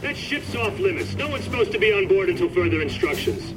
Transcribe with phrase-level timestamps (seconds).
[0.00, 1.14] That ship's off limits.
[1.14, 3.54] No one's supposed to be on board until further instructions.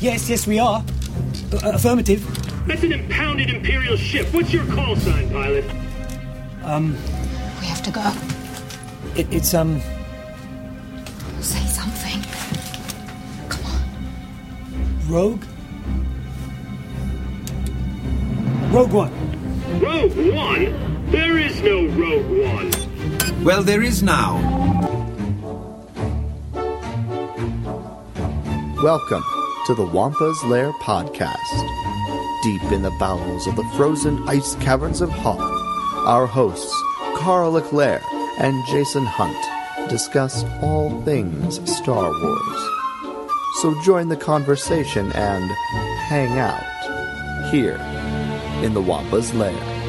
[0.00, 0.82] Yes, yes, we are.
[1.52, 2.24] Uh, affirmative.
[2.66, 4.32] That's an impounded Imperial ship.
[4.32, 5.64] What's your call sign, pilot?
[6.62, 6.92] Um,
[7.60, 8.12] We have to go.
[9.16, 9.80] it, it's, um,
[11.40, 12.22] Say something.
[13.48, 15.08] Come on.
[15.08, 15.44] Rogue?
[18.72, 19.80] Rogue One.
[19.80, 21.10] Rogue One?
[21.10, 22.70] There is no Rogue One.
[23.42, 24.34] Well, there is now.
[28.82, 29.24] Welcome
[29.66, 31.38] to the Wampa's Lair podcast.
[32.42, 35.40] Deep in the bowels of the frozen ice caverns of Hoth,
[36.06, 36.70] our hosts,
[37.16, 38.02] Carl Leclerc
[38.40, 42.68] and Jason Hunt, discuss all things Star Wars.
[43.62, 45.50] So join the conversation and
[46.08, 47.80] hang out here
[48.62, 49.79] in the Wampa's Lair.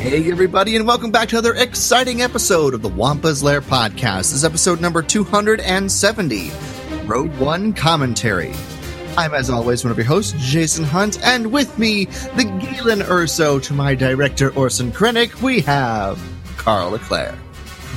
[0.00, 4.16] Hey, everybody, and welcome back to another exciting episode of the Wampa's Lair podcast.
[4.16, 6.50] This is episode number 270
[7.04, 8.54] Rogue One Commentary.
[9.18, 13.62] I'm, as always, one of your hosts, Jason Hunt, and with me, the Galen Erso
[13.62, 16.18] to my director, Orson Krennic, we have
[16.56, 17.34] Carl Leclerc.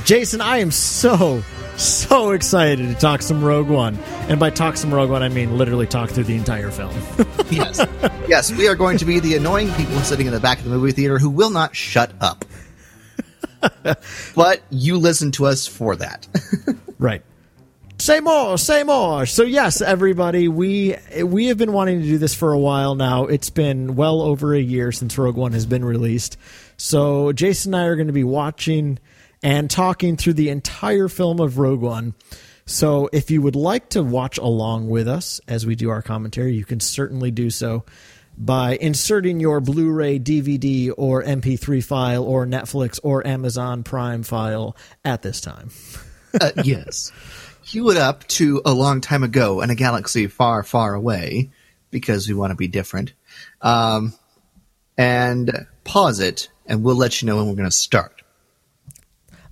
[0.04, 1.42] Jason, I am so,
[1.76, 3.96] so excited to talk some Rogue One.
[4.28, 6.94] And by talk some Rogue One, I mean literally talk through the entire film.
[7.50, 7.78] Yes.
[8.26, 10.70] yes, we are going to be the annoying people sitting in the back of the
[10.70, 12.44] movie theater who will not shut up.
[14.34, 16.26] but you listen to us for that.
[16.98, 17.22] right.
[17.98, 19.24] Say more, say more.
[19.26, 23.26] So yes, everybody, we we have been wanting to do this for a while now.
[23.26, 26.36] It's been well over a year since Rogue One has been released.
[26.76, 28.98] So Jason and I are going to be watching
[29.44, 32.14] and talking through the entire film of Rogue One.
[32.64, 36.54] So if you would like to watch along with us as we do our commentary,
[36.54, 37.84] you can certainly do so
[38.38, 45.20] by inserting your Blu-ray, DVD, or MP3 file, or Netflix or Amazon Prime file at
[45.20, 45.68] this time.
[46.40, 47.12] uh, yes.
[47.66, 51.50] Cue it up to a long time ago in a galaxy far, far away,
[51.90, 53.12] because we want to be different.
[53.60, 54.14] Um,
[54.96, 58.13] and pause it, and we'll let you know when we're going to start.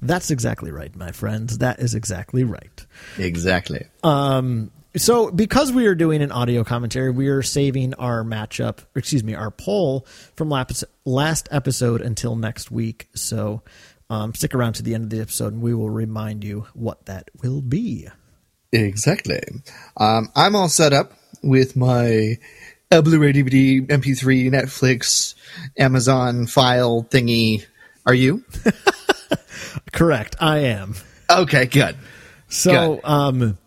[0.03, 1.59] That's exactly right, my friends.
[1.59, 2.87] That is exactly right.
[3.19, 3.87] Exactly.
[4.95, 9.35] So, because we are doing an audio commentary, we are saving our matchup, excuse me,
[9.35, 13.09] our poll from last episode until next week.
[13.15, 13.63] So,
[14.11, 17.07] um, stick around to the end of the episode, and we will remind you what
[17.07, 18.09] that will be.
[18.71, 19.41] Exactly.
[19.97, 21.13] Um, I'm all set up
[21.43, 22.39] with my
[22.91, 25.35] Blu-ray, DVD, MP3, Netflix,
[25.79, 27.65] Amazon file thingy.
[28.05, 28.45] Are you?
[29.93, 30.95] Correct, I am.
[31.31, 31.97] Okay, good.
[32.49, 33.05] So, Good.
[33.05, 33.59] um,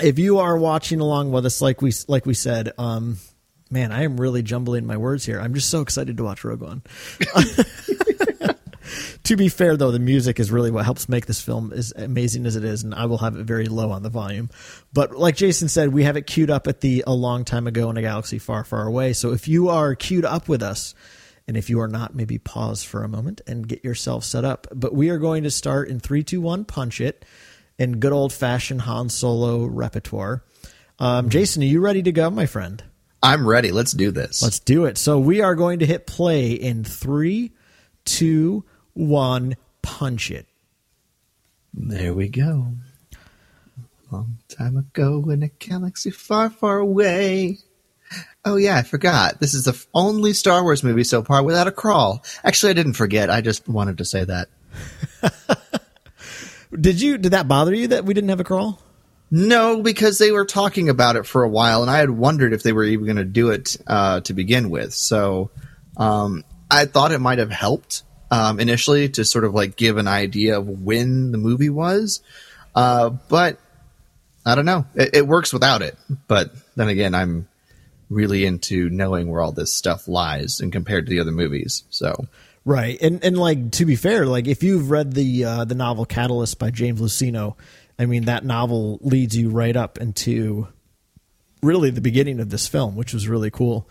[0.00, 3.18] if you are watching along with us, like we like we said, um,
[3.70, 5.40] man, I am really jumbling my words here.
[5.40, 6.82] I'm just so excited to watch Rogue One.
[9.24, 12.46] to be fair, though, the music is really what helps make this film as amazing
[12.46, 14.50] as it is, and I will have it very low on the volume.
[14.92, 17.88] But like Jason said, we have it queued up at the a long time ago
[17.90, 19.12] in a galaxy far, far away.
[19.12, 20.94] So if you are queued up with us,
[21.50, 24.68] and if you are not, maybe pause for a moment and get yourself set up.
[24.72, 27.24] But we are going to start in three, two, one, punch it
[27.76, 30.44] in good old fashioned Han Solo repertoire.
[31.00, 32.84] Um, Jason, are you ready to go, my friend?
[33.20, 33.72] I'm ready.
[33.72, 34.44] Let's do this.
[34.44, 34.96] Let's do it.
[34.96, 37.50] So we are going to hit play in three,
[38.04, 40.46] two, one, punch it.
[41.74, 42.74] There we go.
[44.12, 47.58] Long time ago in a galaxy far, far away.
[48.44, 49.38] Oh yeah, I forgot.
[49.38, 52.24] This is the f- only Star Wars movie so far without a crawl.
[52.42, 53.28] Actually, I didn't forget.
[53.28, 54.48] I just wanted to say that.
[56.80, 57.18] Did you?
[57.18, 58.80] Did that bother you that we didn't have a crawl?
[59.30, 62.62] No, because they were talking about it for a while, and I had wondered if
[62.62, 64.92] they were even going to do it uh, to begin with.
[64.94, 65.50] So
[65.96, 70.08] um, I thought it might have helped um, initially to sort of like give an
[70.08, 72.22] idea of when the movie was,
[72.74, 73.58] uh, but
[74.44, 74.86] I don't know.
[74.94, 75.96] It, it works without it.
[76.26, 77.46] But then again, I'm
[78.10, 81.84] really into knowing where all this stuff lies and compared to the other movies.
[81.88, 82.26] So
[82.64, 86.04] Right, and and like to be fair, like if you've read the uh, the novel
[86.04, 87.56] Catalyst by James Luceno,
[87.98, 90.68] I mean that novel leads you right up into
[91.62, 93.88] really the beginning of this film, which was really cool.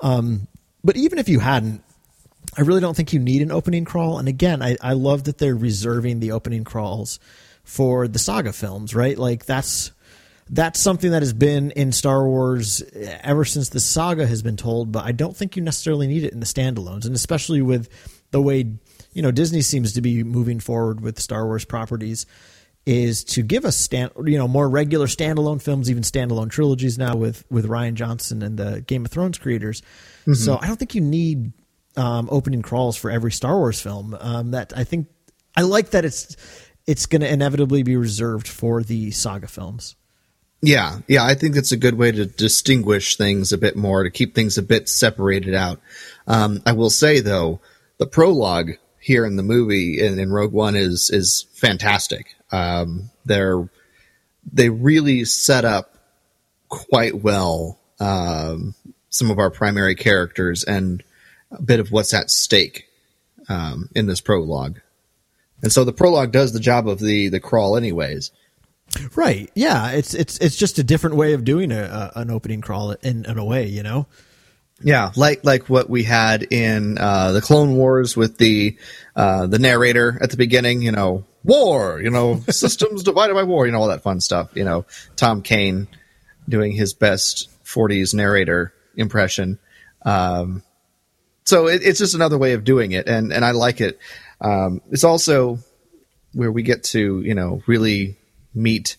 [0.00, 0.46] Um,
[0.84, 1.82] but even if you hadn't,
[2.56, 4.18] I really don't think you need an opening crawl.
[4.18, 7.18] And again, I, I love that they're reserving the opening crawls
[7.64, 9.16] for the saga films, right?
[9.16, 9.92] Like that's
[10.52, 12.82] that's something that has been in Star Wars
[13.22, 16.32] ever since the saga has been told, but I don't think you necessarily need it
[16.32, 17.88] in the standalones, and especially with
[18.30, 18.76] the way
[19.12, 22.26] you know Disney seems to be moving forward with Star Wars properties.
[22.84, 27.16] is to give us stand, you know, more regular standalone films, even standalone trilogies now
[27.16, 29.82] with with Rian Johnson and the Game of Thrones creators.
[30.34, 31.52] So I don't think you need
[31.96, 34.16] um, opening crawls for every Star Wars film.
[34.20, 35.08] Um, that I think
[35.56, 36.36] I like that it's
[36.86, 39.96] it's going to inevitably be reserved for the saga films.
[40.64, 44.10] Yeah, yeah, I think that's a good way to distinguish things a bit more, to
[44.10, 45.80] keep things a bit separated out.
[46.28, 47.60] Um, I will say though,
[47.98, 52.36] the prologue here in the movie in, in Rogue One is is fantastic.
[52.52, 53.68] Um, they're
[54.52, 55.96] they really set up
[56.68, 58.74] quite well um,
[59.10, 61.02] some of our primary characters and
[61.50, 62.88] a bit of what's at stake
[63.48, 64.80] um, in this prologue.
[65.60, 68.30] And so the prologue does the job of the the crawl, anyways.
[69.14, 69.50] Right.
[69.54, 69.90] Yeah.
[69.90, 73.24] It's it's it's just a different way of doing a, a an opening crawl in,
[73.24, 74.06] in a way, you know.
[74.84, 78.76] Yeah, like like what we had in uh, the Clone Wars with the
[79.14, 80.82] uh, the narrator at the beginning.
[80.82, 82.00] You know, war.
[82.00, 83.66] You know, systems divided by war.
[83.66, 84.50] You know, all that fun stuff.
[84.54, 84.84] You know,
[85.16, 85.88] Tom Kane
[86.48, 89.58] doing his best '40s narrator impression.
[90.04, 90.62] Um,
[91.44, 93.98] so it, it's just another way of doing it, and and I like it.
[94.40, 95.58] Um, it's also
[96.32, 98.16] where we get to you know really
[98.54, 98.96] meet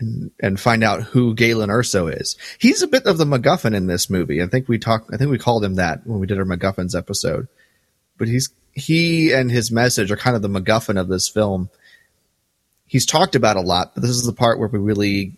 [0.00, 2.36] and, and find out who Galen Erso is.
[2.58, 4.42] He's a bit of the MacGuffin in this movie.
[4.42, 5.12] I think we talked.
[5.12, 7.48] I think we called him that when we did our MacGuffins episode.
[8.16, 11.70] But he's he and his message are kind of the MacGuffin of this film.
[12.86, 15.36] He's talked about a lot, but this is the part where we really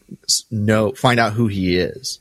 [0.50, 2.20] know find out who he is.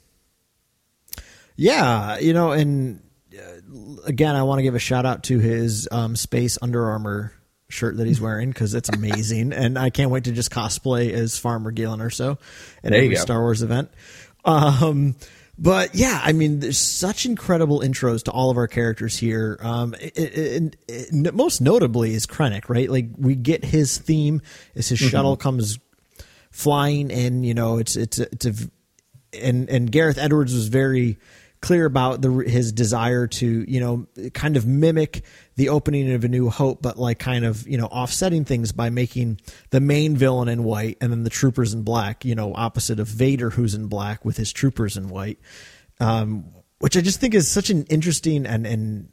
[1.56, 3.02] Yeah, you know, and
[3.38, 7.34] uh, again, I want to give a shout out to his um, space Under Armour
[7.74, 11.38] shirt that he's wearing because it's amazing, and I can't wait to just cosplay as
[11.38, 12.38] Farmer Galen so
[12.84, 13.16] at every go.
[13.16, 13.90] Star Wars event.
[14.46, 15.16] Um,
[15.58, 19.60] but yeah, I mean, there's such incredible intros to all of our characters here.
[19.62, 22.90] Um, it, it, it- most notably is Krennic, right?
[22.90, 24.42] Like we get his theme
[24.76, 25.78] as his shuttle comes
[26.50, 27.44] flying in.
[27.44, 28.54] You know, it's it's a, it's a
[29.34, 31.20] and and Gareth Edwards was very
[31.62, 35.24] clear about the his desire to you know kind of mimic
[35.56, 38.90] the opening of A New Hope, but like kind of you know offsetting things by
[38.90, 42.26] making the main villain in white and then the troopers in black.
[42.26, 45.40] You know, opposite of Vader, who's in black with his troopers in white.
[46.00, 46.46] Um,
[46.80, 49.10] which I just think is such an interesting and and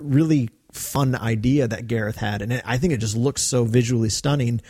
[0.00, 4.62] really fun idea that Gareth had, and I think it just looks so visually stunning.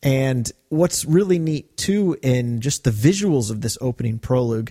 [0.00, 4.70] And what's really neat too in just the visuals of this opening prologue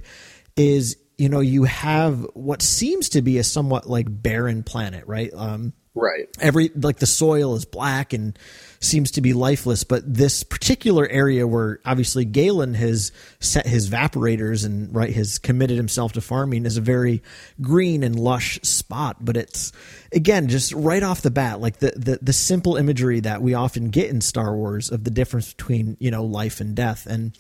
[0.56, 5.32] is you know you have what seems to be a somewhat like barren planet, right?
[5.34, 6.30] Um, Right.
[6.40, 8.38] every like the soil is black and
[8.80, 14.64] seems to be lifeless but this particular area where obviously Galen has set his evaporators
[14.64, 17.24] and right has committed himself to farming is a very
[17.62, 19.72] green and lush spot but it's
[20.12, 23.90] again just right off the bat like the the, the simple imagery that we often
[23.90, 27.36] get in Star Wars of the difference between you know life and death and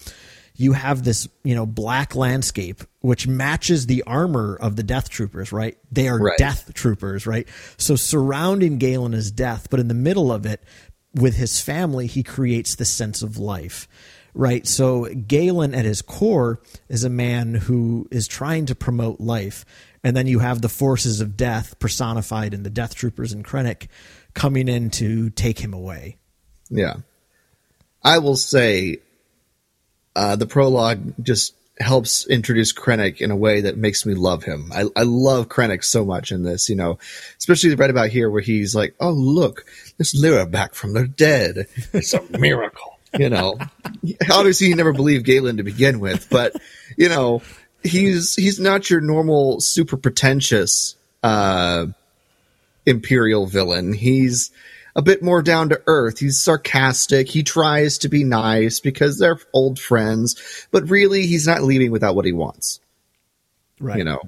[0.57, 5.51] you have this you know black landscape which matches the armor of the death troopers
[5.51, 5.77] right?
[5.91, 6.37] They are Right.
[6.37, 7.47] death troopers right?
[7.77, 10.63] So surrounding galen is death but in the middle of it
[11.13, 13.87] with his family he creates this sense of life
[14.33, 14.67] right?
[14.67, 19.65] So galen at his core is a man who is trying to promote life.
[20.03, 23.87] And then you have the forces of death personified in the death troopers and krennic
[24.35, 26.17] coming in to take him away.
[26.69, 26.97] Yeah.
[28.03, 28.99] I will say
[30.17, 34.71] uh, the prologue just helps introduce Krennic in a way that makes me love him.
[34.73, 36.97] I, I love Krennic so much in this, you know,
[37.37, 39.63] especially right about here where he's like, oh, look,
[39.97, 41.67] there's Lyra back from the dead.
[41.93, 42.93] It's a miracle.
[43.17, 43.57] You know,
[44.29, 46.53] obviously he never believed Galen to begin with, but
[46.97, 47.41] you know,
[47.81, 51.87] he's, he's not your normal super pretentious, uh,
[52.85, 53.93] imperial villain.
[53.93, 54.51] He's
[54.97, 56.19] a bit more down to earth.
[56.19, 57.29] He's sarcastic.
[57.29, 62.15] He tries to be nice because they're old friends, but really he's not leaving without
[62.15, 62.81] what he wants.
[63.79, 64.19] right You know,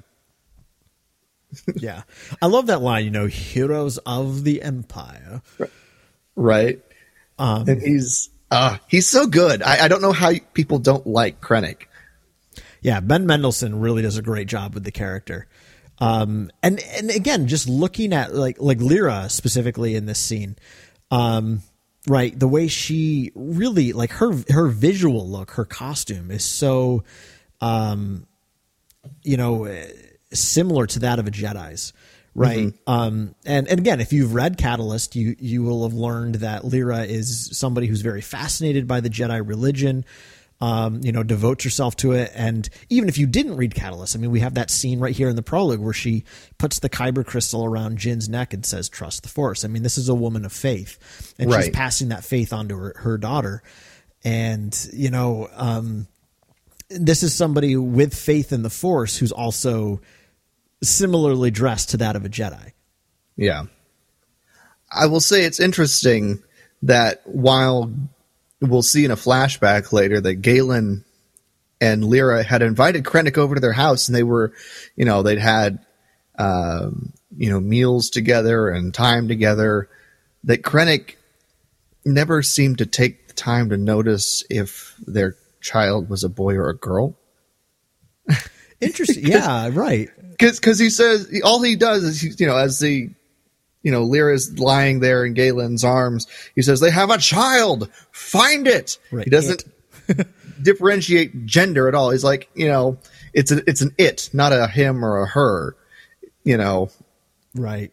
[1.74, 2.02] yeah
[2.40, 5.42] i love that line you know heroes of the empire
[6.36, 6.80] right?
[7.66, 9.62] and he's uh he's so good.
[9.62, 11.82] I, I don't know how people don't like Krennic.
[12.82, 15.46] Yeah, Ben Mendelsohn really does a great job with the character.
[16.00, 20.56] Um, and and again, just looking at like like Lyra specifically in this scene,
[21.10, 21.62] um,
[22.08, 22.36] right?
[22.38, 27.04] The way she really like her her visual look, her costume is so,
[27.60, 28.26] um,
[29.22, 29.70] you know,
[30.32, 31.92] similar to that of a Jedi's,
[32.34, 32.72] right?
[32.86, 37.04] Um, and and again, if you've read Catalyst, you you will have learned that Lyra
[37.04, 40.06] is somebody who's very fascinated by the Jedi religion.
[40.62, 44.18] Um, you know, devote herself to it, and even if you didn't read Catalyst, I
[44.18, 46.24] mean, we have that scene right here in the prologue where she
[46.58, 49.96] puts the kyber crystal around Jyn's neck and says, "Trust the Force." I mean, this
[49.96, 53.62] is a woman of faith, and she's passing that faith on to her, her daughter.
[54.22, 56.06] and you know, um,
[56.90, 60.00] this is somebody with faith in the Force who's also
[60.82, 62.72] similarly dressed to that of a Jedi.
[63.36, 63.64] Yeah.
[64.90, 66.42] I will say it's interesting
[66.82, 67.92] that while
[68.60, 71.04] we'll see in a flashback later that Galen
[71.80, 74.52] and Lyra had invited Krennic over to their house and they were,
[74.96, 75.78] you know, they'd had,
[76.38, 79.88] um, you know, meals together and time together,
[80.44, 81.16] that Krennic
[82.04, 86.68] never seemed to take the time to notice if their child was a boy or
[86.68, 87.16] a girl.
[88.80, 89.26] Interesting.
[89.26, 90.08] yeah, right.
[90.40, 93.10] Because he says, all he does is, you know, as the,
[93.82, 97.90] you know, Lyra's lying there in Galen's arms, he says, they have a child!
[98.12, 98.98] Find it!
[99.10, 99.24] Right.
[99.24, 99.64] He doesn't
[100.62, 102.10] differentiate gender at all.
[102.10, 102.98] He's like, you know,
[103.32, 105.76] it's a, it's an it, not a him or a her.
[106.42, 106.90] You know,
[107.54, 107.92] Right.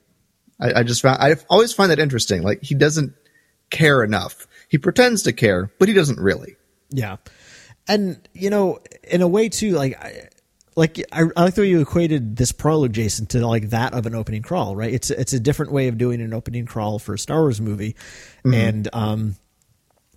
[0.59, 2.41] I, I just found I always find that interesting.
[2.43, 3.13] Like he doesn't
[3.69, 4.47] care enough.
[4.69, 6.55] He pretends to care, but he doesn't really.
[6.89, 7.17] Yeah,
[7.87, 10.29] and you know, in a way too, like, I,
[10.77, 14.05] like I, I like the way you equated this prologue, Jason, to like that of
[14.05, 14.75] an opening crawl.
[14.75, 14.93] Right?
[14.93, 17.95] It's it's a different way of doing an opening crawl for a Star Wars movie,
[18.45, 19.35] and um,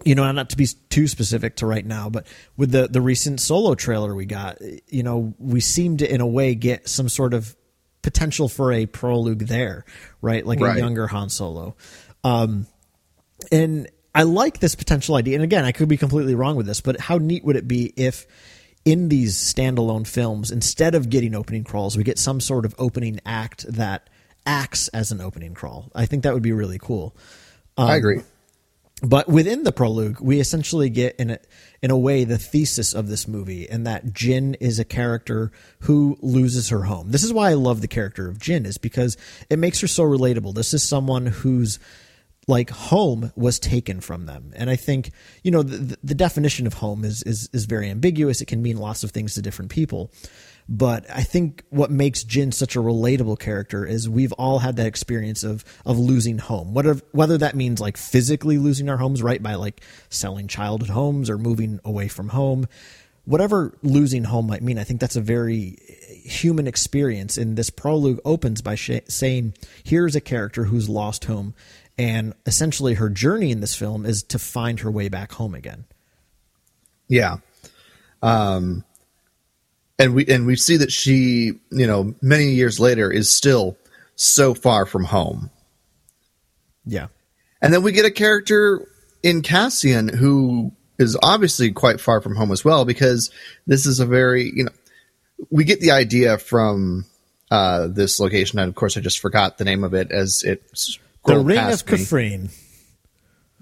[0.05, 2.27] you know, not to be too specific to right now, but
[2.59, 6.27] with the the recent solo trailer we got, you know, we seem to in a
[6.27, 7.57] way get some sort of
[8.03, 9.87] potential for a prologue there,
[10.21, 10.45] right?
[10.45, 10.77] Like Right.
[10.77, 11.75] a younger Han Solo.
[12.23, 12.67] Um,
[13.51, 15.37] and I like this potential idea.
[15.37, 17.93] And again, I could be completely wrong with this, but how neat would it be
[17.97, 18.27] if
[18.85, 23.21] in these standalone films, instead of getting opening crawls, we get some sort of opening
[23.27, 24.09] act that
[24.47, 25.91] acts as an opening crawl?
[25.95, 27.15] I think that would be really cool.
[27.77, 28.21] I um, agree.
[29.03, 31.39] But within the prologue, we essentially get in a
[31.83, 36.19] in a way the thesis of this movie, and that Jyn is a character who
[36.21, 37.11] loses her home.
[37.11, 39.17] This is why I love the character of Jyn, is because
[39.49, 40.55] it makes her so relatable.
[40.55, 41.79] This is someone whose
[42.51, 46.75] like home was taken from them, and I think you know the, the definition of
[46.75, 48.41] home is is is very ambiguous.
[48.41, 50.11] It can mean lots of things to different people.
[50.73, 54.87] But I think what makes Jyn such a relatable character is we've all had that
[54.87, 56.75] experience of of losing home.
[56.75, 59.81] Whether whether that means like physically losing our homes, right, by like
[60.11, 62.69] selling childhood homes or moving away from home.
[63.25, 65.77] Whatever losing home might mean, I think that's a very
[66.25, 67.37] human experience.
[67.37, 71.55] And this prologue opens by sh- saying, "Here's a character who's lost home,
[72.01, 75.85] and essentially her journey in this film is to find her way back home again."
[77.09, 77.39] Yeah.
[78.23, 78.85] Um,
[79.99, 83.77] and we and we see that she, you know, many years later is still
[84.17, 85.51] so far from home.
[86.87, 87.09] Yeah,
[87.63, 88.87] And then we get a character
[89.23, 93.31] in Cassian who is obviously quite far from home as well because
[93.67, 94.73] this is a very, you know,
[95.51, 97.05] we get the idea from
[97.51, 98.59] uh, this location.
[98.59, 100.63] And of course, I just forgot the name of it as it
[101.25, 101.99] the Ring of me.
[101.99, 102.51] Kafrene.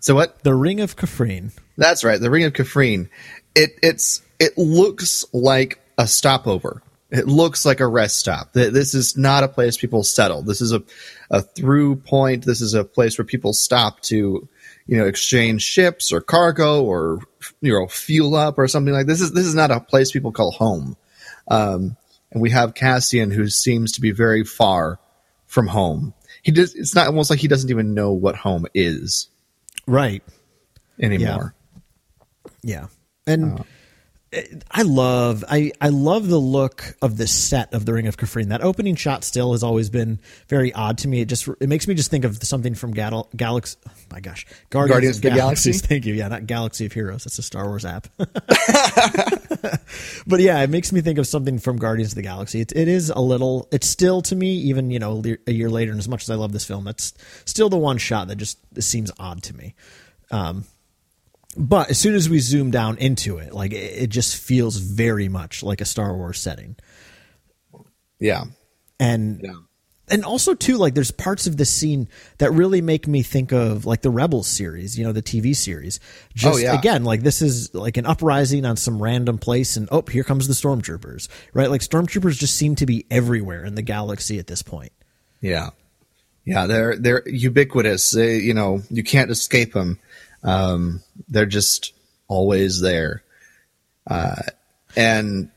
[0.00, 0.42] So what?
[0.42, 1.52] The Ring of Kafrene.
[1.76, 3.08] That's right, the Ring of Kafrene.
[3.54, 6.82] It it's it looks like a stopover.
[7.10, 8.52] It looks like a rest stop.
[8.52, 10.42] This is not a place people settle.
[10.42, 10.82] This is a
[11.30, 12.44] a through point.
[12.44, 14.48] This is a place where people stop to,
[14.86, 17.20] you know, exchange ships or cargo or
[17.60, 19.20] you know fuel up or something like this.
[19.20, 20.96] Is this is not a place people call home.
[21.50, 21.96] Um,
[22.30, 25.00] and we have Cassian who seems to be very far
[25.46, 26.12] from home.
[26.42, 26.74] He does.
[26.74, 29.28] It's not almost like he doesn't even know what home is
[29.86, 30.22] Right.
[31.00, 31.54] anymore.
[32.62, 32.86] Yeah.
[33.26, 33.66] And it-
[34.70, 38.48] I love I I love the look of the set of the Ring of Kafrene.
[38.48, 40.18] That opening shot still has always been
[40.48, 41.22] very odd to me.
[41.22, 43.78] It just it makes me just think of something from Gal- Galaxy.
[43.88, 45.80] Oh my gosh, Guardians, Guardians of the Galaxies.
[45.80, 45.88] Galaxy?
[45.94, 46.12] Thank you.
[46.14, 47.24] Yeah, not Galaxy of Heroes.
[47.24, 48.06] That's a Star Wars app.
[50.26, 52.60] but yeah, it makes me think of something from Guardians of the Galaxy.
[52.60, 53.66] It, it is a little.
[53.72, 56.34] It's still to me, even you know, a year later, and as much as I
[56.34, 57.14] love this film, that's
[57.46, 59.74] still the one shot that just seems odd to me.
[60.30, 60.64] Um,
[61.56, 65.28] but as soon as we zoom down into it, like it, it just feels very
[65.28, 66.76] much like a Star Wars setting,
[68.20, 68.44] Yeah.
[69.00, 69.54] and Yeah.
[70.10, 73.84] and also too like there's parts of the scene that really make me think of
[73.86, 76.00] like the Rebels series, you know, the TV series.
[76.02, 76.78] Oh, just Oh, yeah.
[76.78, 80.48] again, like this is like an uprising on some random place, and oh, here comes
[80.48, 81.70] the stormtroopers, right?
[81.70, 84.92] Like stormtroopers just seem to be everywhere in the galaxy at this point.
[85.40, 85.70] Yeah,
[86.44, 88.10] yeah, they're they're ubiquitous.
[88.10, 89.98] They, you know, you can't escape them.
[90.42, 91.92] Um, they're just
[92.28, 93.22] always there.
[94.06, 94.42] Uh,
[94.96, 95.50] and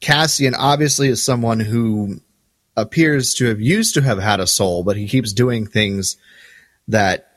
[0.00, 2.20] Cassian obviously is someone who
[2.76, 6.16] appears to have used to have had a soul, but he keeps doing things
[6.88, 7.28] that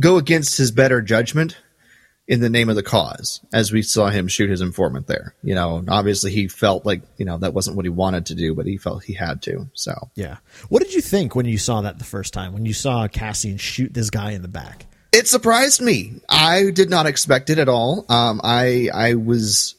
[0.00, 1.56] go against his better judgment
[2.26, 5.34] in the name of the cause, as we saw him shoot his informant there.
[5.42, 8.54] You know, obviously he felt like, you know, that wasn't what he wanted to do,
[8.54, 9.68] but he felt he had to.
[9.74, 10.38] So Yeah.
[10.70, 12.54] What did you think when you saw that the first time?
[12.54, 14.86] When you saw Cassian shoot this guy in the back?
[15.14, 16.14] It surprised me.
[16.28, 18.04] I did not expect it at all.
[18.08, 19.76] Um, I I was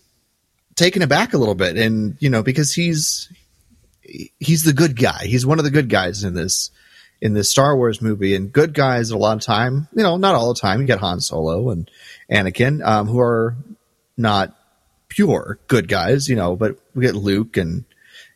[0.76, 3.30] taken aback a little bit, and you know because he's
[4.40, 5.26] he's the good guy.
[5.26, 6.72] He's one of the good guys in this
[7.20, 9.90] in this Star Wars movie, and good guys a lot of time.
[9.94, 10.80] You know, not all the time.
[10.80, 11.92] You get Han Solo and
[12.32, 13.58] Anakin, um, who are
[14.16, 14.56] not
[15.10, 16.30] pure good guys.
[16.30, 17.84] You know, but we get Luke and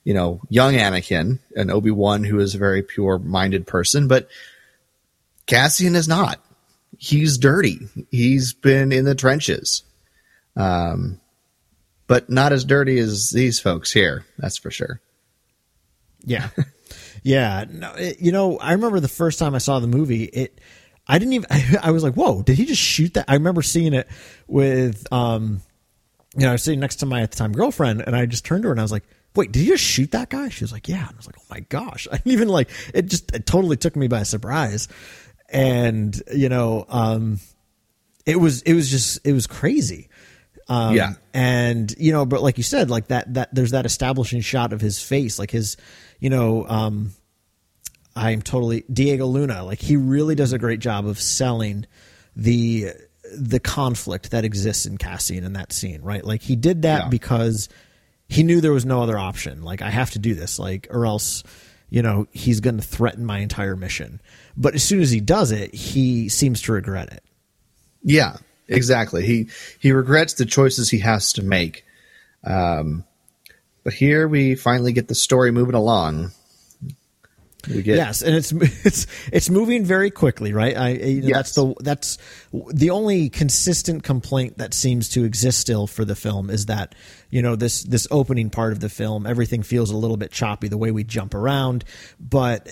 [0.03, 4.27] you know young Anakin and Obi Wan, who is a very pure minded person, but
[5.45, 6.41] Cassian is not
[6.99, 7.87] he's dirty.
[8.11, 9.83] He's been in the trenches.
[10.55, 11.19] Um,
[12.07, 14.25] but not as dirty as these folks here.
[14.37, 15.01] That's for sure.
[16.25, 16.49] Yeah.
[17.23, 17.65] yeah.
[17.69, 20.59] No, it, you know, I remember the first time I saw the movie, it,
[21.07, 23.25] I didn't even, I, I, was like, whoa, did he just shoot that?
[23.27, 24.07] I remember seeing it
[24.47, 25.61] with, um,
[26.35, 28.43] you know, I was sitting next to my at the time girlfriend and I just
[28.43, 30.49] turned to her and I was like, wait, did you just shoot that guy?
[30.49, 31.07] She was like, yeah.
[31.07, 32.07] And I was like, oh my gosh.
[32.11, 34.89] I didn't even like, it just it totally took me by surprise
[35.51, 37.39] and you know, um,
[38.25, 40.09] it was it was just it was crazy.
[40.67, 44.41] Um, yeah, and you know, but like you said, like that that there's that establishing
[44.41, 45.77] shot of his face, like his,
[46.19, 47.11] you know, um,
[48.15, 49.63] I'm totally Diego Luna.
[49.63, 51.85] Like he really does a great job of selling
[52.35, 52.91] the
[53.35, 56.23] the conflict that exists in Cassian in that scene, right?
[56.23, 57.09] Like he did that yeah.
[57.09, 57.69] because
[58.27, 59.63] he knew there was no other option.
[59.63, 61.43] Like I have to do this, like or else,
[61.89, 64.21] you know, he's going to threaten my entire mission.
[64.57, 67.23] But as soon as he does it, he seems to regret it.
[68.03, 68.37] Yeah,
[68.67, 69.25] exactly.
[69.25, 71.85] He he regrets the choices he has to make.
[72.43, 73.03] Um,
[73.83, 76.31] but here we finally get the story moving along.
[77.67, 78.51] We get yes, and it's
[78.85, 80.77] it's it's moving very quickly, right?
[80.77, 81.35] I you know, yes.
[81.35, 82.17] that's the that's
[82.53, 86.95] the only consistent complaint that seems to exist still for the film is that
[87.29, 90.69] you know this this opening part of the film everything feels a little bit choppy
[90.69, 91.83] the way we jump around,
[92.19, 92.69] but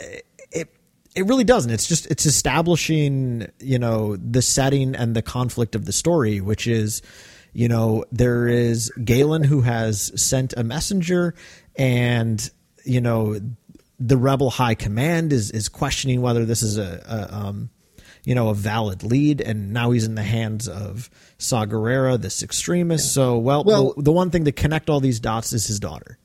[1.18, 1.72] it really doesn't.
[1.72, 6.68] It's just it's establishing, you know, the setting and the conflict of the story, which
[6.68, 7.02] is,
[7.54, 11.34] you know, there is Galen who has sent a messenger
[11.76, 12.50] and,
[12.86, 13.40] you know,
[14.00, 17.70] the rebel high command is is questioning whether this is a, a um,
[18.24, 22.44] you know, a valid lead, and now he's in the hands of Saw Gerrera, this
[22.44, 23.14] extremist.
[23.14, 26.18] So, well, well the, the one thing to connect all these dots is his daughter.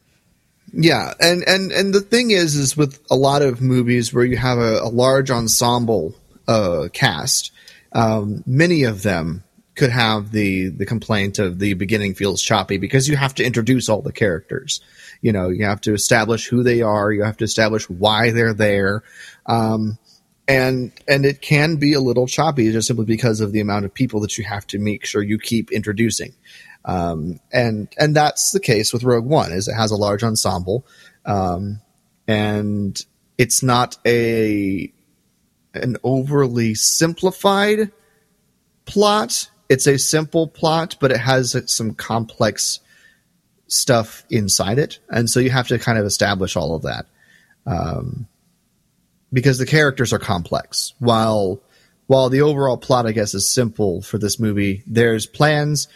[0.73, 4.39] Yeah, and and and the thing is, is with a lot of movies where you
[4.39, 6.15] have a, a large ensemble
[6.49, 7.53] uh, cast,
[7.93, 13.07] um, many of them could have the the complaint of the beginning feels choppy because
[13.07, 14.81] you have to introduce all the characters.
[15.21, 17.13] You know, you have to establish who they are.
[17.13, 19.03] You have to establish why they're there.
[19.47, 19.99] Um,
[20.49, 23.95] and and it can be a little choppy just simply because of the amount of
[23.95, 26.33] people that you have to make sure you keep introducing.
[26.85, 30.85] Um, and and that's the case with Rogue One, is it has a large ensemble,
[31.25, 31.81] um,
[32.27, 33.01] and
[33.39, 34.93] it's not a
[35.75, 37.93] an overly simplified
[38.85, 39.49] plot.
[39.69, 42.81] It's a simple plot, but it has some complex
[43.69, 47.07] stuff inside it, and so you have to kind of establish all of that.
[47.65, 48.27] Um,
[49.33, 50.95] because the characters are complex.
[50.99, 51.63] While
[52.07, 55.89] while the overall plot, I guess, is simple for this movie, there's plans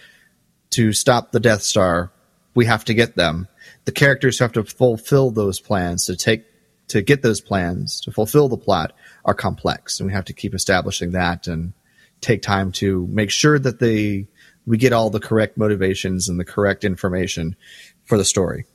[0.77, 2.13] to stop the Death Star,
[2.55, 3.49] we have to get them.
[3.87, 6.45] The characters who have to fulfill those plans to take
[6.89, 8.93] to get those plans to fulfill the plot
[9.25, 11.73] are complex, and we have to keep establishing that and
[12.21, 14.27] take time to make sure that they
[14.67, 17.57] we get all the correct motivations and the correct information
[18.05, 18.67] for the story.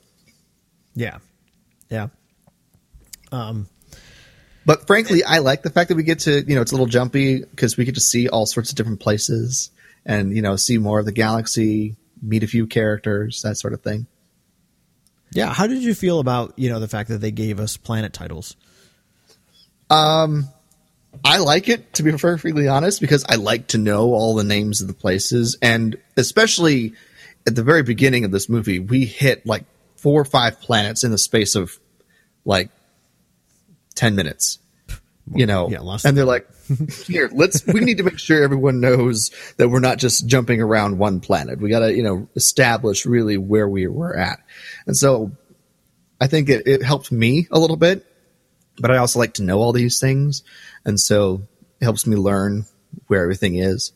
[0.96, 1.18] Yeah,
[1.88, 2.08] yeah.
[3.30, 3.68] Um,
[4.66, 6.86] but frankly, I like the fact that we get to you know it's a little
[6.86, 9.70] jumpy because we get to see all sorts of different places
[10.04, 13.82] and you know see more of the galaxy, meet a few characters, that sort of
[13.82, 14.06] thing.
[15.32, 18.12] Yeah, how did you feel about you know the fact that they gave us planet
[18.12, 18.56] titles?
[19.90, 20.48] Um,
[21.24, 24.80] I like it to be perfectly honest because I like to know all the names
[24.80, 26.94] of the places, and especially
[27.46, 29.64] at the very beginning of this movie, we hit like
[29.96, 31.78] four or five planets in the space of
[32.44, 32.70] like
[33.94, 34.58] ten minutes
[35.34, 36.46] you know, yeah, and they're like,
[37.06, 40.98] here, let's, we need to make sure everyone knows that we're not just jumping around
[40.98, 41.60] one planet.
[41.60, 44.40] We got to, you know, establish really where we were at.
[44.86, 45.32] And so
[46.20, 48.06] I think it, it helped me a little bit,
[48.78, 50.42] but I also like to know all these things.
[50.84, 51.42] And so
[51.80, 52.66] it helps me learn
[53.06, 53.92] where everything is.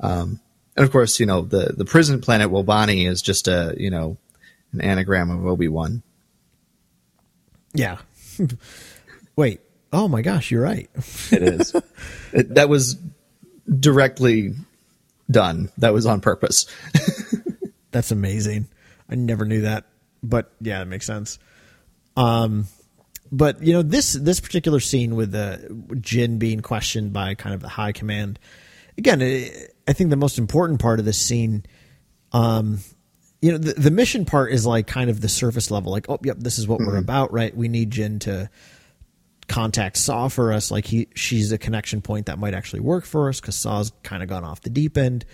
[0.00, 0.40] Um,
[0.76, 4.16] and of course, you know, the, the prison planet Wobani is just a, you know,
[4.72, 6.02] an anagram of Obi-Wan.
[7.74, 7.98] Yeah.
[9.36, 9.60] Wait,
[9.92, 10.88] Oh my gosh, you're right.
[11.32, 11.74] it is.
[12.32, 12.96] It, that was
[13.78, 14.54] directly
[15.30, 15.70] done.
[15.78, 16.66] That was on purpose.
[17.90, 18.68] That's amazing.
[19.08, 19.86] I never knew that,
[20.22, 21.38] but yeah, it makes sense.
[22.16, 22.66] Um,
[23.32, 27.60] but you know this this particular scene with the Jyn being questioned by kind of
[27.60, 28.38] the high command,
[28.98, 31.64] again, it, I think the most important part of this scene,
[32.32, 32.78] um,
[33.40, 36.18] you know, the, the mission part is like kind of the surface level, like, oh,
[36.22, 37.56] yep, this is what we're about, right?
[37.56, 38.50] We need Jyn to
[39.50, 40.70] contact Saw for us.
[40.70, 44.22] Like he, she's a connection point that might actually work for us because Saw's kind
[44.22, 45.24] of gone off the deep end.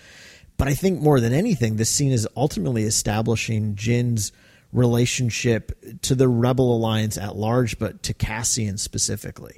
[0.57, 4.31] But I think more than anything, this scene is ultimately establishing Jyn's
[4.73, 9.55] relationship to the Rebel Alliance at large, but to Cassian specifically.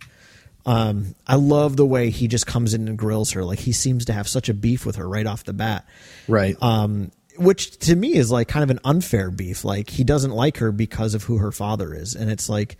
[0.66, 3.46] Um, I love the way he just comes in and grills her.
[3.46, 5.88] Like he seems to have such a beef with her right off the bat.
[6.28, 6.62] Right.
[6.62, 9.64] Um, which to me is like kind of an unfair beef.
[9.64, 12.78] Like he doesn't like her because of who her father is, and it's like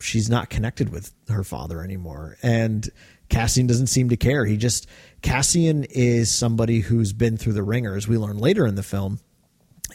[0.00, 2.36] she's not connected with her father anymore.
[2.42, 2.88] And
[3.28, 4.44] Cassian doesn't seem to care.
[4.44, 4.88] He just
[5.22, 9.20] Cassian is somebody who's been through the ringer, as we learn later in the film,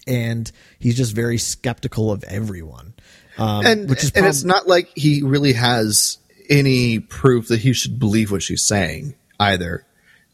[0.06, 2.94] and he's just very skeptical of everyone.
[3.38, 7.74] Um, and which is and it's not like he really has any proof that he
[7.74, 9.86] should believe what she's saying either.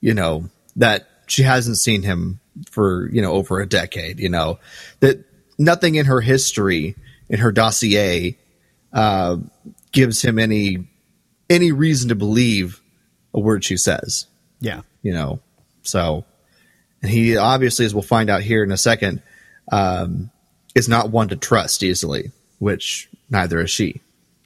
[0.01, 4.19] You know that she hasn't seen him for you know over a decade.
[4.19, 4.59] You know
[4.99, 5.23] that
[5.57, 6.95] nothing in her history
[7.29, 8.37] in her dossier
[8.93, 9.37] uh,
[9.91, 10.87] gives him any
[11.49, 12.81] any reason to believe
[13.33, 14.27] a word she says.
[14.59, 14.81] yeah.
[15.01, 15.39] You know,
[15.83, 16.25] so
[17.01, 19.21] and he obviously, as we'll find out here in a second,
[19.71, 20.29] um,
[20.75, 24.01] is not one to trust easily, which neither is she.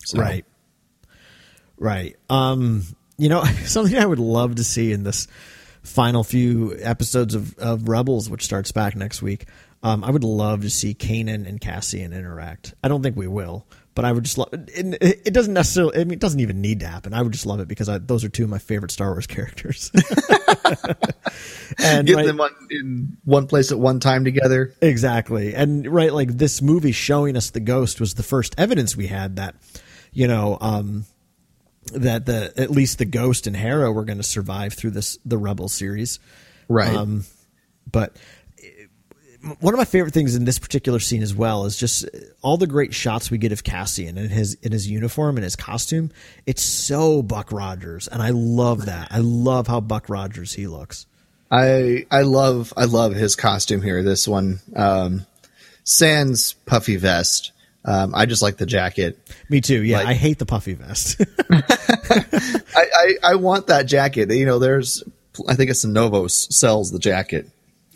[0.05, 0.45] So, Right.
[1.77, 2.15] Right.
[2.29, 2.83] Um,
[3.17, 5.27] you know, something I would love to see in this
[5.81, 9.45] final few episodes of, of Rebels, which starts back next week.
[9.81, 12.73] Um, I would love to see Kanan and Cassian interact.
[12.81, 14.69] I don't think we will, but I would just love it.
[15.01, 17.13] It doesn't necessarily, I mean, it doesn't even need to happen.
[17.13, 19.27] I would just love it because I, those are two of my favorite Star Wars
[19.27, 19.91] characters.
[21.79, 24.73] and Get right- them on, in one place at one time together.
[24.81, 25.53] Exactly.
[25.55, 29.35] And right, like this movie showing us the ghost was the first evidence we had
[29.37, 29.55] that,
[30.11, 31.05] you know, um,
[31.93, 35.37] that the at least the ghost and Hera were going to survive through this the
[35.37, 36.19] Rebel series.
[36.69, 36.93] Right.
[36.93, 37.25] Um,
[37.91, 38.15] but
[39.59, 42.05] one of my favorite things in this particular scene as well is just
[42.41, 45.55] all the great shots we get of Cassian in his in his uniform and his
[45.55, 46.11] costume.
[46.45, 49.09] It's so Buck Rogers, and I love that.
[49.11, 51.05] I love how Buck Rogers he looks.
[51.51, 54.01] I I love I love his costume here.
[54.01, 55.25] This one, um,
[55.83, 57.51] sans puffy vest.
[57.85, 59.19] Um, I just like the jacket.
[59.49, 59.83] Me too.
[59.83, 61.21] Yeah, Like- I hate the puffy vest.
[61.49, 64.31] I, I, I want that jacket.
[64.31, 65.03] You know, there's
[65.49, 67.49] I think it's Novos sells the jacket,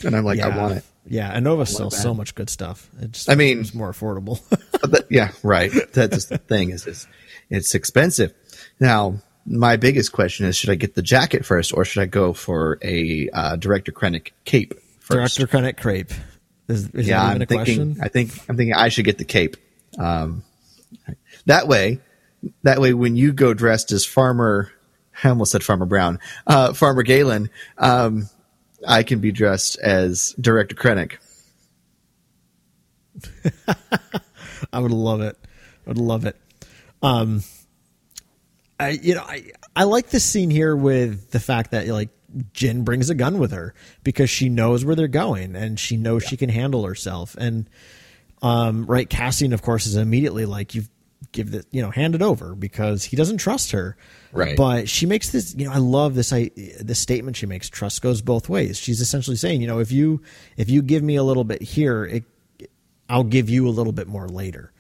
[0.04, 0.84] and I'm like, I want it.
[1.10, 2.90] Yeah, and Nova sells so much good stuff.
[3.02, 4.40] It just I mean- it's more affordable.
[4.88, 5.72] That- yeah, right.
[5.94, 7.08] That's just the thing is it's,
[7.50, 8.34] it's expensive.
[8.80, 12.32] Now, my biggest question is: Should I get the jacket first, or should I go
[12.34, 15.38] for a uh, director Krennic cape first?
[15.38, 16.12] Director Krennic Crepe.
[16.68, 17.58] Is, is yeah, that I'm a thinking.
[17.58, 17.98] question?
[18.02, 19.58] I think I'm thinking I should get the cape.
[19.98, 20.44] Um,
[21.46, 22.00] that way,
[22.64, 24.72] that way, when you go dressed as Farmer,
[25.24, 28.30] I almost said Farmer Brown, uh, Farmer Galen, um,
[28.86, 31.18] I can be dressed as Director Krennic.
[34.74, 35.38] I would love it.
[35.86, 36.36] I would love it.
[37.02, 37.44] Um,
[38.80, 42.10] I you know I I like this scene here with the fact that like
[42.54, 46.24] Jin brings a gun with her because she knows where they're going and she knows
[46.24, 47.70] she can handle herself and
[48.42, 50.84] um right Cassian of course is immediately like you
[51.32, 53.96] give the you know hand it over because he doesn't trust her
[54.32, 54.56] Right.
[54.58, 58.02] but she makes this you know I love this I this statement she makes trust
[58.02, 60.22] goes both ways she's essentially saying you know if you
[60.58, 62.24] if you give me a little bit here it
[63.10, 64.72] I'll give you a little bit more later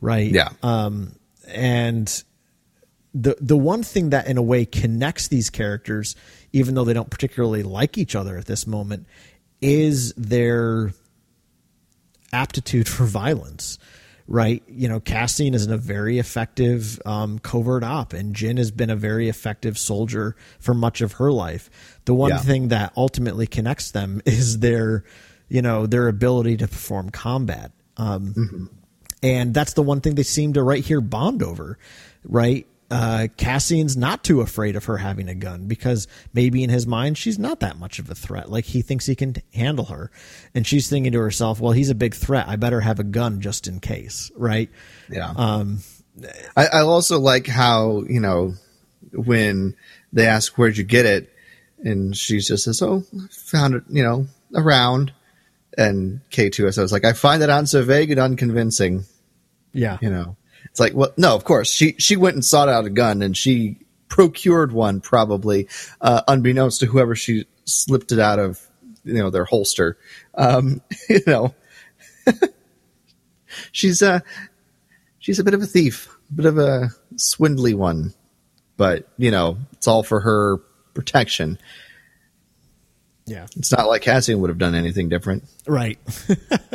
[0.00, 0.50] right Yeah.
[0.62, 1.14] um,
[1.48, 2.22] and
[3.14, 6.16] the the one thing that in a way connects these characters,
[6.54, 9.06] even though they don't particularly like each other at this moment,
[9.60, 10.94] is their
[12.32, 13.78] aptitude for violence.
[14.28, 18.70] Right, you know, Cassian is in a very effective um, covert op, and Jyn has
[18.70, 21.68] been a very effective soldier for much of her life.
[22.04, 22.38] The one Yeah.
[22.38, 25.04] thing that ultimately connects them is their,
[25.48, 27.72] you know, their ability to perform combat.
[27.96, 28.70] Um,
[29.22, 31.76] and that's the one thing they seem to right here bond over,
[32.24, 32.66] right?
[32.92, 37.16] Uh, Cassian's not too afraid of her having a gun because maybe in his mind
[37.16, 38.50] she's not that much of a threat.
[38.50, 40.10] Like he thinks he can handle her,
[40.54, 42.48] and she's thinking to herself, "Well, he's a big threat.
[42.48, 44.68] I better have a gun just in case." Right?
[45.10, 45.32] Yeah.
[45.34, 45.78] Um,
[46.54, 48.56] I, I also like how you know
[49.14, 49.74] when
[50.12, 51.32] they ask where'd you get it,
[51.82, 55.14] and she just says, "Oh, found it, you know, around."
[55.78, 59.06] And K2SO was like, "I find that answer vague and unconvincing."
[59.72, 59.96] yeah.
[60.02, 60.36] You know,
[60.72, 63.36] it's like, well, no, of course she she went and sought out a gun and
[63.36, 63.76] she
[64.08, 65.68] procured one probably,
[66.00, 68.58] uh, unbeknownst to whoever she slipped it out of,
[69.04, 69.98] you know, their holster.
[70.34, 70.80] Um,
[71.10, 71.54] you know,
[73.72, 74.22] she's a
[75.18, 78.14] she's a bit of a thief, a bit of a swindly one,
[78.78, 80.56] but you know, it's all for her
[80.94, 81.58] protection.
[83.26, 83.46] Yeah.
[83.56, 85.44] It's not like Cassian would have done anything different.
[85.66, 85.98] Right.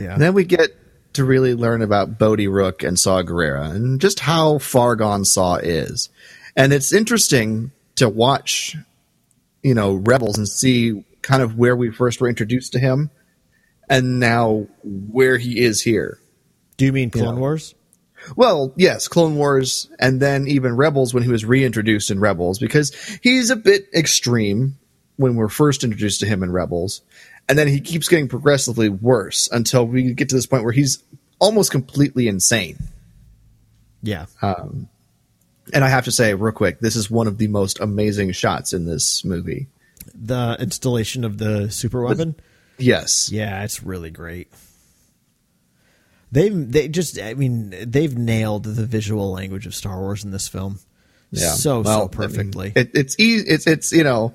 [0.00, 0.14] yeah.
[0.14, 0.70] And then we get
[1.14, 5.56] to really learn about Bodhi Rook and Saw Gerrera and just how far gone Saw
[5.56, 6.10] is.
[6.56, 8.76] And it's interesting to watch,
[9.62, 13.10] you know, Rebels and see kind of where we first were introduced to him
[13.88, 16.18] and now where he is here.
[16.76, 17.40] Do you mean Clone Yeah.
[17.40, 17.74] Wars?
[18.36, 22.94] Well, yes, Clone Wars, and then even Rebels when he was reintroduced in Rebels, because
[23.22, 24.78] he's a bit extreme
[25.16, 27.02] when we're first introduced to him in Rebels,
[27.48, 31.02] and then he keeps getting progressively worse until we get to this point where he's
[31.38, 32.78] almost completely insane.
[34.02, 34.26] Yeah.
[34.42, 34.88] Um,
[35.72, 38.72] and I have to say, real quick, this is one of the most amazing shots
[38.72, 39.66] in this movie.
[40.14, 42.34] the installation of the super weapon.
[42.78, 43.30] Yes.
[43.32, 44.48] Yeah, it's really great.
[46.32, 50.48] They've they just I mean they've nailed the visual language of Star Wars in this
[50.48, 50.80] film.
[51.30, 51.50] Yeah.
[51.52, 52.72] So Well, I so mean, perfectly.
[52.74, 53.48] it, it's easy.
[53.48, 54.34] It's it's you know,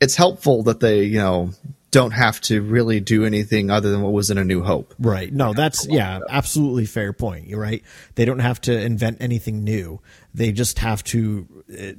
[0.00, 1.50] it's helpful that they you know
[1.90, 4.94] don't have to really do anything other than what was in A New Hope.
[4.98, 5.32] Right.
[5.32, 7.46] No, that's yeah, absolutely fair point.
[7.48, 7.82] You're right.
[8.14, 10.00] They don't have to invent anything new.
[10.32, 11.46] They just have to.
[11.72, 11.92] uh,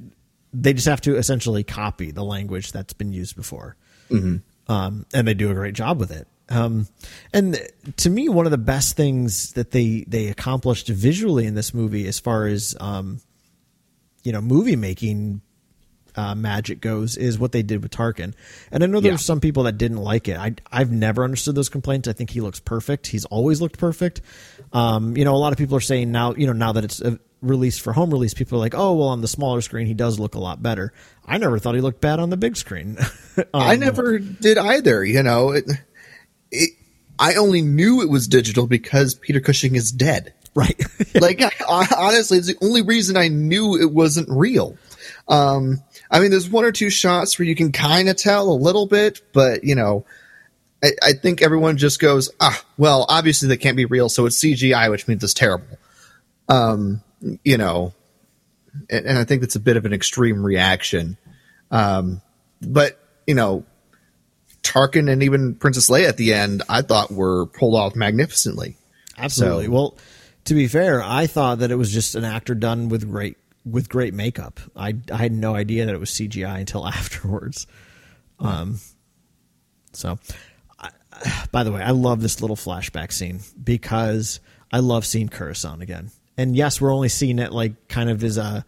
[0.54, 3.76] They just have to essentially copy the language that's been used before,
[4.10, 6.28] um, and they do a great job with it.
[6.48, 6.88] Um,
[7.32, 7.58] and
[7.96, 12.06] to me, one of the best things that they they accomplished visually in this movie,
[12.06, 13.20] as far as um,
[14.24, 15.40] you know, movie making
[16.16, 18.34] uh, magic goes is what they did with Tarkin.
[18.70, 19.16] And I know there's Yeah.
[19.16, 20.36] some people that didn't like it.
[20.36, 22.08] I I've never understood those complaints.
[22.08, 23.06] I think he looks perfect.
[23.08, 24.20] He's always looked perfect.
[24.72, 27.00] Um, you know, a lot of people are saying now, you know, now that it's
[27.02, 29.94] uh, released for home release, people are like, oh, well, on the smaller screen, he
[29.94, 30.92] does look a lot better.
[31.26, 32.96] I never thought he looked bad on the big screen.
[33.54, 35.04] I Um, never did either.
[35.04, 35.64] You know, it,
[36.50, 36.70] it,
[37.18, 40.34] I only knew it was digital because Peter Cushing is dead.
[40.54, 40.80] right.
[41.14, 44.76] like I, honestly, it's the only reason I knew it wasn't real.
[45.28, 48.54] Um, I mean, there's one or two shots where you can kind of tell a
[48.54, 50.04] little bit, but you know,
[50.84, 54.38] I, I think everyone just goes, ah, well, obviously they can't be real, so it's
[54.42, 55.78] CGI, which means it's terrible.
[56.48, 57.02] Um,
[57.44, 57.94] you know,
[58.90, 61.16] and, and I think that's a bit of an extreme reaction.
[61.70, 62.20] Um,
[62.60, 63.64] but you know,
[64.62, 68.76] Tarkin and even Princess Leia at the end, I thought were pulled off magnificently.
[69.16, 69.66] Absolutely.
[69.66, 69.98] So- Well,
[70.46, 73.88] to be fair, I thought that it was just an actor done with great with
[73.88, 74.60] great makeup.
[74.76, 77.66] I I had no idea that it was CGI until afterwards.
[78.38, 78.80] Um,
[79.92, 80.18] so,
[80.78, 80.90] I,
[81.52, 84.40] by the way, I love this little flashback scene because
[84.72, 86.10] I love seeing Coruscant again.
[86.36, 88.64] And yes, we're only seeing it like kind of as a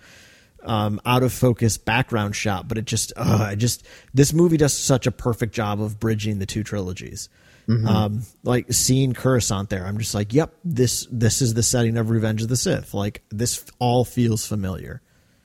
[0.63, 4.77] um, out of focus background shot, but it just, uh, I just this movie does
[4.77, 7.29] such a perfect job of bridging the two trilogies.
[7.69, 12.11] Um, like seeing Coruscant there, I'm just like, yep, this this is the setting of
[12.11, 12.93] Revenge of the Sith.
[12.93, 15.01] Like this all feels familiar.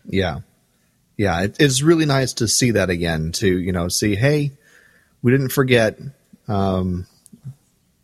[0.05, 0.39] Yeah.
[1.17, 1.41] Yeah.
[1.43, 4.51] It, it's really nice to see that again, to, you know, see, hey,
[5.21, 5.99] we didn't forget.
[6.47, 7.05] Um,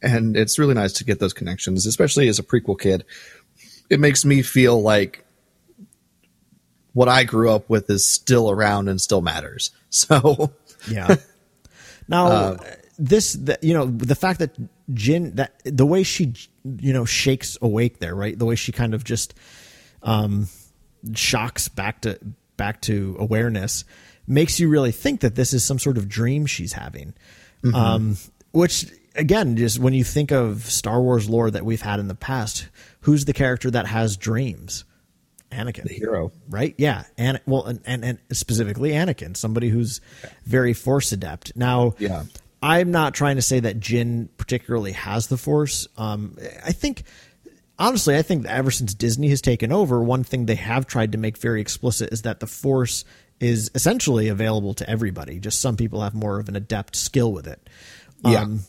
[0.02, 3.06] and it's really nice to get those connections, especially as a prequel kid.
[3.90, 5.26] It makes me feel like
[6.94, 9.72] what I grew up with is still around and still matters.
[9.96, 10.52] So,
[10.90, 11.16] Yeah.
[12.10, 12.58] Now,
[12.98, 14.58] this, the, you know, the fact that
[14.92, 18.38] Jyn, that the way she, you know, shakes awake there, right?
[18.38, 19.34] The way she kind of just
[20.04, 20.48] um,
[21.14, 22.20] shocks back to
[22.58, 23.84] back to awareness
[24.28, 27.14] makes you really think that this is some sort of dream she's having.
[27.74, 28.18] Um,
[28.52, 32.16] which again, just when you think of Star Wars lore that we've had in the
[32.16, 32.68] past,
[33.02, 34.86] who's the character that has dreams?
[35.52, 36.32] Anakin the hero.
[36.50, 36.76] right?
[36.78, 40.02] Yeah, and well, and, and and specifically Anakin, somebody who's
[40.46, 41.56] very Force adept.
[41.56, 42.24] Now, Yeah.
[42.66, 45.88] I'm not trying to say that Jyn particularly has the Force.
[45.98, 47.04] Um, I think.
[47.78, 51.12] Honestly, I think that ever since Disney has taken over, one thing they have tried
[51.12, 53.04] to make very explicit is that the Force
[53.42, 55.40] is essentially available to everybody.
[55.40, 57.60] Just some people have more of an adept skill with it.
[58.24, 58.44] Yeah.
[58.44, 58.62] Um,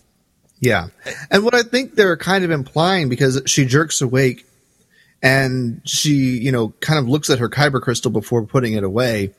[0.58, 0.88] Yeah.
[1.30, 4.44] And what I think they're kind of implying because she jerks awake
[5.22, 9.34] and she, you know, kind of looks at her kyber crystal before putting it away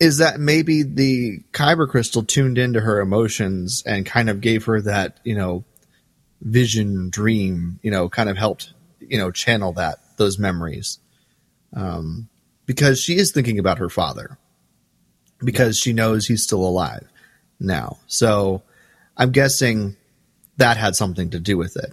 [0.00, 4.80] is that maybe the kyber crystal tuned into her emotions and kind of gave her
[4.80, 5.64] that, you know,
[6.40, 10.98] vision dream, you know, kind of helped, you know, channel that those memories.
[11.74, 12.28] Um
[12.66, 14.38] because she is thinking about her father
[15.38, 17.06] because she knows he's still alive
[17.60, 17.98] now.
[18.06, 18.62] So
[19.16, 19.96] I'm guessing
[20.56, 21.92] that had something to do with it.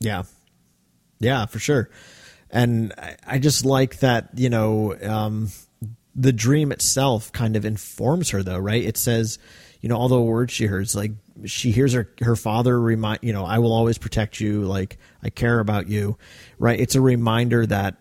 [0.00, 0.24] Yeah.
[1.20, 1.90] Yeah, for sure.
[2.50, 5.50] And I, I just like that, you know, um,
[6.18, 8.82] the dream itself kind of informs her though, right?
[8.82, 9.38] It says,
[9.80, 11.12] you know, all the words she hears, like
[11.44, 14.62] she hears her, her father remind, you know, I will always protect you.
[14.62, 16.18] Like I care about you,
[16.58, 16.78] right?
[16.78, 17.96] It's a reminder that,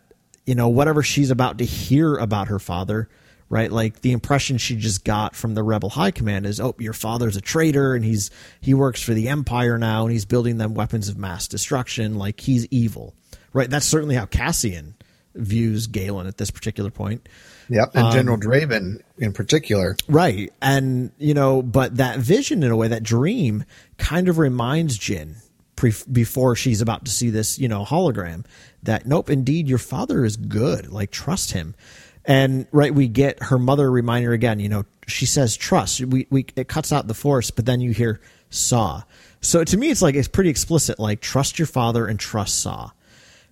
[0.48, 3.08] you know, whatever she's about to hear about her father
[3.50, 3.72] right?
[3.72, 7.38] Like the impression she just got from the rebel high command is, oh, your father's
[7.38, 11.08] a traitor and he's he works for the empire now and he's building them weapons
[11.08, 13.16] of mass destruction, like he's evil,
[13.54, 13.70] right?
[13.70, 14.97] That's certainly how Cassian
[15.38, 17.28] views Galen at this particular point.
[17.70, 19.98] Yep, and General Draven in particular.
[20.08, 20.54] Right.
[20.62, 23.66] And, you know, but that vision in a way, that dream
[23.98, 25.36] kind of reminds Jyn
[25.76, 28.46] pre- before she's about to see this, you know, hologram
[28.84, 30.92] that, nope, indeed, your father is good.
[30.92, 31.76] Like, trust him.
[32.24, 36.02] And, right, we get her mother reminding her again, you know, she says trust.
[36.02, 39.04] We, we, it cuts out the force, but then you hear saw.
[39.42, 42.92] So to me, it's like, it's pretty explicit, like, trust your father and trust saw.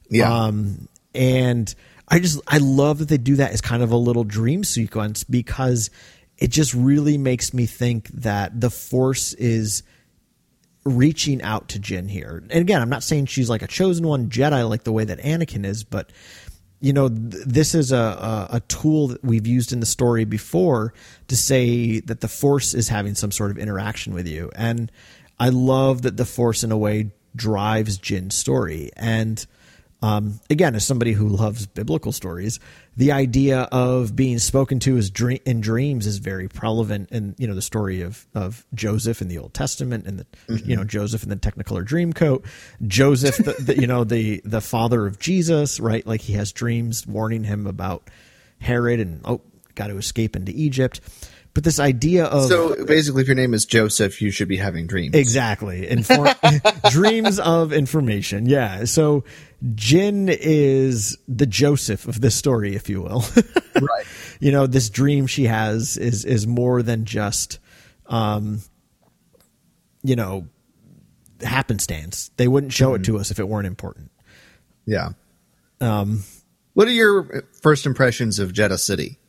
[0.09, 0.33] Yeah.
[0.33, 1.73] Um, and
[2.07, 5.23] I just I love that they do that as kind of a little dream sequence
[5.23, 5.89] because
[6.37, 9.83] it just really makes me think that the Force is
[10.83, 12.43] reaching out to Jyn here.
[12.49, 15.19] And again, I'm not saying she's like a chosen one Jedi like the way that
[15.19, 16.11] Anakin is, but
[16.79, 20.25] you know, th- this is a, a, a tool that we've used in the story
[20.25, 20.93] before
[21.27, 24.51] to say that the Force is having some sort of interaction with you.
[24.55, 24.91] And
[25.39, 28.91] I love that the Force, in a way, drives Jyn's story.
[28.95, 29.43] And
[30.05, 32.59] um, again, as somebody who loves biblical stories,
[32.95, 37.47] the idea of being spoken to as dream, in dreams is very prevalent in you
[37.47, 40.69] know the story of of Joseph in the Old Testament and the Mm-hmm.
[40.69, 42.45] you know Joseph in the Technicolor Dreamcoat,
[42.85, 46.05] Joseph the, the you know the the father of Jesus, right?
[46.05, 48.07] Like he has dreams warning him about
[48.59, 49.41] Herod and oh,
[49.73, 51.01] got to escape into Egypt.
[51.55, 54.87] But this idea of So basically, if your name is Joseph, you should be having
[54.87, 55.15] dreams.
[55.15, 55.87] Exactly.
[55.87, 56.35] Inform-
[56.91, 58.45] dreams of information.
[58.45, 58.83] Yeah.
[58.83, 59.23] So
[59.73, 63.23] Jyn is the Joseph of this story, if you will.
[63.75, 64.05] Right.
[64.39, 67.59] you know, this dream she has is is more than just
[68.05, 68.61] um
[70.01, 70.47] you know
[71.41, 72.31] happenstance.
[72.37, 74.11] They wouldn't show it to us if it weren't important.
[74.85, 75.09] Yeah.
[75.81, 76.23] Um,
[76.73, 79.19] what are your first impressions of Jedha City?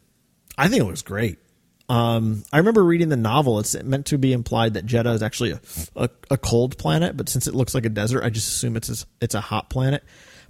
[0.57, 1.39] I think it looks great.
[1.89, 3.61] Um, I remember reading the novel.
[3.61, 5.61] It's meant to be implied that Jedha is actually a,
[5.95, 9.03] a, a cold planet, but since it looks like a desert, I just assume it's
[9.03, 10.03] a, it's a hot planet.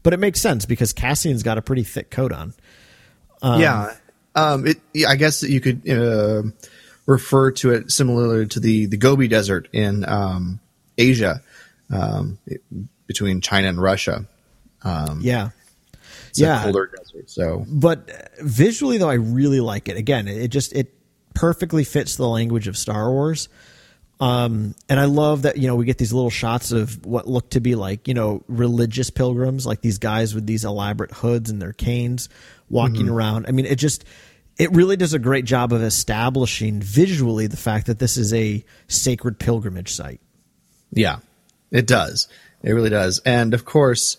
[0.02, 2.54] But it makes sense because Cassian's got a pretty thick coat on.
[3.42, 3.94] yeah.
[4.34, 6.42] Um, it, I guess that you could uh,
[7.06, 10.60] refer to it similarly to the, the Gobi Desert in um,
[10.98, 11.42] Asia
[11.90, 12.62] um, it-
[13.06, 14.26] between China and Russia.
[14.84, 15.50] Yeah,
[16.30, 16.60] It's Yeah.
[16.60, 17.30] a colder desert.
[17.30, 18.08] So but
[18.40, 19.96] visually though, I really like it.
[19.96, 20.92] Again, it just it
[21.36, 23.48] perfectly fits the language of Star Wars.
[24.18, 27.50] Um, and I love that you know we get these little shots of what look
[27.50, 31.60] to be like you know religious pilgrims, like these guys with these elaborate hoods and
[31.60, 32.30] their canes
[32.70, 33.44] walking around.
[33.46, 34.06] I mean, it just
[34.56, 38.64] it really does a great job of establishing visually the fact that this is a
[38.88, 40.22] sacred pilgrimage site.
[40.90, 41.18] Yeah,
[41.70, 42.28] it does.
[42.62, 43.20] It really does.
[43.26, 44.16] And of course,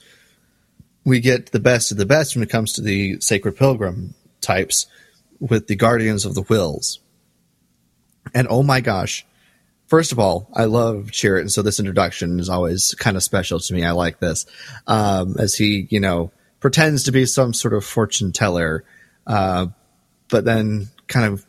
[1.03, 4.85] we get the best of the best when it comes to the sacred pilgrim types
[5.39, 6.99] with the guardians of the Whills.
[8.33, 9.25] And oh my gosh,
[9.87, 13.59] first of all, I love Chirrut, and so this introduction is always kind of special
[13.59, 13.83] to me.
[13.83, 14.45] I like this
[14.85, 18.83] um, as he, you know, pretends to be some sort of fortune teller,
[19.25, 19.67] uh,
[20.29, 21.45] but then kind of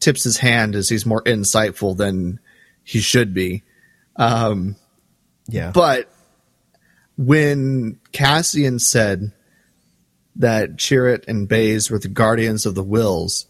[0.00, 2.40] tips his hand as he's more insightful than
[2.82, 3.62] he should be.
[5.48, 6.10] Yeah, But
[7.16, 9.32] when Cassian said
[10.36, 13.46] that Chirrut and Baze were the guardians of the Whills,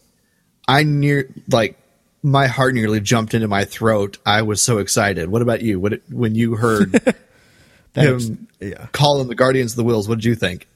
[0.67, 1.77] I near like
[2.23, 4.17] my heart nearly jumped into my throat.
[4.25, 5.29] I was so excited.
[5.29, 5.79] What about you?
[5.79, 6.91] What when you heard
[7.93, 8.87] That him was- yeah.
[8.91, 10.07] call them the guardians of the Whills?
[10.07, 10.67] What did you think?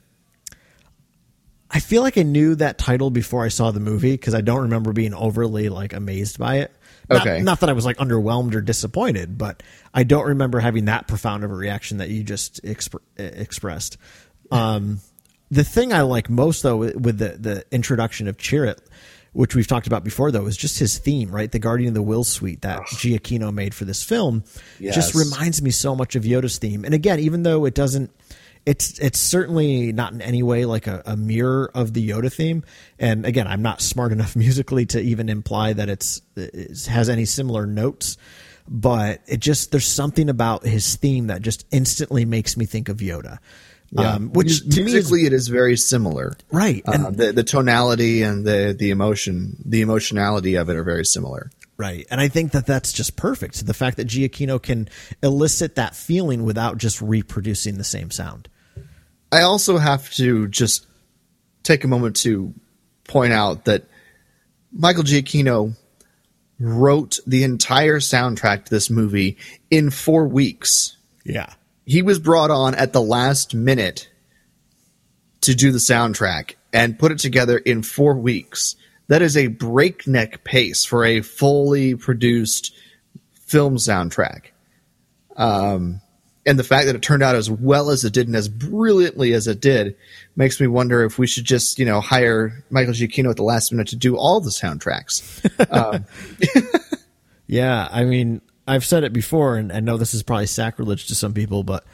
[1.73, 4.63] I feel like I knew that title before I saw the movie because I don't
[4.63, 6.71] remember being overly like amazed by it.
[7.09, 7.41] Not, Okay.
[7.41, 11.43] not that I was like underwhelmed or disappointed, but I don't remember having that profound
[11.43, 13.97] of a reaction that you just exp- expressed.
[14.51, 14.99] Um,
[15.49, 18.77] the thing I like most though with the the introduction of Chirrut,
[19.33, 21.51] which we've talked about before though, is just his theme, right?
[21.51, 24.43] The Guardian of the Will suite that Giacchino made for this film
[24.93, 26.83] just reminds me so much of Yoda's theme.
[26.83, 28.11] And again, even though it doesn't
[28.65, 32.63] it's it's certainly not in any way like a, a mirror of the Yoda theme.
[32.99, 37.25] And again, I'm not smart enough musically to even imply that it's it has any
[37.25, 38.17] similar notes.
[38.67, 42.97] But it just there's something about his theme that just instantly makes me think of
[42.97, 43.39] Yoda.
[43.97, 46.81] Um, which to me is musically it is very similar, right.
[46.87, 51.05] Uh, And the the tonality and the the emotion, the emotionality of it are very
[51.05, 51.51] similar.
[51.77, 52.05] Right.
[52.11, 53.65] And I think that that's just perfect.
[53.65, 54.87] The fact that Giacchino can
[55.23, 58.47] elicit that feeling without just reproducing the same sound.
[59.31, 60.85] I also have to just
[61.63, 62.53] take a moment to
[63.05, 63.85] point out that
[64.71, 65.75] Michael Giacchino
[66.59, 69.37] wrote the entire soundtrack to this movie
[69.71, 70.97] in four weeks.
[71.25, 71.51] Yeah.
[71.91, 74.09] He was brought on at the last minute
[75.41, 78.77] to do the soundtrack and put it together in four weeks.
[79.07, 82.73] that is a breakneck pace for a fully produced
[83.33, 84.51] film soundtrack.
[85.35, 85.99] Um,
[86.45, 89.33] and the fact that it turned out as well as it did and as brilliantly
[89.33, 89.97] as it did
[90.37, 93.69] makes me wonder if we should just, you know, hire Michael Giacchino at the last
[93.73, 95.21] minute to do all the soundtracks.
[95.71, 96.05] Um,
[97.51, 101.15] Yeah, I mean, I've said it before, and I know this is probably sacrilege to
[101.15, 101.85] some people, but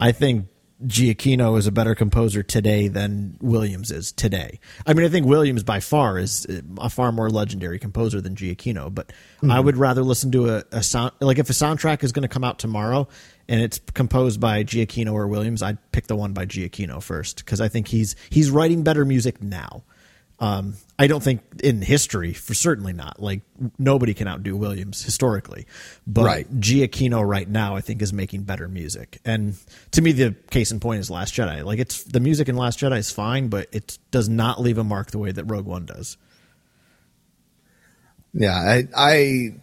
[0.00, 0.46] I think
[0.84, 4.58] Giacchino is a better composer today than Williams is today.
[4.86, 6.46] I mean, I think Williams by far is
[6.78, 9.50] a far more legendary composer than Giacchino, but mm-hmm.
[9.50, 12.28] I would rather listen to a, a sound like if a soundtrack is going to
[12.28, 13.08] come out tomorrow
[13.48, 17.60] and it's composed by Giacchino or Williams, I'd pick the one by Giacchino first because
[17.60, 19.84] I think he's he's writing better music now.
[20.40, 23.22] Um, I don't think in history, for certainly not.
[23.22, 23.42] Like
[23.78, 25.66] nobody can outdo Williams historically,
[26.06, 26.60] but Right.
[26.60, 29.20] Giacchino right now, I think, is making better music.
[29.24, 29.54] And
[29.92, 31.64] to me, the case in point is Last Jedi.
[31.64, 34.84] Like it's the music in Last Jedi is fine, but it does not leave a
[34.84, 36.16] mark the way that Rogue One does.
[38.32, 39.54] Yeah, I, I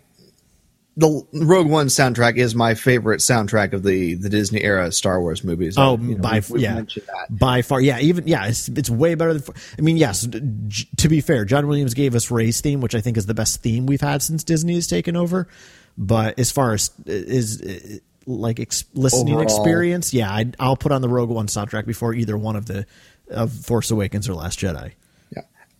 [0.97, 5.43] the Rogue One soundtrack is my favorite soundtrack of the the Disney era Star Wars
[5.43, 5.75] movies.
[5.77, 6.83] Oh, You know, by we've- we've yeah,
[7.29, 7.99] by far, yeah.
[7.99, 9.55] Even yeah, it's it's way better than.
[9.77, 10.27] I mean, yes.
[10.67, 13.33] j- To be fair, John Williams gave us Rey's theme, which I think is the
[13.33, 15.47] best theme we've had since Disney has taken over.
[15.97, 19.43] But as far as is like ex- listening Overall.
[19.43, 22.85] experience, yeah, I'd, I'll put on the Rogue One soundtrack before either one of the
[23.29, 24.91] of Force Awakens or Last Jedi.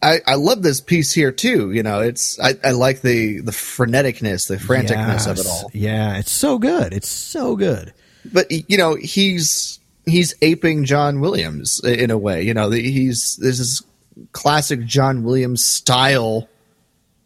[0.04, 1.72] I, I love this piece here too.
[1.72, 5.70] You know, it's I, I like the the freneticness, the franticness of it all.
[5.74, 6.93] Yeah, it's so good.
[6.93, 7.93] It's so good.
[8.26, 12.41] But you know, he's he's aping John Williams in a way.
[12.43, 13.84] You know, the- he's this is
[14.32, 16.49] classic John Williams style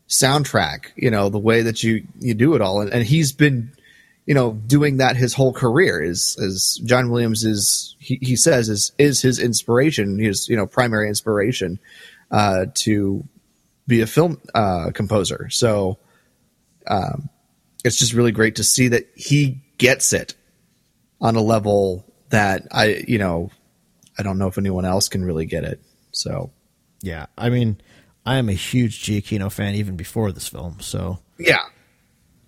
[0.10, 0.88] soundtrack.
[0.96, 3.72] You know, the way that you you do it all, and, and he's been
[4.26, 6.02] you know doing that his whole career.
[6.02, 10.66] Is is John Williams is he, he says is is his inspiration, his you know
[10.66, 11.80] primary inspiration
[12.32, 13.24] uh, to
[13.88, 15.50] be a film uh, composer.
[15.50, 16.00] So
[16.88, 17.30] um,
[17.84, 20.36] it's just really great to see that he gets it
[21.22, 23.52] on a level that I, you know,
[24.18, 25.82] I don't know if anyone else can really get it.
[26.12, 26.52] So
[27.02, 27.80] Yeah, I mean,
[28.26, 30.78] I am a huge Giacchino fan even before this film.
[30.80, 31.64] So yeah,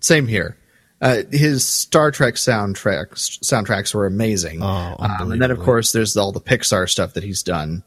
[0.00, 0.56] same here.
[1.00, 4.60] Uh, his Star Trek soundtracks soundtracks were amazing.
[4.62, 7.84] Oh, um, and then of course there's all the Pixar stuff that he's done.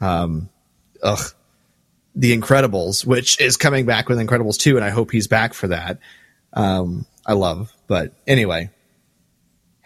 [0.00, 0.48] Um,
[1.02, 1.32] ugh,
[2.14, 5.68] The Incredibles, which is coming back with Incredibles two, and I hope he's back for
[5.68, 5.98] that.
[6.52, 8.70] Um, I love, but anyway,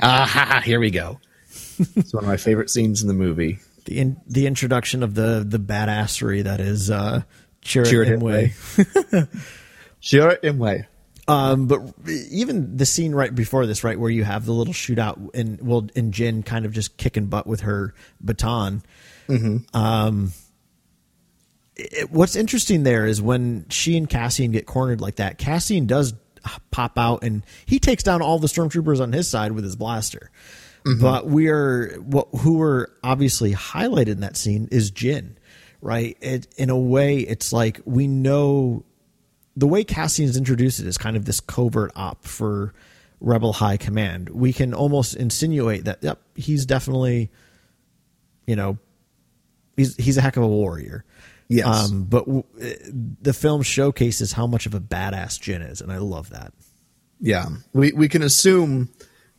[0.00, 1.20] ah, ha, ha, here we go.
[1.96, 3.58] it's one of my favorite scenes in the movie.
[3.86, 7.22] the in, the introduction of the the badassery that is uh,
[7.62, 9.28] Chirrut Chirrut Imwe.
[10.00, 10.86] Sure, Imwe.
[11.28, 15.30] Um, but even the scene right before this, right where you have the little shootout
[15.34, 18.82] and well, and Jyn kind of just kicking butt with her baton.
[19.72, 20.32] Um,
[21.80, 26.14] it- what's interesting there is when she and Cassian get cornered like that, Cassian does
[26.70, 30.30] pop out and he takes down all the stormtroopers on his side with his blaster.
[30.84, 31.00] Mm-hmm.
[31.02, 35.32] But we are what who were obviously highlighted in that scene is Jyn,
[35.82, 36.16] right?
[36.22, 38.84] It, in a way, it's like we know
[39.56, 42.72] the way Cassian's introduced it is kind of this covert op for
[43.20, 44.30] Rebel High Command.
[44.30, 47.30] We can almost insinuate that yep, he's definitely,
[48.46, 48.78] you know,
[49.76, 51.04] he's he's a heck of a warrior.
[51.52, 51.66] Yes.
[51.90, 52.44] Um, but w-
[53.20, 56.52] the film showcases how much of a badass Jyn is, and I love that.
[57.20, 58.88] Yeah, we we can assume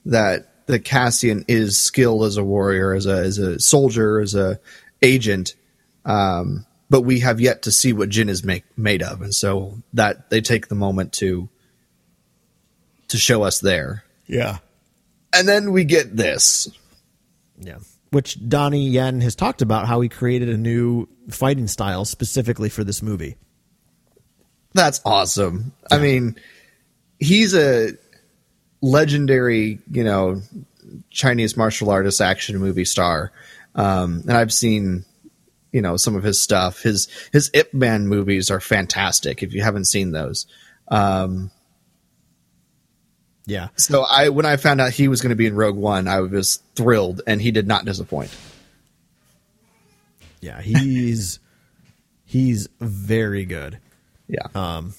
[0.05, 4.59] that the Cassian is skilled as a warrior, as a as a soldier, as a
[5.01, 5.55] agent,
[6.03, 9.77] um, but we have yet to see what Jyn is make, made of, and so
[9.93, 11.47] that they take the moment to
[13.07, 14.57] to show us there, Yeah.
[15.33, 16.67] and then we get this.
[17.57, 17.77] Yeah.
[18.11, 22.83] Which Donnie Yen has talked about how he created a new fighting style specifically for
[22.83, 23.37] this movie.
[24.73, 25.73] That's awesome.
[25.89, 26.35] I mean,
[27.19, 27.91] he's a
[28.81, 30.41] legendary, you know,
[31.09, 33.31] Chinese martial artist action movie star.
[33.75, 35.05] Um, and I've seen,
[35.71, 36.81] you know, some of his stuff.
[36.81, 39.43] His his Ip Man movies are fantastic.
[39.43, 40.47] If you haven't seen those,
[40.89, 41.51] um,
[43.45, 43.69] Yeah.
[43.75, 46.21] so I when I found out he was going to be in Rogue One, I
[46.21, 48.35] was thrilled, and he did not disappoint.
[50.41, 50.61] Yeah.
[50.61, 51.39] He's
[52.25, 53.77] he's very good
[54.27, 54.93] Yeah, Um.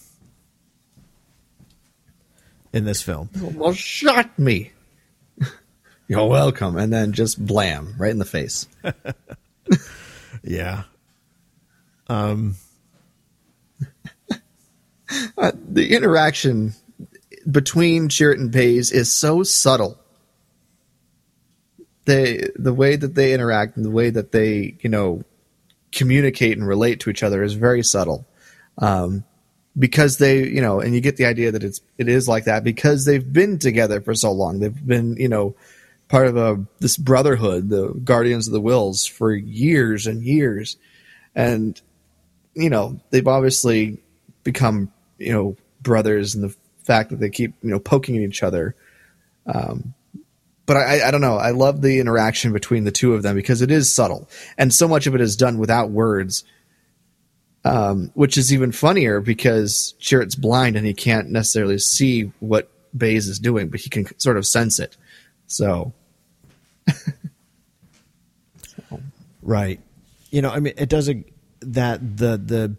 [2.73, 3.31] in this film.
[3.43, 4.73] almost shot me.
[6.09, 8.67] You're welcome, and then just blam right in the face.
[10.45, 10.85] Yeah.
[12.09, 12.57] um
[15.69, 16.73] the interaction
[17.51, 19.99] between Chirrut and Baze is so subtle.
[22.05, 25.23] They the way that they interact and the way that they you know
[25.93, 28.27] communicate and relate to each other is very subtle.
[28.79, 29.25] Um,
[29.79, 32.65] because they, you know, and you get the idea that it's it is like that
[32.65, 34.61] because they've been together for so long.
[34.61, 35.55] They've been, you know,
[36.09, 40.77] part of a this brotherhood, the Guardians of the Whills for years and years,
[41.35, 41.81] and
[42.55, 44.03] you know they've obviously
[44.45, 48.43] become you know brothers, and the fact that they keep you know poking at each
[48.43, 48.75] other.
[49.47, 49.95] Um,
[50.65, 51.37] but I, I don't know.
[51.37, 54.87] I love the interaction between the two of them because it is subtle, and so
[54.87, 56.45] much of it is done without words.
[57.65, 63.29] Um, which is even funnier because Chirrut's blind and he can't necessarily see what Baze
[63.29, 64.97] is doing, but he can sort of sense it.
[65.47, 65.93] So,
[69.43, 69.81] Right.
[70.31, 71.25] You know, I mean, it does a,
[71.61, 72.77] that the the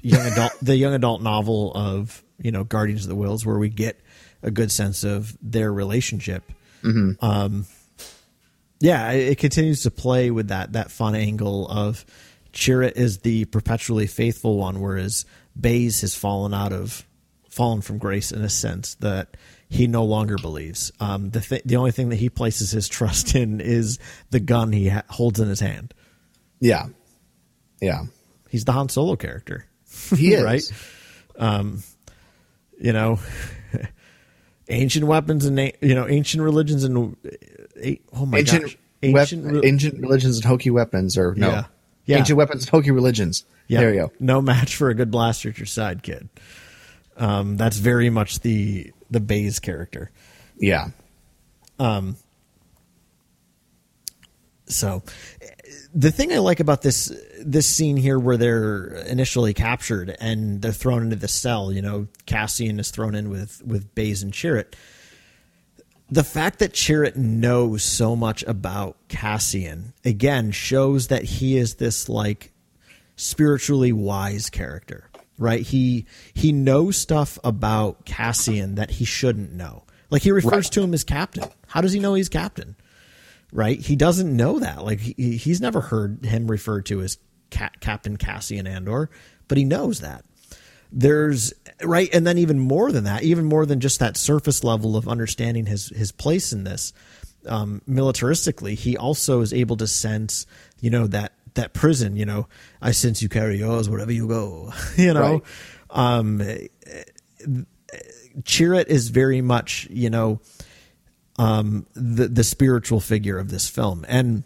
[0.00, 3.68] young adult the young adult novel of you know Guardians of the Whills where we
[3.68, 4.00] get
[4.42, 6.44] a good sense of their relationship.
[6.84, 7.66] Um,
[8.80, 12.04] yeah, it, it continues to play with that that fun angle of
[12.52, 15.26] Chirrut is the perpetually faithful one, whereas
[15.60, 17.04] Baze has fallen out of
[17.50, 19.36] fallen from grace in a sense that
[19.68, 20.92] he no longer believes.
[21.00, 23.98] Um, the th- the only thing that he places his trust in is
[24.30, 25.92] the gun he ha- holds in his hand.
[26.60, 26.86] yeah,
[27.80, 28.04] yeah,
[28.48, 29.66] He's the Han Solo character,
[30.16, 30.62] he is right?
[31.36, 31.82] Um,
[32.80, 33.18] you know,
[34.68, 37.16] ancient weapons and you know ancient religions and
[38.12, 41.64] oh my ancient gosh, ancient, re- ancient religions and hokey weapons, or no, Yeah.
[42.06, 42.18] Yeah.
[42.18, 43.44] ancient weapons and hokey religions.
[43.66, 44.12] Yeah, There you go.
[44.18, 46.28] No match for a good blaster at your side, kid.
[47.18, 50.10] Um, that's very much the the Baze character.
[50.58, 50.88] Yeah,
[51.78, 52.16] Um.
[54.66, 55.02] So,
[55.98, 60.70] the thing I like about this this scene here, where they're initially captured and they're
[60.72, 64.74] thrown into the cell, you know, Cassian is thrown in with with Baze and Chirrut.
[66.10, 72.08] The fact that Chirrut knows so much about Cassian again shows that he is this
[72.08, 72.52] like
[73.16, 75.62] spiritually wise character, right?
[75.62, 79.82] He he knows stuff about Cassian that he shouldn't know.
[80.10, 80.72] Like he refers Right.
[80.72, 81.44] to him as captain.
[81.66, 82.76] How does he know he's captain?
[83.52, 83.78] Right?
[83.80, 84.84] He doesn't know that.
[84.84, 87.18] Like he, he's never heard him referred to as
[87.50, 89.08] Ca- Captain Cassian Andor,
[89.48, 90.24] but he knows that.
[90.92, 94.96] There's right, and then even more than that, even more than just that surface level
[94.96, 96.92] of understanding his his place in this.
[97.46, 100.46] Um, militaristically, he also is able to sense,
[100.80, 102.16] you know, that that prison.
[102.16, 102.48] You know,
[102.82, 104.72] I sense you carry yours wherever you go.
[104.96, 105.42] you know,
[105.90, 106.38] Right.
[106.38, 106.42] um,
[108.42, 110.40] Chirrut is very much, you know,
[111.38, 114.44] um, the the spiritual figure of this film, and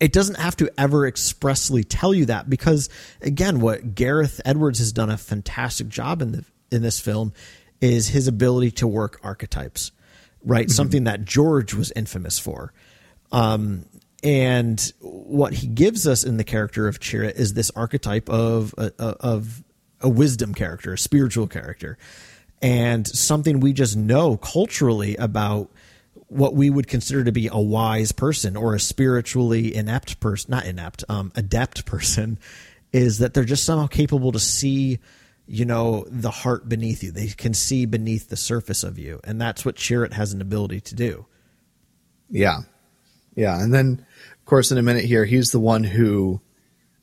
[0.00, 2.88] it doesn't have to ever expressly tell you that because,
[3.20, 7.32] again, what Gareth Edwards has done a fantastic job in the in this film
[7.80, 9.92] is his ability to work archetypes,
[10.44, 10.70] right?
[10.70, 12.72] Something that George was infamous for.
[13.32, 13.86] Um,
[14.22, 18.92] and what he gives us in the character of Chira is this archetype of a,
[18.98, 19.62] of
[20.00, 21.98] a wisdom character, a spiritual character,
[22.60, 25.70] and something we just know culturally about
[26.28, 30.66] what we would consider to be a wise person or a spiritually inept person, not
[30.66, 32.38] inept, um, adept person,
[32.92, 34.98] is that they're just somehow capable to see,
[35.46, 37.10] you know, the heart beneath you.
[37.10, 40.80] They can see beneath the surface of you, and that's what Chirrut has an ability
[40.82, 41.26] to do.
[42.30, 42.60] yeah,
[43.34, 43.62] yeah.
[43.62, 44.04] And then,
[44.38, 46.40] of course, in a minute here, he's the one who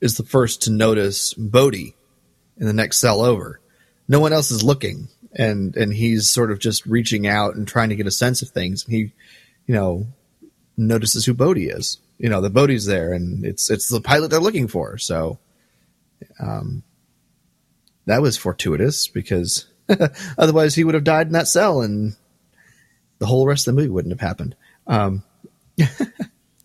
[0.02, 1.96] is the first to notice Bodhi
[2.58, 3.60] in the next cell over.
[4.08, 7.90] No one else is looking, and and he's sort of just reaching out and trying
[7.90, 8.86] to get a sense of things.
[8.86, 9.00] And he,
[9.68, 10.08] you know,
[10.78, 11.98] notices who Bodhi is.
[12.18, 14.98] You know, the Bodhi's there, and it's it's the pilot they're looking for.
[14.98, 15.38] So,
[16.40, 16.84] um,
[18.06, 19.66] that was fortuitous because
[20.38, 22.16] otherwise he would have died in that cell, and
[23.20, 24.56] the whole rest of the movie wouldn't have happened.
[24.88, 25.24] Um,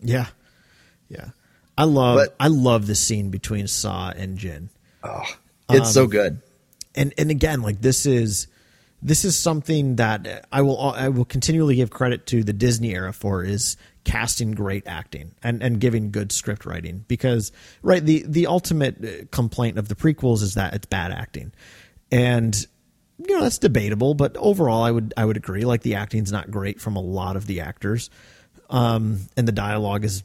[0.03, 0.27] Yeah,
[1.09, 1.29] yeah.
[1.77, 4.69] I love But- I love the scene between Saw and Jyn.
[5.03, 5.23] Oh,
[5.69, 6.41] it's so good.
[6.95, 8.47] and and again like this is
[9.01, 13.13] this is something that I will I will continually give credit to the Disney era
[13.13, 18.47] for is casting great acting and and giving good script writing because right the the
[18.47, 21.51] ultimate uh, complaint of the prequels is that it's bad acting.
[22.11, 22.55] And
[23.17, 25.65] you know that's debatable but overall I would I would agree.
[25.65, 28.11] Like the acting's not great from a lot of the actors.
[28.69, 30.23] Um and the dialogue is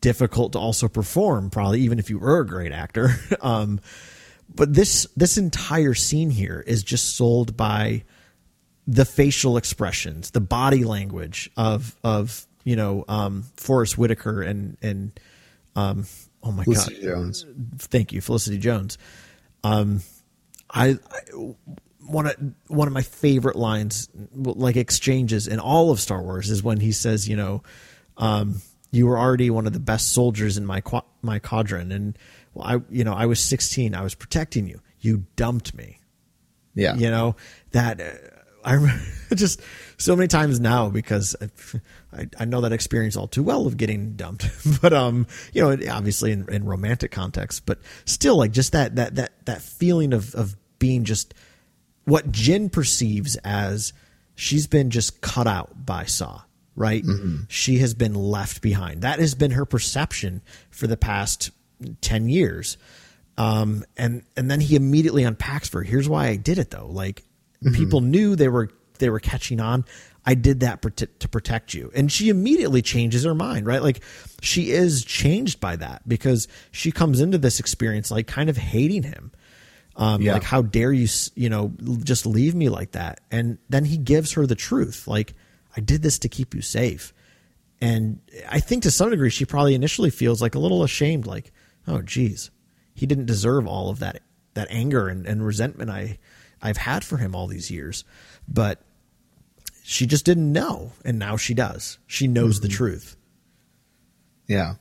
[0.00, 3.16] difficult to also perform probably even if you were a great actor.
[3.40, 3.80] Um
[4.54, 8.04] but this this entire scene here is just sold by
[8.86, 15.18] the facial expressions, the body language of of you know um, Forest Whitaker and and
[15.76, 16.06] um,
[16.42, 17.46] oh my Felicity god, Jones.
[17.78, 18.98] thank you, Felicity Jones.
[19.64, 20.02] Um,
[20.70, 21.54] I, I
[22.06, 22.36] one of
[22.68, 26.92] one of my favorite lines, like exchanges in all of Star Wars, is when he
[26.92, 27.62] says, you know,
[28.16, 28.60] um,
[28.90, 32.18] you were already one of the best soldiers in my qua- my quadrant, and
[32.54, 34.80] well, I you know I was 16, I was protecting you.
[35.00, 36.00] you dumped me.
[36.74, 36.96] Yeah.
[36.96, 37.36] You know
[37.72, 38.04] that uh,
[38.64, 39.02] I remember
[39.34, 39.60] just
[39.96, 41.36] so many times now because
[42.12, 44.48] I, I know that experience all too well of getting dumped.
[44.82, 49.16] but um, you know, obviously in, in romantic context, but still, like just that that
[49.16, 51.34] that that feeling of of being just
[52.04, 53.92] what Jyn perceives as
[54.34, 56.42] she's been just cut out by Saw.
[56.74, 57.04] Right,
[57.48, 59.02] she has been left behind.
[59.02, 60.40] That has been her perception
[60.70, 61.50] for the past
[62.00, 62.78] ten years.
[63.36, 65.84] Um, and and then he immediately unpacks for her.
[65.84, 66.86] Here's why I did it though.
[66.86, 67.24] Like
[67.74, 69.84] people knew they were they were catching on.
[70.24, 70.80] I did that
[71.18, 71.90] to protect you.
[71.96, 73.82] And she immediately changes her mind, right?
[73.82, 74.00] Like
[74.40, 79.02] she is changed by that because she comes into this experience like kind of hating
[79.02, 79.32] him.
[79.96, 80.34] Um, Yeah.
[80.34, 81.72] like how dare you, you know,
[82.04, 83.20] just leave me like that?
[83.32, 85.08] And then he gives her the truth.
[85.08, 85.34] Like
[85.76, 87.12] I did this to keep you safe.
[87.80, 91.50] And I think to some degree, she probably initially feels like a little ashamed, like,
[91.88, 92.52] oh, geez,
[92.94, 94.22] he didn't deserve all of that
[94.54, 96.18] that anger and, and resentment I
[96.62, 98.04] I've had for him all these years.
[98.48, 98.80] But
[99.82, 101.98] she just didn't know, and now she does.
[102.06, 102.76] She knows the mm-hmm.
[102.76, 103.16] truth.
[104.46, 104.74] Yeah.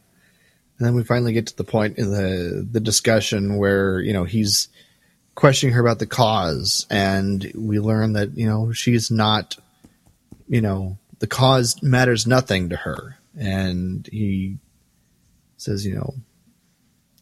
[0.78, 4.24] And then we finally get to the point in the the discussion where, you know,
[4.24, 4.68] he's
[5.36, 9.58] questioning her about the cause and we learn that, you know, she's not
[10.52, 13.18] you know, the cause matters nothing to her.
[13.40, 14.58] And he
[15.56, 16.16] says, you know,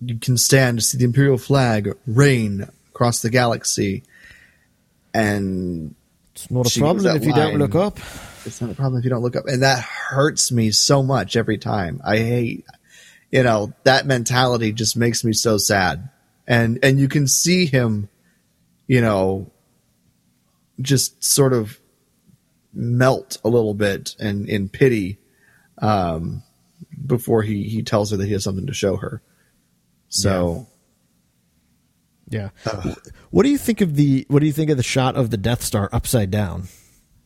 [0.02, 4.04] you can stand to see the imperial flag reign across the galaxy
[5.14, 5.96] and
[6.34, 8.00] It's not a problem if you don't look up.
[8.46, 9.46] it's not a problem if you don't look up.
[9.48, 12.02] And that hurts me so much every time.
[12.04, 12.66] I hate,
[13.32, 16.10] you know, that mentality just makes me so sad.
[16.48, 18.10] And, and you can see him,
[18.88, 19.52] you know,
[20.82, 21.80] just sort of
[22.74, 25.18] melt a little bit and in pity,
[25.80, 26.44] um,
[27.06, 29.22] before he, he tells her that he has something to show her.
[30.10, 30.68] So
[32.30, 32.50] Yeah.
[33.32, 35.38] What do you think of the What do you think of the shot of the
[35.38, 36.68] Death Star upside down?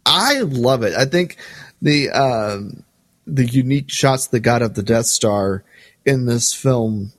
[0.06, 0.94] I love it.
[0.94, 1.38] I think
[1.82, 2.84] the um,
[3.26, 5.64] the unique shots they got of the Death Star
[6.06, 7.14] in this film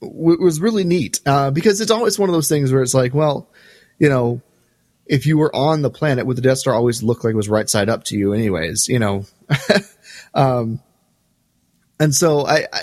[0.00, 3.14] w- was really neat uh, because it's always one of those things where it's like,
[3.14, 3.48] well,
[3.98, 4.42] you know,
[5.06, 7.48] if you were on the planet, would the Death Star always look like it was
[7.48, 8.88] right side up to you, anyways?
[8.88, 9.24] You know,
[10.34, 10.80] um,
[12.00, 12.66] and so I.
[12.72, 12.80] I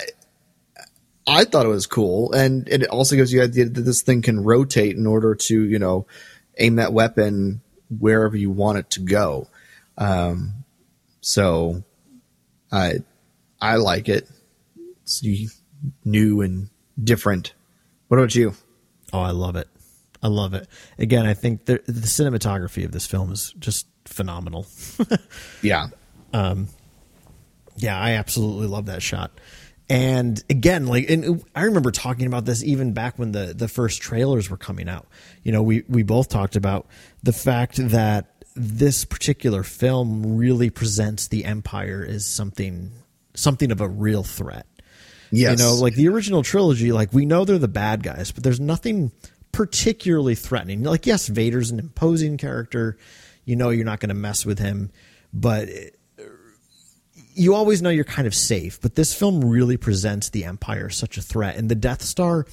[1.26, 4.20] I thought it was cool, and it also gives you the idea that this thing
[4.22, 6.06] can rotate in order to, you know,
[6.58, 7.62] aim that weapon
[7.98, 9.48] wherever you want it to go.
[9.96, 10.64] Um,
[11.20, 11.82] so
[12.70, 12.96] I
[13.60, 14.28] I like it.
[15.02, 15.22] It's
[16.04, 16.68] new and
[17.02, 17.54] different.
[18.08, 18.54] What about you?
[19.12, 19.68] Oh, I love it.
[20.22, 20.68] I love it.
[20.98, 24.66] Again, I think the, the cinematography of this film is just phenomenal.
[25.62, 25.88] Yeah.
[27.76, 29.32] Yeah, I absolutely love that shot.
[29.88, 34.00] And again, like, and I remember talking about this even back when the the first
[34.00, 35.06] trailers were coming out.
[35.42, 36.86] You know, we we both talked about
[37.22, 42.92] the fact that this particular film really presents the Empire as something
[43.34, 44.66] something of a real threat.
[45.30, 45.58] Yes.
[45.58, 48.60] You know, like the original trilogy, like we know they're the bad guys, but there's
[48.60, 49.12] nothing
[49.52, 50.82] particularly threatening.
[50.82, 52.96] Like, yes, Vader's an imposing character.
[53.44, 54.90] You know, you're not going to mess with him,
[55.32, 55.68] but
[57.34, 58.80] you always know you're kind of safe.
[58.80, 62.46] But this film really presents the Empire as such a threat, and the Death Star.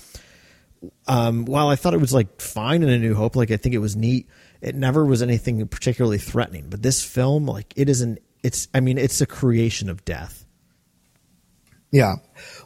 [1.08, 3.76] Um, while I thought it was like fine in A New Hope, like I think
[3.76, 4.28] it was neat.
[4.62, 6.68] It never was anything particularly threatening.
[6.70, 10.46] But this film, like it is an, it's, I mean, it's a creation of death.
[11.92, 12.16] Yeah.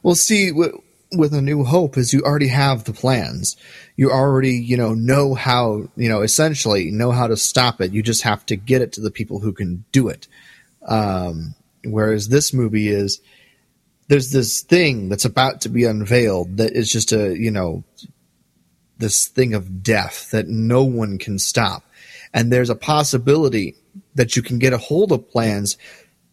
[0.02, 3.58] Well, see, w- with a new hope is you already have the plans.
[3.98, 7.92] You already, you know, know how, you know, essentially know how to stop it.
[7.92, 10.28] You just have to get it to the people who can do it.
[10.88, 11.56] Um,
[11.92, 13.22] whereas this movie is,
[14.08, 17.84] there's this thing that's about to be unveiled that is just a, you know,
[18.98, 21.84] this thing of death that no one can stop.
[22.34, 23.76] And there's a possibility
[24.16, 25.78] that you can get a hold of plans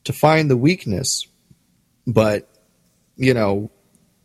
[0.04, 1.26] to find the weakness,
[2.06, 2.48] but
[3.16, 3.70] you know,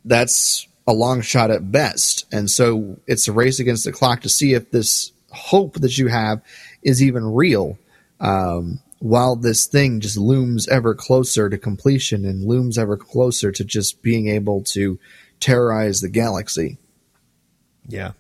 [0.06, 2.26] that's a long shot at best.
[2.32, 6.08] And so it's a race against the clock to see if this hope that you
[6.08, 6.42] have
[6.82, 7.78] is even real.
[8.20, 13.64] Um, while this thing just looms ever closer to completion and looms ever closer to
[13.64, 15.00] just being able to
[15.40, 16.78] terrorize the galaxy.
[17.88, 18.14] Yeah.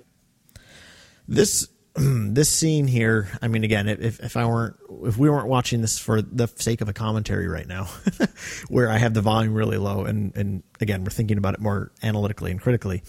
[1.28, 5.82] This this scene here, I mean again, if if I weren't if we weren't watching
[5.82, 7.90] this for the sake of a commentary right now,
[8.68, 11.92] where I have the volume really low and and again, we're thinking about it more
[12.04, 13.04] analytically and critically.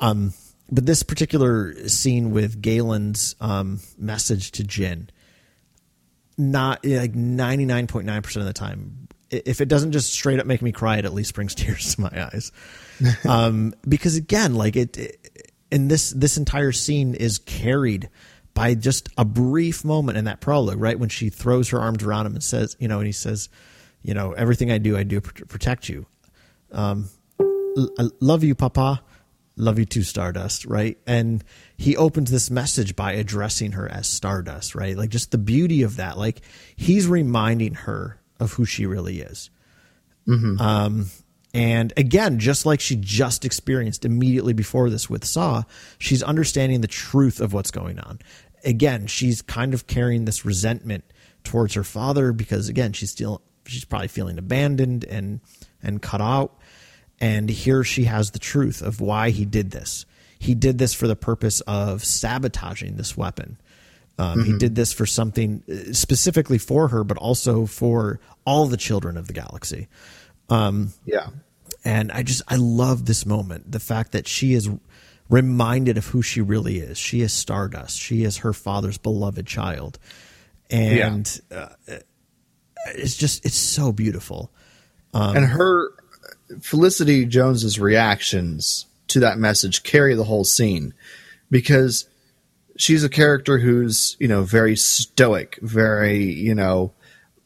[0.00, 0.34] Um
[0.70, 5.08] but this particular scene with Galen's um, message to Jyn,
[6.36, 10.96] not like 99.9% of the time if it doesn't just straight up make me cry
[10.96, 12.52] it at least brings tears to my eyes
[13.28, 18.08] um because again like it, it and this this entire scene is carried
[18.54, 22.26] by just a brief moment in that prologue, right when she throws her arms around
[22.26, 23.48] him and says, you know, and he says,
[24.02, 26.06] you know, everything I do, I do to protect you.
[26.70, 27.08] Um,
[27.98, 29.02] I love you, Papa.
[29.56, 30.98] Love you too, Stardust, right?
[31.06, 31.44] And
[31.76, 34.96] he opens this message by addressing her as Stardust, right?
[34.96, 36.18] Like just the beauty of that.
[36.18, 36.40] Like
[36.74, 39.50] he's reminding her of who she really is.
[40.60, 41.06] Um,
[41.52, 45.62] and again, just like she just experienced immediately before this with Saw,
[45.98, 48.18] she's understanding the truth of what's going on.
[48.64, 51.04] Again, she's kind of carrying this resentment
[51.44, 55.40] towards her father because again, she's still she's probably feeling abandoned and
[55.82, 56.58] and cut out.
[57.20, 60.04] And here she has the truth of why he did this.
[60.38, 63.58] He did this for the purpose of sabotaging this weapon.
[64.18, 68.76] Um, He did this for something uh, specifically for her, but also for all the
[68.76, 69.88] children of the galaxy.
[71.04, 71.28] Yeah.
[71.84, 73.72] And I just, I love this moment.
[73.72, 74.68] The fact that she is
[75.28, 76.98] reminded of who she really is.
[76.98, 77.98] She is Stardust.
[77.98, 79.98] She is her father's beloved child.
[80.70, 81.68] And uh,
[82.94, 84.50] it's just, it's so beautiful.
[85.12, 85.90] and her
[86.60, 90.94] Felicity Jones's reactions to that message carry the whole scene
[91.50, 92.08] because
[92.76, 96.92] she's a character who's you know very stoic, very you know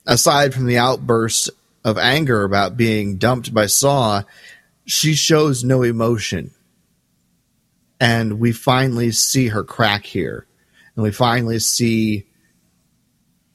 [0.06, 1.50] aside from the outburst
[1.84, 4.22] of anger about being dumped by Saw,
[4.84, 6.50] she shows no emotion.
[8.00, 10.46] And we finally see her crack here.
[10.94, 12.26] And we finally see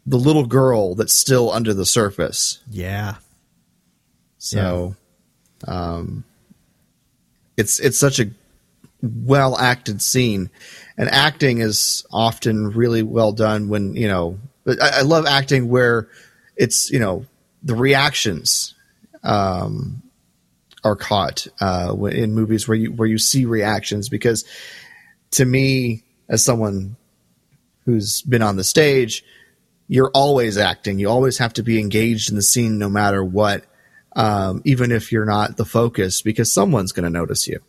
[0.06, 2.60] the little girl that's still under the surface.
[2.70, 3.16] Yeah.
[4.38, 4.96] So,
[5.68, 6.24] um,
[7.58, 8.30] it's it's such a
[9.02, 10.50] well acted scene,
[10.98, 14.40] and acting is often really well done when you know.
[14.66, 16.08] I, I love acting where
[16.56, 17.26] it's you know
[17.64, 18.76] the reactions
[19.24, 20.04] um,
[20.84, 24.46] are caught uh, in movies where you where you see reactions because
[25.32, 26.96] to me as someone
[27.86, 29.24] who's been on the stage
[29.88, 33.66] you're always acting you always have to be engaged in the scene no matter what
[34.16, 37.60] um, even if you're not the focus because someone's going to notice you.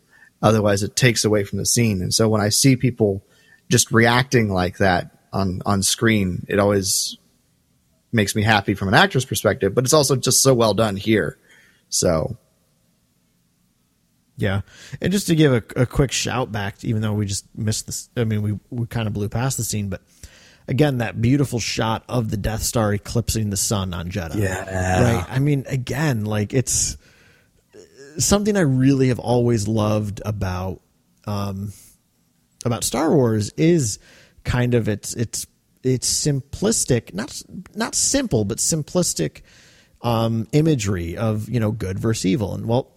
[0.41, 2.01] Otherwise it takes away from the scene.
[2.01, 3.23] And so when i see people
[3.69, 7.17] just reacting like that on on screen it always
[8.11, 11.37] makes me happy from an actor's perspective but it's also just so well done here.
[11.89, 12.37] So.
[14.37, 14.61] Yeah,
[15.01, 18.09] and just to give a, a quick shout back, even though we just missed this,
[18.17, 20.01] I mean, we we kind of blew past the scene, but
[20.67, 24.35] again, that beautiful shot of the Death Star eclipsing the sun on Jedha.
[24.35, 25.15] Yeah.
[25.17, 25.25] right.
[25.29, 26.97] I mean, again, like it's
[28.17, 30.81] something I really have always loved about
[31.25, 31.73] um,
[32.63, 33.99] about Star Wars is
[34.43, 35.47] kind of its its
[35.83, 37.41] its simplistic, not
[37.75, 39.41] not simple, but simplistic
[40.01, 42.95] um, imagery of you know good versus evil, and well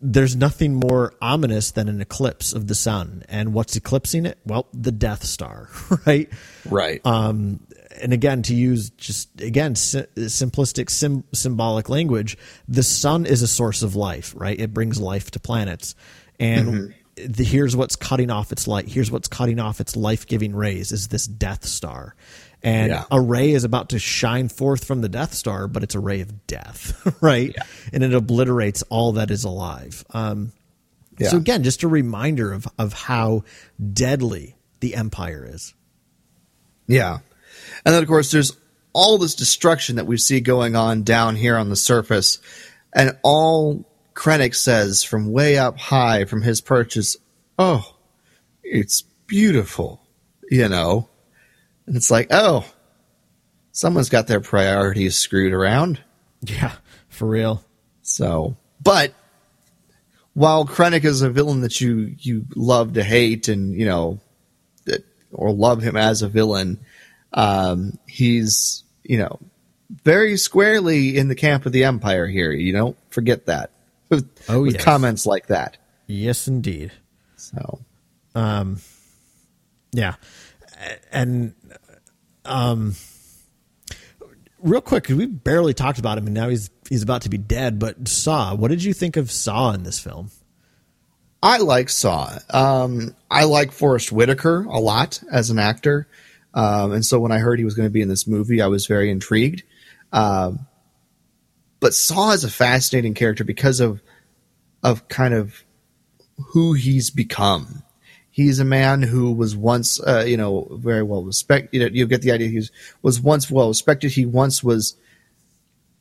[0.00, 3.22] there's nothing more ominous than an eclipse of the sun.
[3.28, 4.38] And what's eclipsing it?
[4.46, 5.68] Well, the Death Star,
[6.06, 6.28] right?
[6.68, 7.60] right Um,
[8.00, 12.38] and again, to use just again si- simplistic sim- symbolic language,
[12.68, 14.58] the sun is a source of life, right?
[14.58, 15.94] It brings life to planets,
[16.38, 18.88] and the, here's what's cutting off its light.
[18.88, 22.14] Here's what's cutting off its life giving rays is this Death Star.
[22.62, 23.04] And Yeah.
[23.10, 26.20] a ray is about to shine forth from the Death Star, but it's a ray
[26.20, 26.92] of death,
[27.22, 27.54] right?
[27.92, 30.04] And it obliterates all that is alive.
[30.10, 30.52] Um,
[31.18, 31.28] Yeah.
[31.30, 33.44] So again, just a reminder of of how
[33.92, 35.74] deadly the Empire is.
[36.86, 37.18] Yeah.
[37.84, 38.56] And then, of course, there's
[38.92, 42.38] all this destruction that we see going on down here on the surface.
[42.92, 43.84] And all
[44.14, 47.16] Krennic says from way up high from his perch is,
[47.58, 47.94] Oh,
[48.64, 50.02] it's beautiful,
[50.50, 51.08] you know?
[51.90, 52.64] And it's like, Oh,
[53.72, 55.98] someone's got their priorities screwed around.
[56.40, 56.70] Yeah,
[57.08, 57.64] for real.
[58.02, 59.12] So, but
[60.34, 64.20] while Krennic is a villain that you you love to hate and you know
[64.84, 66.78] that or love him as a villain,
[67.32, 69.40] um, he's you know
[70.04, 72.52] very squarely in the camp of the Empire here.
[72.52, 73.72] You don't forget that
[74.08, 74.84] with, Oh, with yes.
[74.84, 75.76] comments like that.
[76.06, 76.92] Yes, indeed.
[77.36, 77.80] So
[79.92, 80.14] Yeah,
[81.12, 81.52] and
[82.50, 82.94] um,
[84.58, 87.78] real quick, we barely talked about him, and now he's he's about to be dead.
[87.78, 90.30] But Saw, what did you think of Saw in this film?
[91.42, 92.38] I like Saw.
[92.50, 96.08] Um, I like Forest Whitaker a lot as an actor,
[96.52, 98.66] um, and so when I heard he was going to be in this movie, I
[98.66, 99.62] was very intrigued.
[100.12, 100.66] Um,
[101.78, 104.02] but Saw is a fascinating character because of
[104.82, 105.62] of kind of
[106.52, 107.82] who he's become.
[108.30, 111.70] He's a man who was once, uh, you know, very well respected.
[111.72, 112.48] You, know, you get the idea.
[112.48, 112.70] He was,
[113.02, 114.12] was once well respected.
[114.12, 114.96] He once was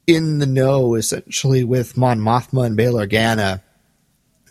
[0.06, 3.62] in the know, essentially, with Mon Mothma and Bail Organa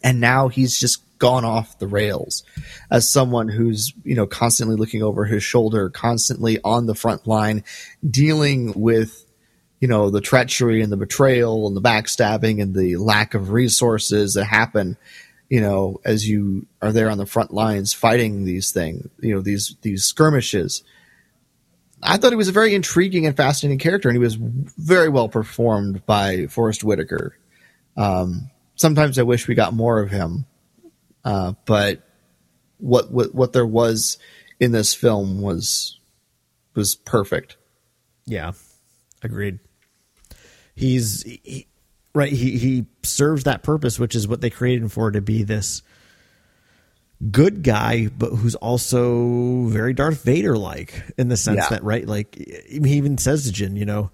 [0.03, 2.45] and now he's just gone off the rails
[2.91, 7.65] as someone who's you know constantly looking over his shoulder constantly on the front line
[8.09, 9.27] dealing with
[9.81, 14.35] you know the treachery and the betrayal and the backstabbing and the lack of resources
[14.35, 14.97] that happen
[15.49, 19.41] you know as you are there on the front lines fighting these things you know
[19.41, 20.83] these these skirmishes
[22.03, 25.29] I thought he was a very intriguing and fascinating character, and he was very well
[25.29, 27.37] performed by Forest Whitaker.
[27.97, 30.47] Um, sometimes I wish we got more of him,
[31.25, 32.03] uh, but
[32.79, 34.19] what, what what there was
[34.61, 35.99] in this film was
[36.75, 37.57] was perfect.
[38.27, 38.53] Yeah,
[39.23, 39.59] agreed.
[40.77, 41.67] He's he,
[42.15, 42.33] right.
[42.33, 45.83] He he serves that purpose, which is what they created him for to be this
[47.33, 51.69] good guy, but who's also very Darth Vader like in the sense Yeah.
[51.71, 54.11] that right, like he even says to Jyn, you know,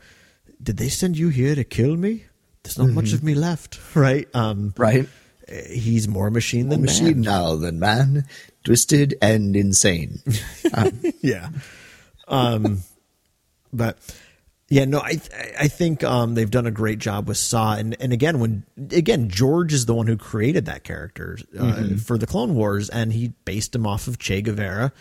[0.62, 2.24] did they send you here to kill me?
[2.62, 4.26] There's not much of me left, right?
[4.34, 5.06] Um, Right?
[5.70, 7.20] he's more machine than Machine man.
[7.20, 8.24] now than man,
[8.64, 10.20] twisted and insane.
[11.20, 11.50] yeah.
[12.26, 12.78] Um,
[13.70, 13.98] but
[14.74, 15.20] yeah, no, I
[15.58, 19.28] I think um, they've done a great job with Saw, and and again, when again
[19.28, 23.28] George is the one who created that character uh, for the Clone Wars, and he
[23.44, 24.92] based him off of Che Guevara,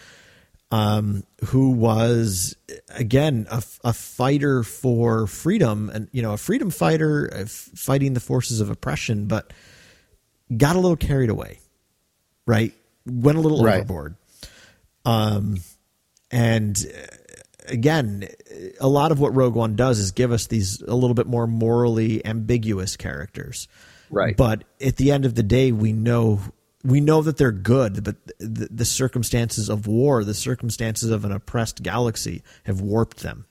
[0.70, 2.56] um, who was
[2.90, 8.14] again a, a fighter for freedom, and you know a freedom fighter uh, f- fighting
[8.14, 9.54] the forces of oppression, but
[10.56, 11.60] got a little carried away,
[12.46, 12.74] right?
[13.08, 13.78] Went a little Right.
[13.78, 14.18] overboard.
[15.04, 15.58] Um,
[16.32, 17.16] and uh,
[17.68, 18.28] again,
[18.80, 21.48] a lot of what Rogue One does is give us these a little bit more
[21.48, 23.68] morally ambiguous characters.
[24.10, 24.38] Right.
[24.38, 26.40] But at the end of the day, we know
[26.84, 31.32] we know that they're good, but the, the circumstances of war, the circumstances of an
[31.32, 33.46] oppressed galaxy, have warped them.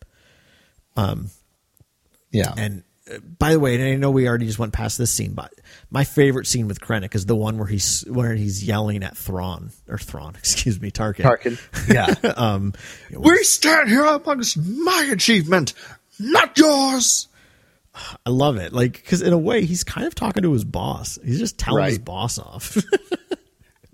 [0.96, 1.30] Um,
[2.30, 2.52] Yeah.
[2.56, 2.82] And
[3.38, 5.52] by the way, and I know we already just went past this scene, but
[5.90, 9.70] my favorite scene with Krennic is the one where he's where he's yelling at Thrawn
[9.88, 11.24] or Thrawn, excuse me, Tarkin.
[11.24, 11.58] Tarkin.
[11.92, 12.14] Yeah.
[12.36, 12.74] Um,
[13.10, 15.74] we stand here amongst my achievement,
[16.18, 17.28] not yours.
[18.24, 21.18] I love it, like because in a way he's kind of talking to his boss.
[21.24, 22.76] He's just telling his boss off.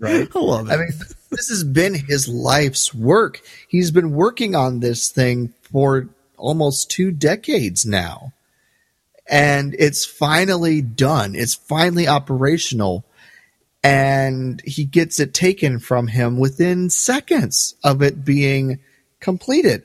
[0.01, 0.29] Right.
[0.33, 0.73] I love it.
[0.73, 0.93] I mean,
[1.29, 3.41] this has been his life's work.
[3.67, 6.07] He's been working on this thing for
[6.37, 8.31] almost two decades now.
[9.29, 11.35] And it's finally done.
[11.35, 13.05] It's finally operational.
[13.83, 18.79] And he gets it taken from him within seconds of it being
[19.19, 19.83] completed.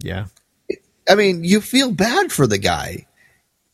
[0.00, 0.26] yeah,
[1.08, 3.06] I mean, you feel bad for the guy.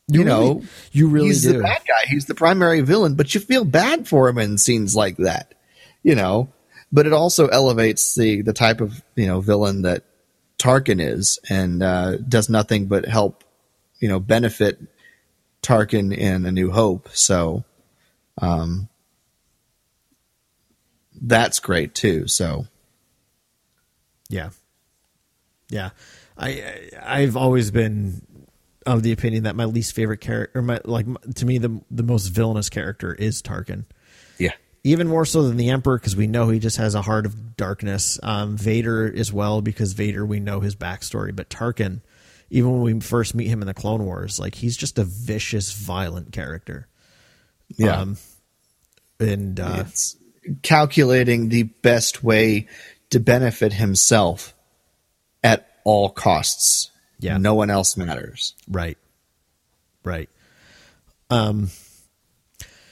[0.07, 1.53] You, know, really- you really he's do.
[1.53, 2.05] the bad guy.
[2.07, 5.53] He's the primary villain, but you feel bad for him in scenes like that.
[6.03, 6.49] You know,
[6.91, 10.03] but it also elevates the the type of you know villain that
[10.61, 13.43] Tarkin is, and uh, does nothing but help
[13.99, 14.79] you know benefit
[15.63, 17.09] Tarkin in A New Hope.
[17.13, 17.63] So,
[18.39, 18.87] um,
[21.19, 22.27] that's great too.
[22.27, 22.67] So,
[24.29, 24.51] Yeah,
[25.69, 25.89] yeah.
[26.37, 28.21] I I've always been
[28.85, 32.03] of the opinion that my least favorite character, or my like to me the the
[32.03, 33.85] most villainous character is Tarkin.
[34.83, 37.55] Even more so than the Emperor because we know he just has a heart of
[37.55, 38.19] darkness.
[38.23, 42.01] Um, Vader as well because Vader we know his backstory, but Tarkin,
[42.49, 45.71] even when we first meet him in the Clone Wars, like he's just a vicious,
[45.71, 46.87] violent character.
[47.77, 48.01] yeah.
[48.01, 48.17] Um,
[49.19, 50.17] and uh, it's
[50.63, 52.67] calculating the best way
[53.11, 54.55] to benefit himself
[55.43, 56.89] at all costs.
[57.19, 57.37] Yeah.
[57.37, 58.55] No one else matters.
[58.67, 58.97] Right.
[60.03, 60.29] Right.
[61.29, 61.69] Um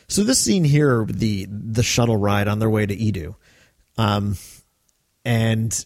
[0.10, 3.36] so this scene here the the shuttle ride on their way to Eadu.
[3.98, 4.36] Um
[5.24, 5.86] and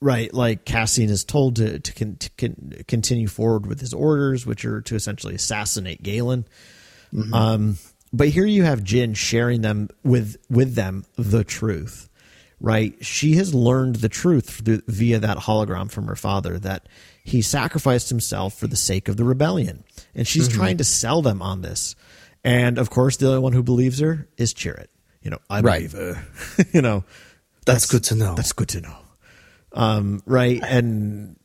[0.00, 4.46] right like Cassian is told to to, con, to con, continue forward with his orders
[4.46, 6.46] which are to essentially assassinate Galen.
[7.32, 7.78] Um
[8.12, 12.08] but here you have Jyn sharing them with with them the truth
[12.64, 13.04] right?
[13.04, 16.88] She has learned the truth through, via that hologram from her father that
[17.22, 19.84] he sacrificed himself for the sake of the rebellion.
[20.14, 21.94] And she's trying to sell them on this.
[22.44, 24.86] And of course, the only one who believes her is Chirrut.
[25.22, 25.90] You know, I Right.
[25.90, 26.26] believe her.
[26.74, 27.04] you know,
[27.64, 28.34] That's good to know.
[28.34, 28.96] That's good to know.
[29.72, 30.60] Um, right.
[30.62, 31.36] And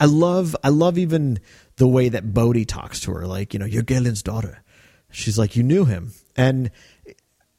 [0.00, 1.38] I love, I love even
[1.76, 3.26] the way that Bodhi talks to her.
[3.26, 4.62] Like, you know, you're Galen's daughter.
[5.10, 6.12] She's like, you knew him.
[6.36, 6.70] And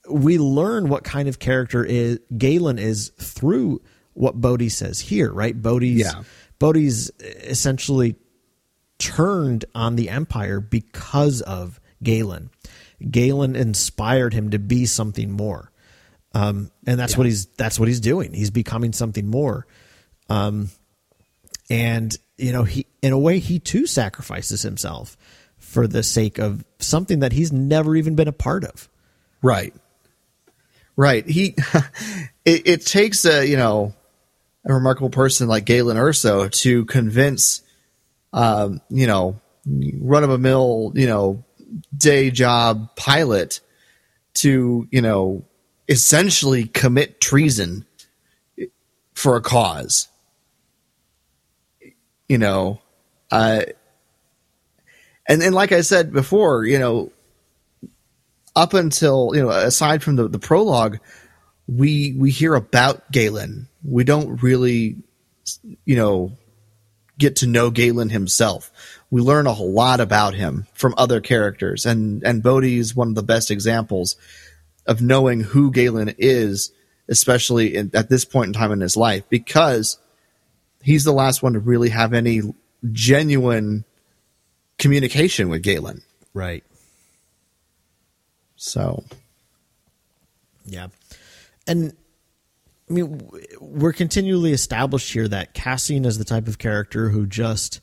[0.10, 3.82] we learn what kind of character is Galen is through
[4.14, 5.60] what Bodhi says here, right?
[5.60, 6.24] Bodhi's Yeah.
[6.60, 8.16] Bodhi's essentially
[9.00, 12.50] turned on the Empire because of Galen.
[13.10, 15.72] Galen inspired him to be something more.
[16.34, 18.34] Um, and that's what he's that's what he's doing.
[18.34, 19.66] He's becoming something more.
[20.30, 20.70] Um,
[21.70, 25.16] and you know, he in a way he too sacrifices himself
[25.58, 28.90] for the sake of something that he's never even been a part of.
[29.42, 29.74] Right.
[30.98, 31.28] Right.
[31.28, 31.56] He
[32.46, 33.94] it, it takes a, you know,
[34.66, 37.62] a remarkable person like Galen Erso to convince
[38.36, 41.44] um, you know, run of a mill, you know,
[41.98, 43.62] day job pilot
[44.36, 45.44] to, you know,
[45.88, 47.86] essentially commit treason
[49.14, 50.10] for a cause.
[52.28, 52.82] You know,
[53.32, 53.62] uh,
[55.30, 57.12] and and like I said before, you know,
[58.56, 60.98] up until you know, aside from the the prologue,
[61.68, 63.70] we we hear about Galen.
[63.84, 64.98] We don't really,
[65.86, 66.36] you know,
[67.18, 68.72] get to know Galen himself.
[69.10, 73.10] We learn a whole lot about him from other characters, and and Bodhi is one
[73.10, 74.16] of the best examples
[74.86, 76.72] of knowing who Galen is,
[77.08, 79.98] especially in, at this point in time in his life, because
[80.82, 82.42] he's the last one to really have any
[82.92, 83.86] genuine
[84.78, 86.02] communication with Galen.
[86.34, 86.64] Right.
[88.56, 89.04] So,
[90.66, 90.88] Yeah.
[91.68, 91.96] And
[92.90, 93.30] I mean,
[93.60, 97.82] we're continually established here that Cassian is the type of character who just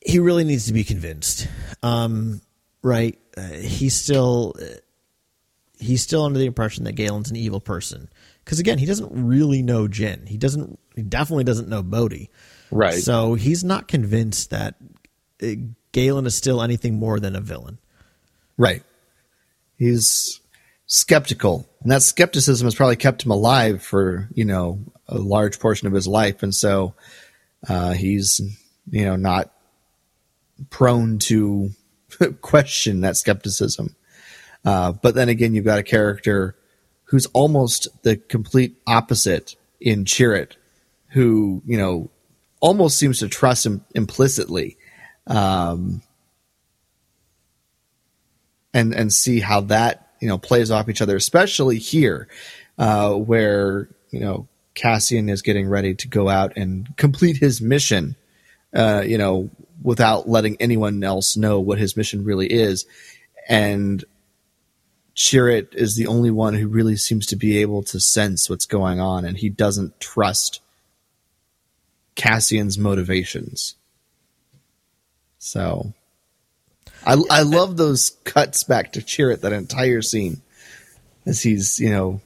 [0.00, 1.48] he really needs to be convinced.
[1.82, 2.40] Um,
[2.82, 3.18] right?
[3.36, 4.54] Uh, he's still
[5.78, 8.08] he's still under the impression that Galen's an evil person
[8.44, 10.28] because again, he doesn't really know Jyn.
[10.28, 10.78] He doesn't.
[10.94, 12.30] He definitely doesn't know Bodhi.
[12.70, 12.94] Right.
[12.94, 14.76] So he's not convinced that
[15.42, 15.48] uh,
[15.92, 17.78] Galen is still anything more than a villain.
[18.56, 18.82] right.
[19.76, 20.40] He's
[20.86, 25.86] skeptical, and that skepticism has probably kept him alive for you know a large portion
[25.86, 26.94] of his life, and so
[27.68, 28.40] uh, he's
[28.90, 29.50] you know not
[30.70, 31.70] prone to
[32.40, 33.96] question that skepticism.
[34.64, 36.56] Uh, but then again, you've got a character
[37.04, 40.52] who's almost the complete opposite in Chirrut,
[41.08, 42.10] who you know
[42.60, 44.76] almost seems to trust him implicitly,
[45.26, 46.02] um,
[48.72, 52.28] and and see how that you know plays off each other, especially here,
[52.78, 58.16] uh, where you know Cassian is getting ready to go out and complete his mission,
[58.74, 59.50] uh, you know,
[59.82, 62.86] without letting anyone else know what his mission really is,
[63.48, 64.04] and
[65.14, 69.00] Chirrut is the only one who really seems to be able to sense what's going
[69.00, 70.60] on, and he doesn't trust
[72.16, 73.76] Cassian's motivations.
[75.38, 75.92] So,
[77.06, 80.42] I I love those cuts back to Chirrut that entire scene
[81.26, 82.20] as he's you know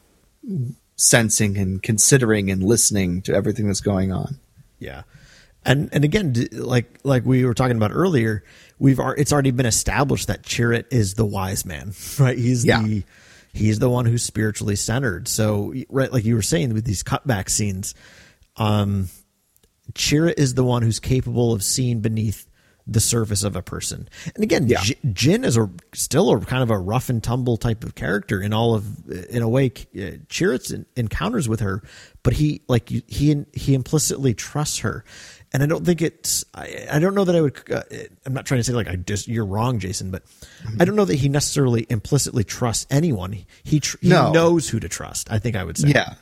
[0.96, 4.38] sensing and considering and listening to everything that's going on.
[4.78, 5.02] Yeah,
[5.64, 8.44] and and again, like like we were talking about earlier,
[8.78, 12.38] we've it's already been established that Chirrut is the wise man, right?
[12.38, 12.82] He's Yeah.
[12.82, 13.04] the
[13.52, 15.28] he's the one who's spiritually centered.
[15.28, 17.94] So right, like you were saying with these cutback scenes,
[18.56, 19.08] um,
[19.94, 22.46] Chirrut is the one who's capable of seeing beneath
[22.90, 24.08] the surface of a person.
[24.34, 24.80] And again, Yeah.
[24.82, 28.40] J- Jyn is a still a kind of a rough and tumble type of character
[28.40, 29.66] in all of in a way.
[29.94, 31.82] Uh, Chirrut's en- encounters with her,
[32.22, 35.04] but he like he he implicitly trusts her.
[35.52, 36.44] And I don't think it's.
[36.54, 37.58] I, I don't know that I would.
[37.72, 37.82] Uh,
[38.26, 40.22] I'm not trying to say like I just you're wrong, Jason, but
[40.78, 43.34] I don't know that he necessarily implicitly trusts anyone.
[43.64, 44.30] He tr- he No.
[44.32, 45.30] knows who to trust.
[45.32, 45.88] I think I would say.
[45.88, 46.14] Yeah.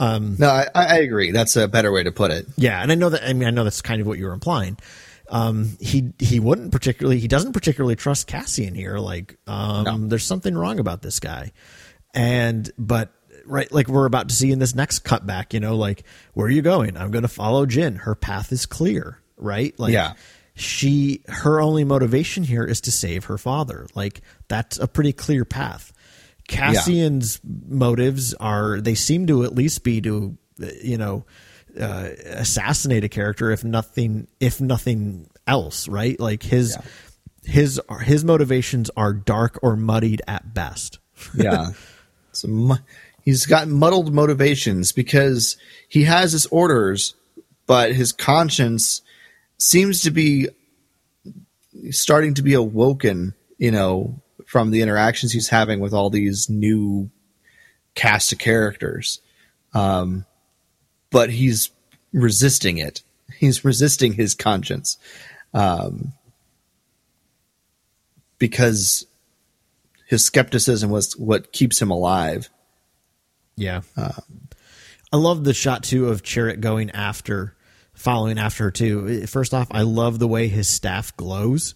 [0.00, 1.30] no, I, I agree.
[1.30, 2.46] That's a better way to put it.
[2.56, 3.26] Yeah, and I know that.
[3.26, 4.76] I mean, I know that's kind of what you were implying.
[5.28, 7.18] Um, he he wouldn't particularly.
[7.18, 8.98] He doesn't particularly trust Cassian here.
[8.98, 11.52] Like, um, there's something wrong about this guy.
[12.14, 13.12] And but
[13.44, 15.52] right, like we're about to see in this next cutback.
[15.52, 16.04] You know, like
[16.34, 16.96] where are you going?
[16.96, 17.98] I'm going to follow Jyn.
[17.98, 19.20] Her path is clear.
[19.36, 19.78] Right.
[19.78, 20.14] Like, Yeah.
[20.58, 23.86] She her only motivation here is to save her father.
[23.94, 25.92] Like that's a pretty clear path.
[26.48, 30.38] Cassian's motives are they seem to at least be to
[30.82, 31.26] you know
[31.80, 36.76] uh, assassinate a character if nothing if nothing else right like his
[37.44, 40.98] his his motivations are dark or muddied at best
[41.34, 41.70] Yeah.
[42.32, 42.48] so
[43.26, 45.58] he's got muddled motivations because
[45.88, 47.14] he has his orders,
[47.66, 49.02] but his conscience
[49.58, 50.48] seems to be
[51.90, 57.10] starting to be awoken, you know, from the interactions he's having with all these new
[57.94, 59.20] cast of characters.
[59.74, 60.24] Um,
[61.16, 61.70] but he's
[62.12, 63.02] resisting it.
[63.38, 64.98] He's resisting his conscience.
[65.54, 66.12] Um,
[68.38, 69.06] because
[70.06, 72.50] his skepticism was what keeps him alive.
[73.56, 77.56] yeah i love the shot too of Chirrut going after
[77.94, 81.74] following after her too first off i love the way his staff glows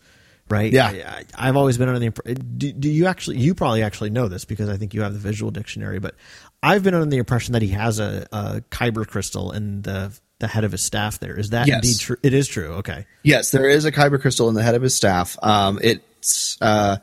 [0.50, 0.88] right Yeah.
[1.36, 4.28] I, i've always been under the impression do, do you actually you probably actually know
[4.28, 6.14] this because i think you have the visual dictionary but
[6.62, 10.48] i've been under the impression that he has a, a kyber crystal in the the
[10.48, 11.38] head of his staff there.
[11.38, 11.76] Is that Yes.
[11.84, 12.16] indeed true?
[12.22, 12.68] It is true.
[12.76, 13.04] Okay.
[13.22, 15.36] Yes, there is a kyber crystal in the head of his staff.
[15.42, 16.96] Um, it's uh,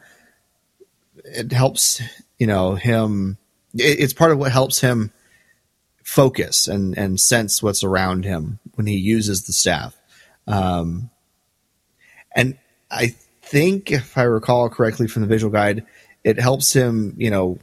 [1.24, 2.02] it helps
[2.40, 3.38] you know him.
[3.76, 5.12] It, it's part of what helps him
[6.04, 9.96] focus and and sense what's around him when he uses the staff.
[10.48, 11.12] Um,
[12.36, 12.58] and
[12.90, 13.14] I
[13.50, 15.86] think, if I recall correctly from the visual guide,
[16.24, 17.60] it helps him, you know,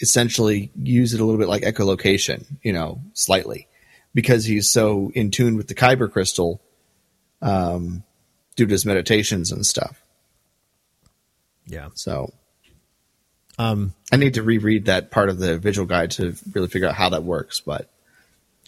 [0.00, 3.68] essentially use it a little bit like echolocation, you know, slightly,
[4.14, 6.60] because he's so in tune with the kyber crystal
[7.42, 8.02] um,
[8.56, 10.02] due to his meditations and stuff.
[11.66, 11.88] Yeah.
[11.94, 12.32] So
[13.58, 16.94] Um, I need to reread that part of the visual guide to really figure out
[16.94, 17.60] how that works.
[17.60, 17.88] But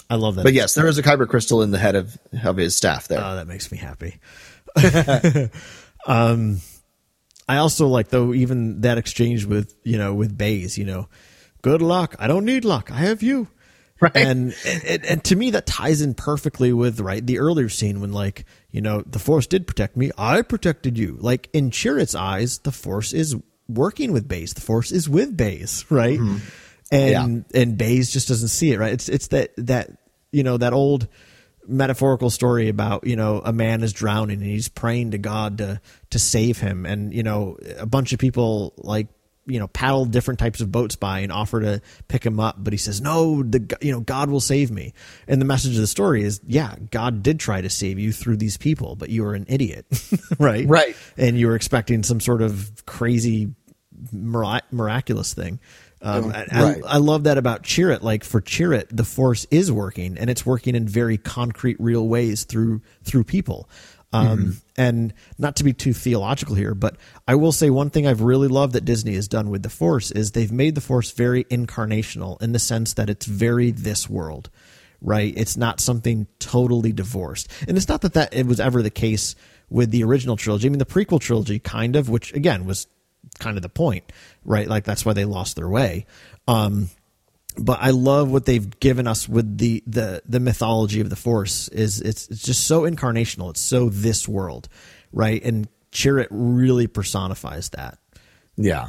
[0.08, 0.44] I love that.
[0.44, 3.20] but yes, there is a kyber crystal in the head of of his staff there.
[3.22, 4.16] Oh, that makes me happy.
[6.06, 6.60] um,
[7.48, 11.08] I also like though even that exchange with you know with Baze, You know,
[11.62, 12.16] good luck.
[12.18, 12.90] I don't need luck.
[12.90, 13.48] I have you.
[13.98, 14.14] Right.
[14.14, 18.12] And, and and to me that ties in perfectly with right the earlier scene when
[18.12, 20.10] like you know the force did protect me.
[20.18, 21.16] I protected you.
[21.18, 23.36] Like in Chirrut's eyes, the force is
[23.68, 24.52] working with Baze.
[24.52, 25.86] The force is with Baze.
[25.90, 26.20] Right.
[26.92, 28.78] And and Baze just doesn't see it.
[28.78, 28.92] Right.
[28.92, 29.92] It's it's that that
[30.30, 31.08] you know that old
[31.68, 35.80] metaphorical story about you know a man is drowning and he's praying to God to
[36.10, 39.08] to save him and you know a bunch of people like
[39.48, 42.72] you know paddle different types of boats by and offer to pick him up but
[42.72, 44.92] he says no the you know God will save me
[45.28, 48.38] and the message of the story is yeah God did try to save you through
[48.38, 49.86] these people but you were an idiot
[50.40, 50.96] right Right.
[51.16, 53.54] and you were expecting some sort of crazy
[54.12, 55.60] mira- miraculous thing.
[56.02, 56.82] Um, I, I- Right.
[56.86, 58.02] I, love that about Chirrut.
[58.02, 62.44] Like for Chirrut, the Force is working, and it's working in very concrete, real ways
[62.44, 63.68] through through people.
[64.12, 68.20] Um, And not to be too theological here, but I will say one thing I've
[68.22, 71.44] really loved that Disney has done with the Force is they've made the Force very
[71.44, 74.48] incarnational in the sense that it's very this world
[75.02, 75.34] right?
[75.36, 77.50] It's not something totally divorced.
[77.68, 79.36] And it's not that that it was ever the case
[79.68, 80.66] with the original trilogy.
[80.66, 82.86] I mean, the prequel trilogy kind of, which again was
[83.36, 84.10] kind of the point,
[84.44, 84.68] right?
[84.68, 86.06] Like that's why they lost their way.
[86.48, 86.90] Um,
[87.58, 91.68] but I love what they've given us with the the the mythology of the Force.
[91.68, 93.50] Is it's it's just so incarnational.
[93.50, 94.68] It's so this world,
[95.12, 95.42] right?
[95.42, 97.98] And Chirrut really personifies that.
[98.56, 98.88] Yeah.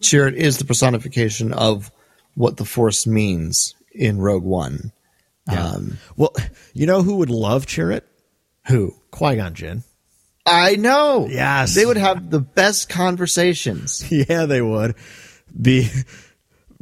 [0.00, 1.90] Chirrut is the personification of
[2.34, 4.92] what the Force means in Rogue One.
[5.48, 6.34] Um, well,
[6.74, 8.02] you know who would love Chirrut?
[8.68, 8.94] who?
[9.10, 9.82] Qui Gon Jinn.
[10.50, 11.26] I know.
[11.30, 11.74] Yes.
[11.74, 14.04] They would have the best conversations.
[14.10, 14.94] Yeah, they would.
[15.60, 15.88] Be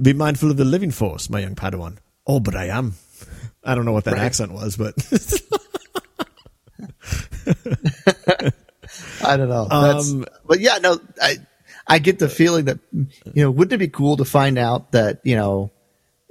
[0.01, 1.97] be mindful of the living force, my young Padawan.
[2.27, 2.95] Oh, but I am.
[3.65, 4.23] I don't know what that Right.
[4.23, 4.95] accent was, but
[9.25, 9.67] I don't know.
[9.69, 11.37] That's, Um, but yeah, no, I
[11.87, 15.21] I get the feeling that you know, wouldn't it be cool to find out that
[15.25, 15.71] you know,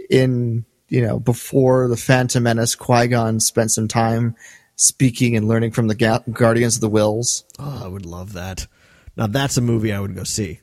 [0.10, 4.36] in you know, before the Phantom Menace, Qui Gon spent some time
[4.76, 7.44] speaking and learning from the Ga- Guardians of the Whills.
[7.60, 8.68] oh, I would love that.
[9.18, 10.60] Now that's a movie I would go see.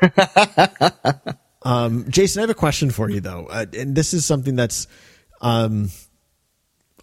[1.62, 4.86] um, Jason, I have a question for you though, uh, and this is something that's
[5.40, 5.90] um,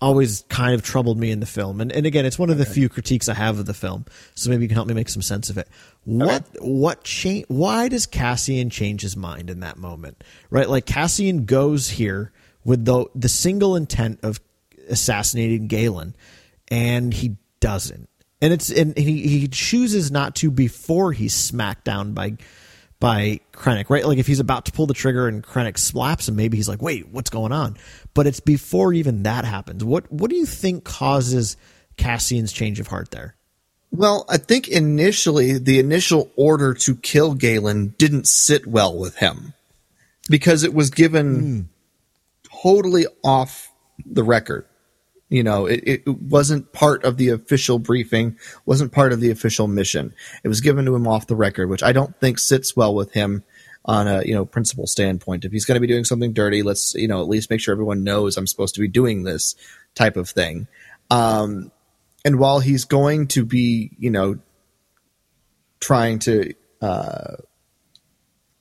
[0.02, 1.82] always kind of troubled me in the film.
[1.82, 4.06] And, and again, it's one of the few critiques I have of the film.
[4.36, 5.68] So maybe you can help me make some sense of it.
[6.06, 7.46] What what change?
[7.48, 10.24] Why does Cassian change his mind in that moment?
[10.50, 12.32] Right, like Cassian goes here
[12.64, 14.40] with the the single intent of
[14.90, 16.16] assassinating Galen,
[16.70, 18.10] and he doesn't.
[18.42, 22.38] And it's and he he chooses not to before he's smacked down by
[23.00, 24.06] by Krennic, right?
[24.06, 26.82] Like if he's about to pull the trigger and Krennic slaps him, maybe he's like,
[26.82, 27.78] "Wait, what's going on?"
[28.14, 29.84] But it's before even that happens.
[29.84, 31.58] What what do you think causes
[31.98, 33.36] Cassian's change of heart there?
[33.92, 39.54] Well, I think initially the initial order to kill Galen didn't sit well with him
[40.30, 42.60] because it was given hmm.
[42.62, 43.72] totally off
[44.06, 44.66] the record.
[45.30, 49.68] You know, it, it wasn't part of the official briefing, wasn't part of the official
[49.68, 50.14] mission.
[50.44, 53.14] It was given to him off the record, which I don't think sits well with
[53.14, 53.44] him
[53.86, 55.46] on a you know principle standpoint.
[55.46, 57.72] If he's going to be doing something dirty, let's you know at least make sure
[57.72, 59.56] everyone knows I'm supposed to be doing this
[59.96, 60.68] type of thing.
[61.12, 61.72] Um,
[62.26, 64.40] and while he's going to be you know
[65.80, 67.36] trying to uh,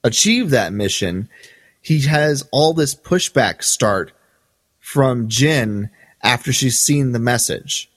[0.05, 1.29] achieve that mission,
[1.81, 4.13] he has all this pushback start
[4.79, 5.91] from Jyn
[6.23, 7.91] after she's seen the message.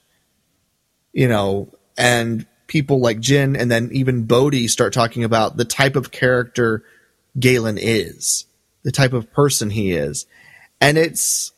[1.12, 1.68] You know,
[1.98, 6.82] and people like Jyn and then even Bodhi start talking about the type of character
[7.38, 8.46] Galen is,
[8.82, 10.26] the type of person he is.
[10.80, 11.52] And it's,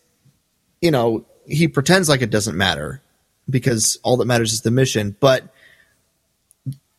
[0.80, 3.00] you know, he pretends like it doesn't matter
[3.48, 5.54] because all that matters is the mission, but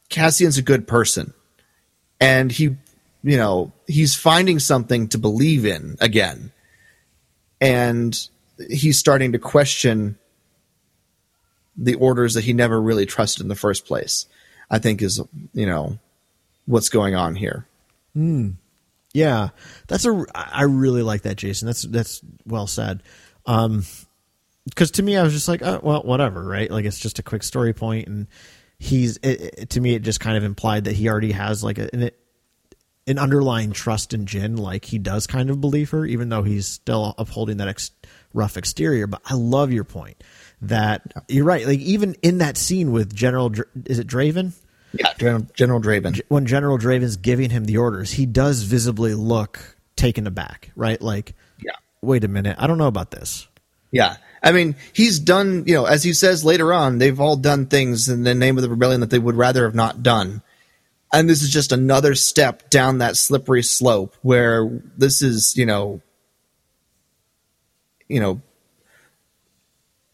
[0.10, 1.34] Cassian's a good person.
[2.20, 2.78] And he,
[3.24, 6.52] you know, he's finding something to believe in again.
[7.60, 8.18] And
[8.70, 10.18] he's starting to question
[11.78, 14.28] the orders that he never really trusted in the first place.
[14.70, 15.22] I think is
[15.54, 16.00] you know
[16.66, 17.68] what's going on here.
[19.14, 19.50] Yeah,
[19.88, 20.26] that's a.
[20.34, 21.66] I really like that, Jason.
[21.68, 23.04] That's that's well said.
[23.46, 23.86] Um,
[24.68, 26.72] because to me, I was just like, oh, well, whatever, right?
[26.72, 28.28] Like it's just a quick story point, and
[28.80, 31.78] he's it, it- to me, it just kind of implied that he already has like
[31.78, 32.10] a, an
[33.08, 36.68] an underlying trust in Jyn, like he does kind of believe her, even though he's
[36.68, 37.92] still upholding that ex-
[38.36, 39.08] rough exterior.
[39.08, 40.24] But I love your point
[40.62, 41.66] that you're right.
[41.66, 43.52] Like even in that scene with General,
[43.86, 44.54] is it Draven?
[44.94, 46.22] Yeah, General, General Draven.
[46.30, 51.02] when General Draven's giving him the orders, he does visibly look taken aback, right?
[51.02, 51.74] Like, Yeah.
[52.02, 53.48] wait a minute, I don't know about this.
[53.92, 54.18] Yeah.
[54.44, 58.08] I mean, he's done, you know, as he says later on, they've all done things
[58.10, 60.42] in the name of the rebellion that they would rather have not done.
[61.12, 66.02] And this is just another step down that slippery slope where this is, you know,
[68.08, 68.42] you know,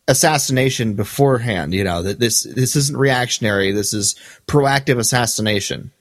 [0.07, 4.15] assassination beforehand, you know, that this this isn't reactionary, this is
[4.47, 5.91] proactive assassination.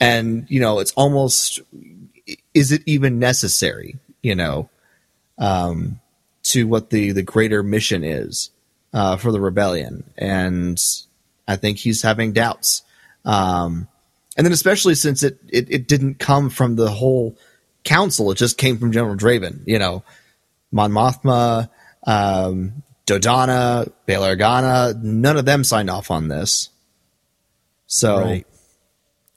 [0.00, 1.60] And, you know, it's almost
[2.54, 4.70] is it even necessary, you know?
[6.48, 8.50] to what the the greater mission is
[8.92, 10.82] uh, for the rebellion, and
[11.46, 12.82] I think he's having doubts.
[13.24, 13.88] Um,
[14.36, 17.36] and then especially since it, it it didn't come from the whole
[17.84, 19.60] council, it just came from General Draven.
[19.66, 20.02] You know,
[20.70, 21.68] Mon Mothma,
[22.06, 26.68] um, Dodonna, Bail Organa, none of them signed off on this.
[27.86, 28.46] So, Right.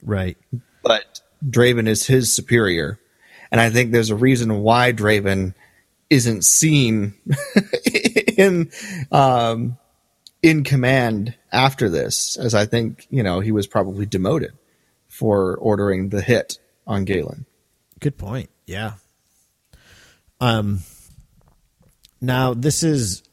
[0.03, 0.37] Right.
[0.83, 2.99] but Draven is his superior.
[3.51, 5.53] And I think there's a reason why Draven
[6.09, 7.13] isn't seen
[8.37, 8.71] in
[9.11, 9.77] um,
[10.41, 14.51] in command after this, as I think you know he was probably demoted
[15.07, 17.45] for ordering the hit on Galen.
[17.99, 18.49] Good point.
[18.65, 18.93] Yeah.
[20.39, 20.79] Um.
[22.21, 23.23] Now this is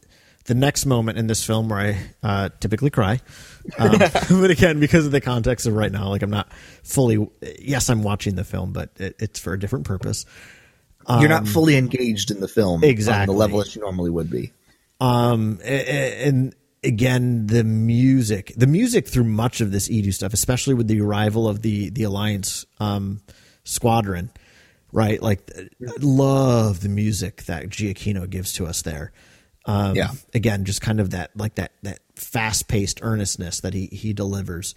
[0.47, 3.21] the next moment in this film where I uh, typically cry,
[3.79, 3.99] um,
[4.31, 6.53] but again because of the context of right now, like I'm not
[6.83, 7.29] fully.
[7.61, 10.25] Yes, I'm watching the film, but it, it's for a different purpose.
[11.09, 13.33] You're not fully engaged in the film on exactly.
[13.33, 14.53] the level that you normally would be.
[15.01, 16.55] Um, and
[16.85, 21.49] again, the music, the music through much of this Eadu stuff, especially with the arrival
[21.49, 23.21] of the the Alliance um,
[23.65, 24.31] squadron,
[24.93, 25.21] right?
[25.23, 29.13] Like, I love the music that Giacchino gives to us there.
[29.65, 30.11] Um, Yeah.
[30.35, 34.75] Again, just kind of that like that that fast paced earnestness that he he delivers.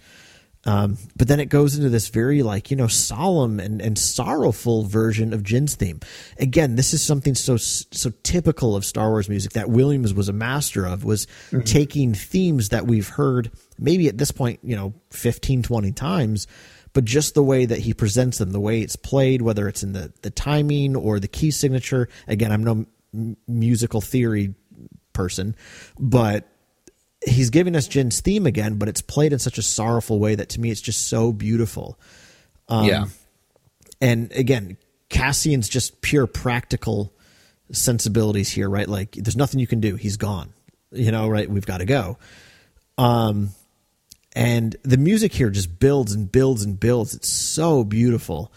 [0.64, 4.84] Um, but then it goes into this very like you know solemn and, and sorrowful
[4.84, 5.98] version of Jyn's theme.
[6.38, 10.32] Again, this is something so so typical of Star Wars music that Williams was a
[10.32, 11.26] master of was
[11.64, 16.46] taking themes that we've heard maybe at this point you know 15 20 times
[16.92, 19.92] but just the way that he presents them the way it's played whether it's in
[19.92, 24.54] the the timing or the key signature again I'm no m- musical theory
[25.12, 25.54] person
[25.98, 26.48] but
[27.24, 30.48] he's giving us Jyn's theme again, but it's played in such a sorrowful way that
[30.50, 31.98] to me it's just so beautiful.
[32.68, 33.04] Um, yeah,
[34.00, 34.76] And again,
[35.08, 37.14] Cassian's just pure practical
[37.70, 38.88] sensibilities here, right?
[38.88, 39.94] Like there's nothing you can do.
[39.94, 40.52] He's gone.
[40.90, 41.48] You know, right?
[41.48, 42.18] We've got to go.
[42.98, 43.50] Um
[44.34, 47.14] and the music here just builds and builds and builds.
[47.14, 48.52] It's so beautiful.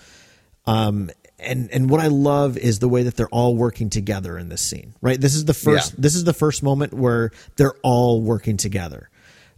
[0.66, 4.50] Um and and what I love is the way that they're all working together in
[4.50, 4.96] this scene.
[5.02, 5.20] Right?
[5.20, 5.98] This is the first Yeah.
[6.00, 9.10] this is the first moment where they're all working together.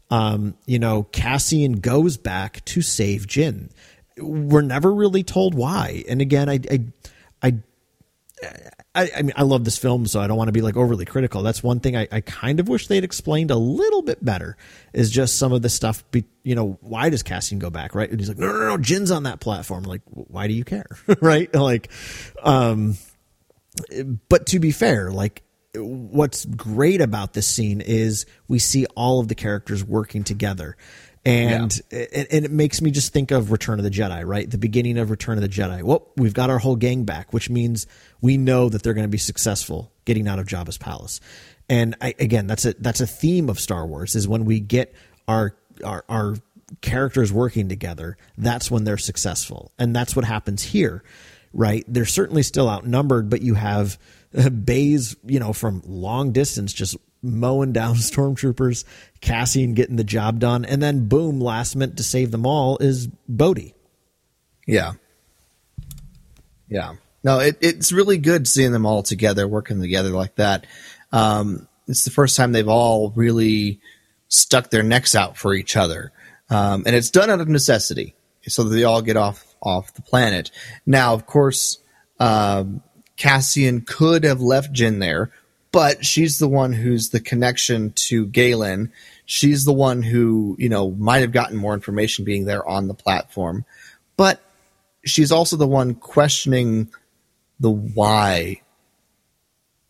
[0.10, 3.70] Um, you know, Cassian goes back to save Jyn.
[4.18, 6.04] We're never really told why.
[6.10, 6.86] And again, I I
[7.44, 7.54] I
[8.96, 11.06] I, I mean, I love this film, so I don't want to be like overly
[11.06, 11.44] critical.
[11.44, 14.58] That's one thing I, I kind of wish they'd explained a little bit better.
[14.94, 16.04] Is just some of the stuff.
[16.12, 17.94] Be, you know, why does Cassian go back?
[17.94, 18.10] Right?
[18.10, 19.84] And he's like, no, no, no, Jyn's on that platform.
[19.84, 20.88] Like, why do you care?
[21.22, 21.54] right?
[21.54, 21.92] Like,
[22.42, 22.98] um,
[24.30, 25.44] but to be fair, like
[25.76, 30.78] what's great about this scene is we see all of the characters working together.
[31.26, 34.50] And it, and it makes me just think of Return of the Jedi, right?
[34.50, 35.84] The beginning of Return of the Jedi.
[35.84, 37.86] Well, we've got our whole gang back, which means
[38.22, 41.20] we know that they're going to be successful getting out of Jabba's palace.
[41.70, 44.94] And I, again, that's a that's a theme of Star Wars is when we get
[45.28, 46.36] our our our
[46.82, 49.72] characters working together, that's when they're successful.
[49.78, 51.04] And that's what happens here,
[51.54, 51.84] right?
[51.88, 53.98] They're certainly still outnumbered, but you have
[54.66, 58.86] Baze, you know, from long distance just mowing down stormtroopers,
[59.22, 63.08] Cassian getting the job done, and then boom, last minute to save them all is
[63.28, 63.74] Bodhi.
[64.66, 64.94] yeah,
[66.70, 66.94] yeah.
[67.28, 70.66] No, it, it's really good seeing them all together, working together like that.
[71.12, 73.82] Um, it's the first time they've all really
[74.30, 76.14] stuck their necks out for each other,
[76.50, 78.16] um, and it's done out of necessity,
[78.48, 80.52] so that they all get off off the planet.
[80.86, 81.80] Now, of course,
[82.18, 82.82] um,
[83.18, 85.34] Cassian could have left Jyn there,
[85.74, 88.94] but she's the one who's the connection to Galen.
[89.26, 92.94] She's the one who, you know, might have gotten more information being there on the
[92.94, 93.66] platform.
[94.16, 94.40] But
[95.04, 96.88] she's also the one questioning
[97.60, 98.62] the why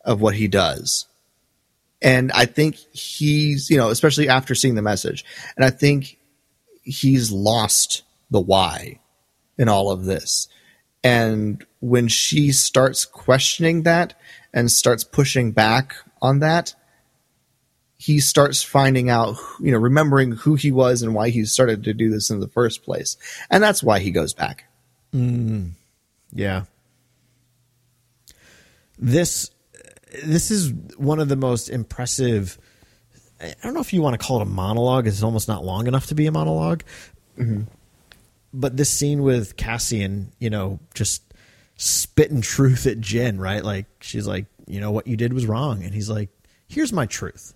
[0.04, 1.06] of what he does.
[2.00, 5.24] And I think he's, you know, especially after seeing the message,
[5.56, 6.18] and I think
[6.82, 9.00] he's lost the why
[9.58, 10.48] in all of this.
[11.02, 14.14] And when she starts questioning that
[14.52, 16.74] and starts pushing back on that,
[17.98, 21.92] he starts finding out, you know, remembering who he was and why he started to
[21.92, 23.16] do this in the first place.
[23.50, 24.64] And that's why he goes back.
[25.12, 25.72] Mm.
[26.32, 26.64] Yeah.
[28.98, 29.50] This
[30.24, 32.58] this is one of the most impressive
[33.40, 35.06] I don't know if you want to call it a monologue.
[35.06, 36.82] It's almost not long enough to be a monolog
[37.38, 37.62] mm-hmm.
[38.52, 41.22] But this scene with Cassian, you know, just
[41.76, 43.62] spitting truth at Jyn, right?
[43.62, 46.30] Like she's like, you know, what you did was wrong, and he's like,
[46.66, 47.54] here's my truth.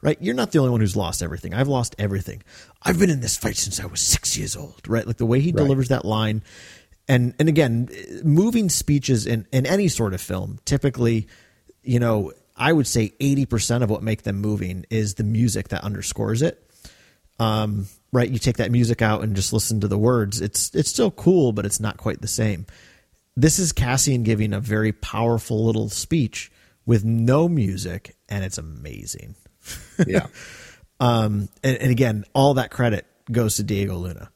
[0.00, 0.18] Right?
[0.20, 1.54] You're not the only one who's lost everything.
[1.54, 2.42] I've lost everything.
[2.82, 4.88] I've been in this fight since I was six years old.
[4.88, 5.06] Right?
[5.06, 6.42] Like the way he delivers that line,
[7.08, 7.88] and and again,
[8.24, 11.28] moving speeches in in any sort of film, typically,
[11.82, 15.68] you know, I would say eighty percent of what make them moving is the music
[15.68, 16.68] that underscores it
[17.42, 18.30] um, right?
[18.30, 20.40] You take that music out and just listen to the words.
[20.40, 22.66] It's it's still cool, but it's not quite the same.
[23.36, 26.52] This is Cassian giving a very powerful little speech
[26.86, 29.34] with no music, and it's amazing.
[30.06, 30.26] Yeah.
[31.00, 34.30] Um, and, and again, all that credit goes to Diego Luna,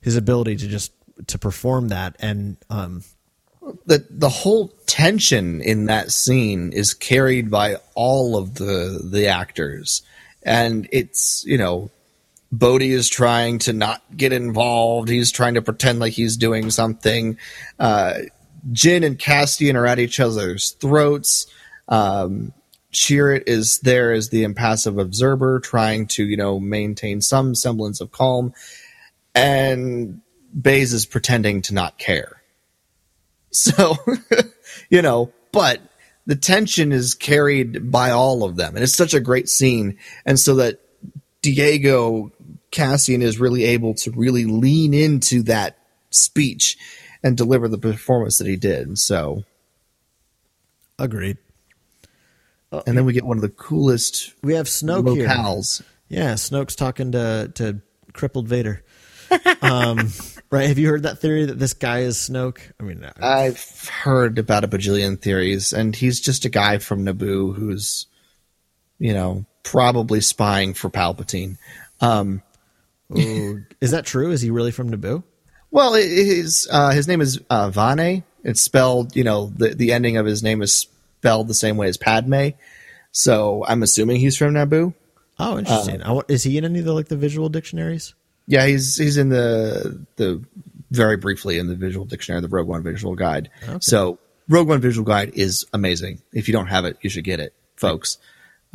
[0.00, 0.90] his ability to just
[1.26, 3.02] to perform that, and um,
[3.86, 10.02] the the whole tension in that scene is carried by all of the the actors.
[10.42, 11.90] And it's you know
[12.50, 15.08] Bodhi is trying to not get involved.
[15.08, 17.38] He's trying to pretend like he's doing something.
[17.78, 18.14] Uh
[18.72, 21.46] Jyn and Cassian are at each other's throats.
[21.88, 22.52] Um
[22.92, 28.12] Chirrut is there as the impassive observer trying to you know maintain some semblance of
[28.12, 28.54] calm.
[29.34, 30.22] And
[30.60, 32.38] Baze is pretending to not care
[33.50, 33.96] so,
[34.90, 35.80] you know, but
[36.26, 38.74] the tension is carried by all of them.
[38.74, 39.98] And it's such a great scene.
[40.26, 40.80] And so that
[41.42, 42.32] Diego
[42.70, 45.78] Cassian is really able to really lean into that
[46.10, 46.76] speech
[47.22, 48.98] and deliver the performance that he did.
[48.98, 49.44] So,
[50.98, 51.38] agreed.
[52.70, 55.26] and then we get one of the coolest We have Snoke here.
[56.08, 57.80] Yeah, Snoke's talking to to
[58.12, 58.84] crippled Vader.
[59.62, 60.10] um,
[60.50, 60.68] right?
[60.68, 62.60] Have you heard that theory that this guy is Snoke?
[62.80, 67.04] I mean, uh, I've heard about a bajillion theories, and he's just a guy from
[67.04, 68.06] Naboo who's,
[68.98, 71.58] you know, probably spying for Palpatine.
[72.00, 72.42] Um,
[73.16, 74.30] ooh, is that true?
[74.30, 75.22] Is he really from Naboo?
[75.70, 78.24] Well, his uh, his name is uh, Vane.
[78.44, 81.88] It's spelled, you know, the the ending of his name is spelled the same way
[81.88, 82.50] as Padme.
[83.10, 84.94] So I'm assuming he's from Naboo.
[85.38, 86.02] Oh, interesting.
[86.02, 88.14] I is he in any of the like the visual dictionaries?
[88.48, 90.42] Yeah, he's he's in the the
[90.90, 93.50] very briefly in the visual dictionary, the Rogue One visual guide.
[93.80, 94.18] So
[94.48, 96.22] Rogue One visual guide is amazing.
[96.32, 98.18] If you don't have it, you should get it, folks.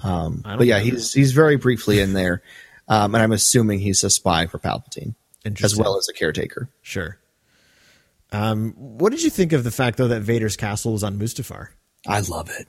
[0.02, 2.44] Um, but yeah, he's he's very briefly in there,
[2.88, 5.16] um, and I'm assuming he's a spy for Palpatine
[5.64, 6.70] as well as a caretaker.
[6.82, 7.18] Sure.
[8.32, 11.70] Um, what did you think of the fact though that Vader's castle was on Mustafar?
[12.08, 12.68] I love it.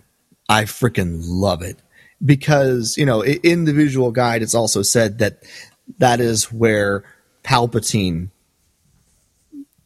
[0.49, 1.79] I freaking love it
[2.25, 5.43] because you know in the visual guide it's also said that
[5.99, 7.05] that is where
[7.43, 8.31] Palpatine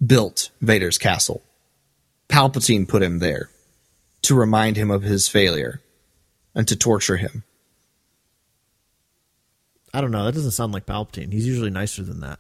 [0.05, 1.43] built Vader's castle.
[2.29, 3.51] Palpatine put him there
[4.23, 5.81] to remind him of his failure
[6.55, 7.45] and to torture him.
[9.93, 10.25] I don't know.
[10.25, 11.33] That doesn't sound like Palpatine.
[11.33, 12.39] He's usually nicer than that.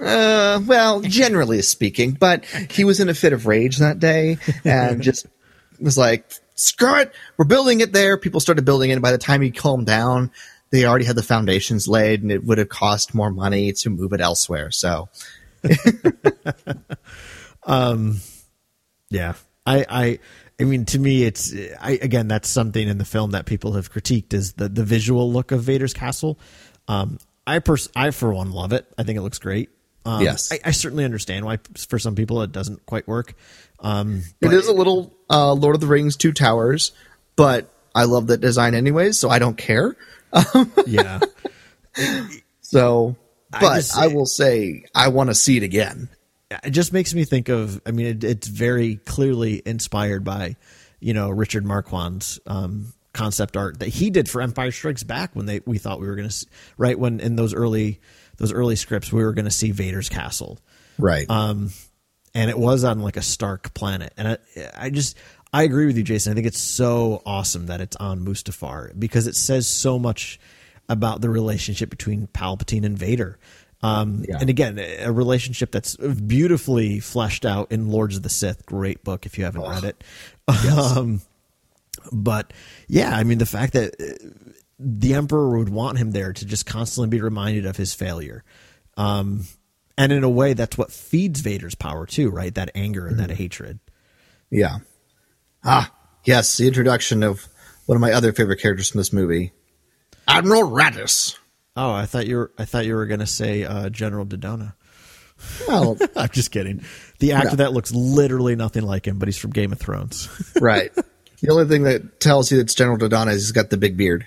[0.00, 5.02] Uh, well, generally speaking, but he was in a fit of rage that day and
[5.02, 5.26] just
[5.80, 8.16] was like, screw it, we're building it there.
[8.16, 8.94] People started building it.
[8.94, 10.30] And by the time he calmed down,
[10.76, 14.12] they already had the foundations laid and it would have cost more money to move
[14.12, 14.70] it elsewhere.
[14.70, 15.08] So,
[19.10, 19.34] Yeah.
[19.64, 20.18] I, I,
[20.60, 23.92] I mean, to me, it's, I, again, that's something in the film that people have
[23.92, 26.38] critiqued is the, the visual look of Vader's castle.
[26.88, 28.86] Um, I pers- I for one love it.
[28.98, 29.70] I think it looks great.
[30.04, 30.52] Um, Yes.
[30.52, 31.58] I, I certainly understand why
[31.88, 33.34] for some people it doesn't quite work.
[33.80, 36.92] Um, it is a little uh, Lord of the Rings Two Towers,
[37.34, 39.96] but I love that design anyways, so I don't care.
[40.86, 41.20] yeah.
[42.60, 43.16] So,
[43.52, 46.08] I but just- I will say I want to see it again.
[46.64, 50.54] it just makes me think of i mean it, it's very clearly inspired by
[51.00, 55.46] you know richard marquand's um, concept art that he did for empire strikes back when
[55.46, 56.46] they we thought we were going to
[56.78, 57.98] right when in those early
[58.36, 60.60] those early scripts we were going to see vader's castle
[60.98, 61.28] Right.
[61.28, 61.72] Um,
[62.32, 64.38] and it was on like a stark planet and I,
[64.76, 65.16] I just
[65.52, 66.32] I agree with you, Jason.
[66.32, 70.38] I think it's so awesome that it's on Mustafar because it says so much
[70.88, 73.38] about the relationship between Palpatine and Vader.
[73.82, 74.38] Um, Yeah.
[74.40, 78.66] And again, a relationship that's beautifully fleshed out in Lords of the Sith.
[78.66, 80.04] Great book if you haven't read it.
[80.76, 81.22] Um,
[82.12, 82.52] but
[82.86, 84.28] yeah, I mean, the fact that uh,
[84.78, 88.44] the Emperor would want him there to just constantly be reminded of his failure.
[88.96, 89.46] Um,
[89.98, 92.54] and in a way, that's what feeds Vader's power too, right?
[92.54, 93.80] That anger and that hatred.
[94.50, 94.78] Yeah.
[95.66, 95.92] Ah,
[96.24, 97.46] yes, the introduction of
[97.86, 99.52] one of my other favorite characters from this movie,
[100.28, 101.36] Admiral Raddus.
[101.76, 102.52] Oh, I thought you were.
[102.56, 104.74] I thought you were going to say uh, General Dodonna.
[105.68, 106.84] Well, I'm just kidding.
[107.18, 107.56] The actor No.
[107.56, 110.28] that looks literally nothing like him, but he's from Game of Thrones.
[110.60, 110.90] right.
[111.42, 114.26] The only thing that tells you it's General Dodonna is he's got the big beard.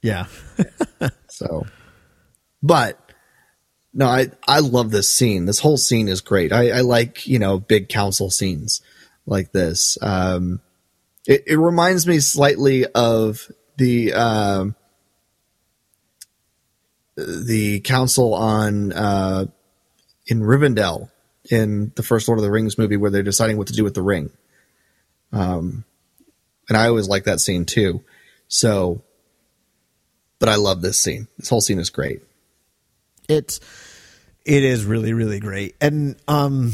[0.00, 0.26] yeah,
[1.28, 1.66] So,
[2.62, 2.98] but
[3.92, 5.44] no, I I love this scene.
[5.44, 6.52] This whole scene is great.
[6.52, 8.80] I, I like you know big council scenes
[9.26, 9.98] like this.
[10.00, 10.60] Um,
[11.26, 14.74] it, it reminds me slightly of the um,
[17.16, 19.46] the council on uh,
[20.26, 21.10] in Rivendell
[21.50, 23.94] in the first Lord of the Rings movie where they're deciding what to do with
[23.94, 24.30] the ring.
[25.32, 25.84] Um,
[26.68, 28.04] and I always like that scene too.
[28.48, 29.02] So,
[30.38, 31.28] but I love this scene.
[31.38, 32.20] This whole scene is great.
[33.28, 33.60] it's
[34.44, 35.76] it is really really great.
[35.80, 36.72] And um,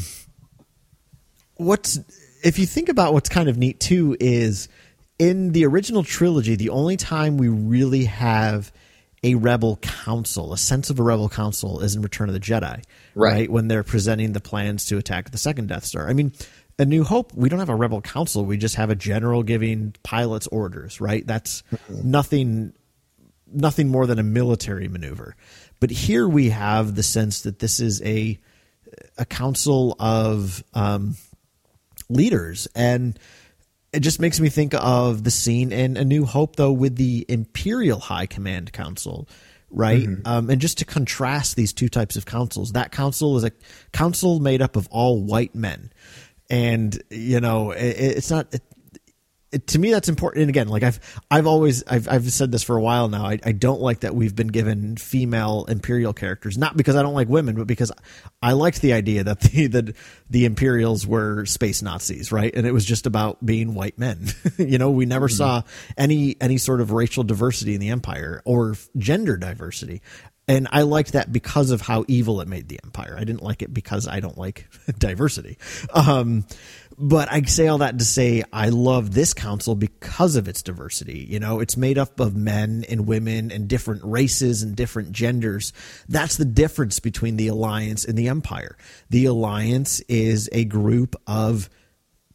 [1.57, 1.99] what's
[2.43, 4.69] if you think about what's kind of neat too is
[5.19, 8.73] in the original trilogy, the only time we really have
[9.25, 12.83] a rebel council, a sense of a rebel council, is in Return of the Jedi,
[13.15, 13.51] Right.
[13.51, 16.09] When they're presenting the plans to attack the second Death Star.
[16.09, 16.33] I mean,
[16.79, 18.45] A New Hope, we don't have a rebel council.
[18.45, 21.27] We just have a general giving pilots orders, right?
[21.27, 22.73] That's nothing
[23.51, 25.35] nothing more than a military maneuver.
[25.81, 28.39] But here we have the sense that this is a
[29.17, 31.17] a council of um,
[32.09, 33.19] leaders, and
[33.93, 37.25] it just makes me think of the scene in A New Hope, though, with the
[37.29, 39.29] Imperial High Command Council,
[39.71, 40.07] right?
[40.25, 43.53] Um, and just to contrast these two types of councils, that council is a
[43.93, 45.93] council made up of all white men,
[46.51, 48.53] and you know, it, it's not.
[48.55, 48.63] It,
[49.67, 50.43] to me that's important.
[50.43, 51.01] And again like i've
[51.31, 53.25] i've always i've, I've said this for a while now.
[53.25, 57.15] I, I don't like that we've been given female imperial characters not because i don't
[57.15, 57.91] like women but because
[58.43, 59.95] i liked the idea that the the,
[60.31, 62.55] the imperials were space nazis right?
[62.55, 64.27] And it was just about being white men.
[64.59, 65.63] You know we never saw
[65.97, 70.03] any any sort of racial diversity in the empire or gender diversity.
[70.49, 73.15] And I liked that because of how evil it made the empire.
[73.17, 74.67] I didn't like it because I don't like
[74.99, 75.59] diversity.
[75.95, 76.45] Um,
[76.99, 81.27] but I say all that to say I love this council because of its diversity.
[81.29, 85.73] You know, it's made up of men and women and different races and different genders.
[86.09, 88.77] That's the difference between the alliance and the empire.
[89.11, 91.71] The alliance is a group of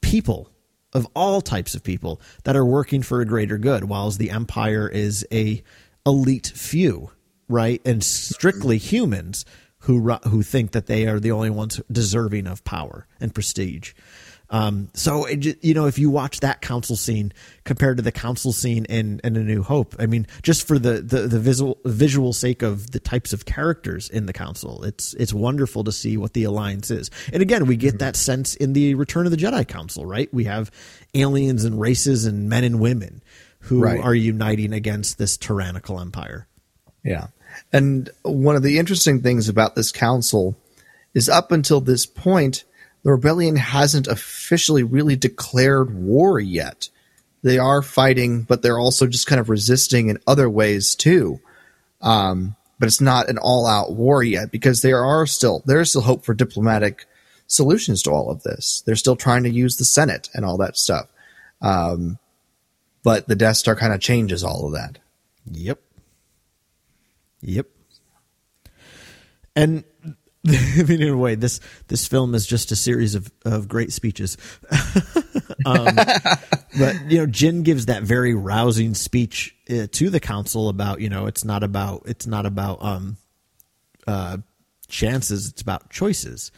[0.02, 0.50] people
[0.94, 4.88] of all types of people that are working for a greater good, whilst the empire
[4.88, 5.64] is a
[6.06, 7.12] elite few,
[7.50, 9.44] right, and strictly humans
[9.80, 13.94] who who think that they are the only ones deserving of power and prestige.
[14.54, 18.54] Um, so it, you know, if you watch that council scene compared to the council
[18.54, 22.34] scene in, in A New Hope, I mean, just for the, the, the visual visual
[22.34, 26.34] sake of the types of characters in the council, it's it's wonderful to see what
[26.34, 27.10] the alliance is.
[27.34, 30.32] And again, we get that sense in the Return of the Jedi Council, right?
[30.32, 30.70] We have
[31.16, 33.24] aliens and races and men and women
[33.58, 34.00] who Right.
[34.02, 36.48] are uniting against this tyrannical empire.
[37.04, 37.28] Yeah.
[37.72, 40.56] And one of the interesting things about this council
[41.16, 42.66] is up until this point,
[43.04, 46.90] the rebellion hasn't officially really declared war yet.
[47.44, 51.42] They are fighting, but they're also just kind of resisting in other ways too.
[52.02, 55.90] Um, but it's not an all out war yet because there are still, there is
[55.90, 57.06] still hope for diplomatic
[57.48, 58.82] solutions to all of this.
[58.86, 61.08] They're still trying to use the Senate and all that stuff.
[61.62, 62.18] Um,
[63.04, 65.00] but the Death Star kind of changes all of that.
[65.52, 65.80] Yep.
[67.42, 67.68] Yep.
[69.56, 69.84] And
[70.46, 73.94] I mean, in a way, this this film is just a series of, of great
[73.94, 74.38] speeches.
[75.66, 81.00] um, but you know, Jyn gives that very rousing speech uh, to the council about
[81.00, 83.18] you know it's not about it's not about um,
[84.06, 84.38] uh,
[84.90, 86.52] chances, it's about choices,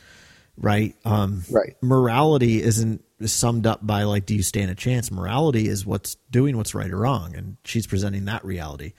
[0.57, 0.95] right?
[1.06, 1.76] Um, Right.
[1.82, 5.12] Morality isn't summed up by like, do you stand a chance?
[5.12, 8.94] Morality is what's doing what's right or wrong, and she's presenting that reality.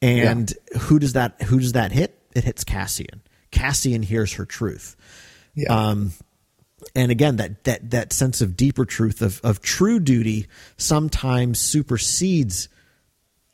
[0.00, 2.18] And who does that who does that hit?
[2.34, 3.22] It hits Cassian.
[3.52, 4.96] Cassian hears her truth.
[5.54, 5.90] Yeah.
[5.90, 6.12] Um,
[6.96, 12.68] and again, that that that sense of deeper truth of of true duty sometimes supersedes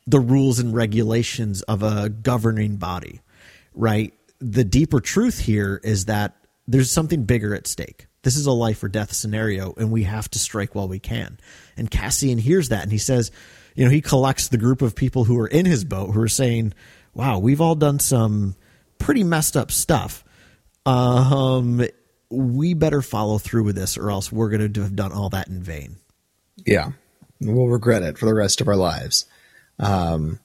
[0.07, 3.21] the rules and regulations of a governing body,
[3.75, 4.13] right?
[4.39, 6.35] The deeper truth here is that
[6.67, 10.29] there's something bigger at stake, This is a life or death scenario, and we have
[10.31, 11.39] to strike while we can.
[11.77, 13.31] And Cassian hears that, and he says,
[13.75, 16.27] you know, he collects the group of people who are in his boat who are
[16.27, 16.73] saying,
[17.13, 18.55] "Wow, we've all done some
[18.99, 20.23] pretty messed up stuff.
[20.85, 21.83] Um,
[22.29, 25.47] we better follow through with this, or else we're going to have done all that
[25.47, 25.97] in vain."
[26.65, 26.91] Yeah,
[27.41, 29.25] we'll regret it for the rest of our lives.
[29.79, 30.39] Um,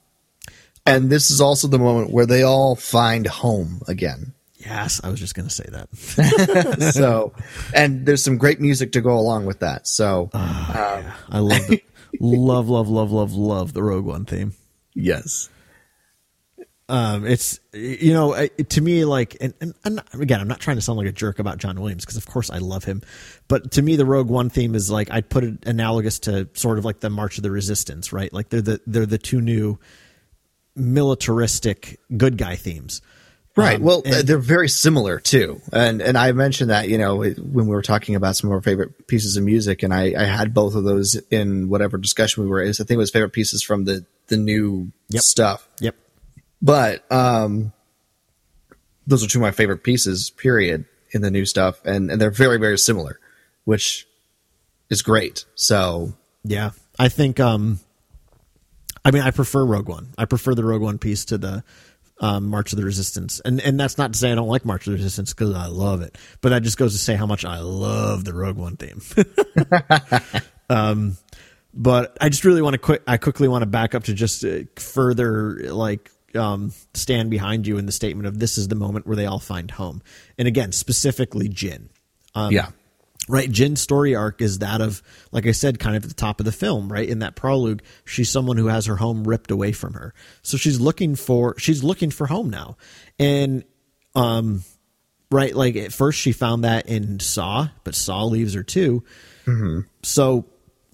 [0.85, 4.33] and this is also the moment where they all find home again.
[4.57, 6.91] Yes, I was just going to say that.
[6.93, 7.33] so,
[7.73, 9.87] and there's some great music to go along with that.
[9.87, 11.83] So, I love, the,
[12.19, 14.53] love, love, love, love, love the Rogue One theme.
[14.93, 15.49] yes,
[16.87, 20.81] Um, it's you know to me like and, and, and again I'm not trying to
[20.83, 23.01] sound like a jerk about John Williams because of course I love him,
[23.47, 26.77] but to me the Rogue One theme is like I'd put it analogous to sort
[26.77, 28.31] of like the March of the Resistance, right?
[28.31, 29.79] Like they're the they're the two new
[30.75, 33.01] militaristic good guy themes.
[33.55, 33.77] right.
[33.77, 35.61] Um, well, and- they're very similar too.
[35.73, 38.61] And and I mentioned that you know when we were talking about some of our
[38.61, 42.49] favorite pieces of music, and I, I had both of those in whatever discussion we
[42.49, 42.61] were.
[42.61, 42.69] in.
[42.69, 45.23] I think it was favorite pieces from the the new Yep.
[45.23, 45.67] stuff.
[45.79, 45.95] Yep.
[46.61, 47.71] But um
[49.07, 52.31] those are two of my favorite pieces period in the new stuff and and they're
[52.31, 53.19] very very similar
[53.65, 54.07] which
[54.89, 56.13] is great so
[56.45, 57.39] Yeah, I think.
[57.39, 57.79] Um,
[59.03, 60.13] I mean, I prefer Rogue One.
[60.17, 61.63] I prefer the Rogue One piece to the
[62.19, 64.85] um, March of the Resistance, and and that's not to say I don't like March
[64.85, 67.45] of the Resistance because I love it, but that just goes to say how much
[67.45, 69.01] I love the Rogue One theme.
[70.69, 71.17] um,
[71.73, 73.01] but I just really want to quick.
[73.07, 77.77] I quickly want to back up to just uh, further like um, stand behind you
[77.77, 80.01] in the statement of this is the moment where they all find home,
[80.37, 81.89] and again specifically Jyn.
[82.33, 82.69] Um, yeah.
[83.27, 85.01] Right Jyn's story arc is that of
[85.31, 87.09] like i said kind of at the top of the film right?
[87.09, 90.13] In that prologue she's someone who has her home ripped away from her.
[90.43, 92.77] So she's looking for she's looking for home now.
[93.17, 93.63] And
[94.13, 94.63] um
[95.31, 99.03] right like at first she found that in saw but saw leaves her too.
[100.03, 100.45] So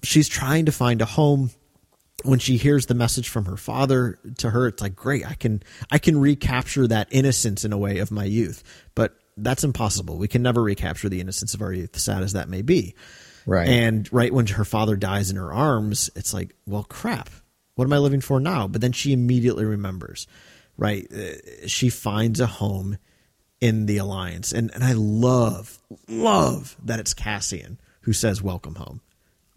[0.02, 1.50] she's trying to find a home
[2.24, 5.62] when she hears the message from her father to her it's like great i can
[5.90, 8.62] i can recapture that innocence in a way of my youth.
[8.94, 10.18] But that's impossible.
[10.18, 12.94] We can never recapture the innocence of our youth sad as that may be.
[13.44, 13.68] Right.
[13.68, 17.28] and right when her father dies in her arms it's like well crap.
[17.74, 18.68] What am i living for now?
[18.68, 20.26] But then she immediately remembers
[20.76, 21.06] right?
[21.12, 22.98] Uh, she finds a home
[23.60, 24.52] in the alliance.
[24.52, 25.78] And and i love
[26.08, 29.00] love that it's cassian who says welcome home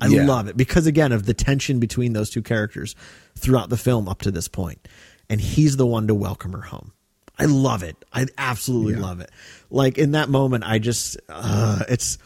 [0.06, 0.26] I Yeah.
[0.26, 2.96] love it because again of the tension between those two characters
[3.38, 4.88] throughout the film up to this point,
[5.30, 6.92] and he's the one to welcome her home.
[7.38, 7.98] I love it.
[8.14, 9.30] I absolutely love it.
[9.70, 12.18] Like in that moment, I just uh, it's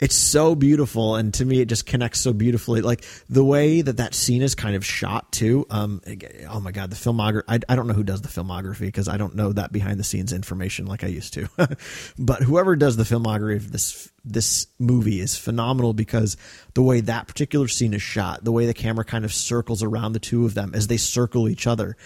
[0.00, 2.82] it's so beautiful, and to me, it just connects so beautifully.
[2.82, 5.66] Like the way that that scene is kind of shot too.
[5.70, 6.00] Um,
[6.48, 7.42] oh my god, the filmography.
[7.48, 10.04] I, I don't know who does the filmography because I don't know that behind the
[10.04, 11.48] scenes information like I used to.
[12.18, 16.36] but whoever does the filmography of this this movie is phenomenal because
[16.74, 20.12] the way that particular scene is shot, the way the camera kind of circles around
[20.12, 21.96] the two of them as they circle each other,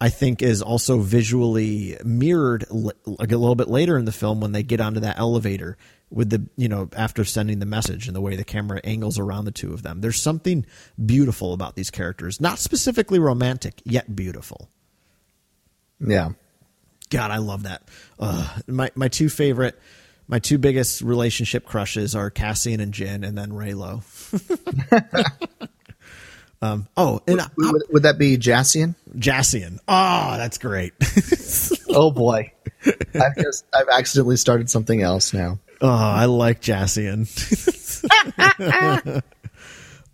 [0.00, 4.52] I think is also visually mirrored like a little bit later in the film when
[4.52, 5.76] they get onto that elevator
[6.10, 9.44] with the you know after sending the message and the way the camera angles around
[9.44, 10.00] the two of them.
[10.00, 10.66] There's something
[11.04, 14.70] beautiful about these characters, not specifically romantic, yet beautiful.
[16.00, 16.30] yeah
[17.10, 17.82] God, I love that.
[18.18, 19.78] Uh, my my two favorite,
[20.26, 24.02] my two biggest relationship crushes are Cassian and Jyn, and then Reylo.
[26.62, 29.78] um, oh, and uh, would, would that be jassian Jassian.
[29.88, 30.92] Oh, that's great.
[31.90, 32.52] oh boy
[32.86, 37.26] i've just i've accidentally started something else now oh, I like Jassian.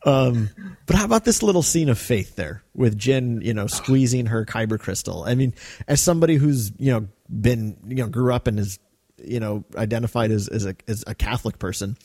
[0.04, 0.50] um,
[0.86, 4.44] but how about this little scene of faith there with Jyn, you know, squeezing her
[4.44, 5.24] kyber crystal?
[5.24, 5.54] I mean,
[5.88, 8.78] as somebody who's you know been you know grew up and is
[9.22, 11.96] you know identified as as a as a Catholic person,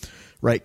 [0.41, 0.63] right?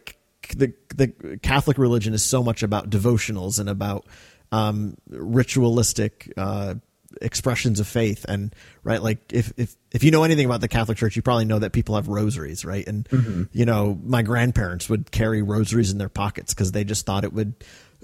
[0.56, 4.06] The the Catholic religion is so much about devotionals and about
[4.52, 6.74] um, ritualistic uh,
[7.22, 8.24] expressions of faith.
[8.28, 11.44] And right like if if if you know anything about the catholic church you probably
[11.44, 12.86] know that people have rosaries right?
[12.86, 13.44] And mm-hmm.
[13.52, 17.32] you know my grandparents would carry rosaries in their pockets because they just thought it
[17.32, 17.54] would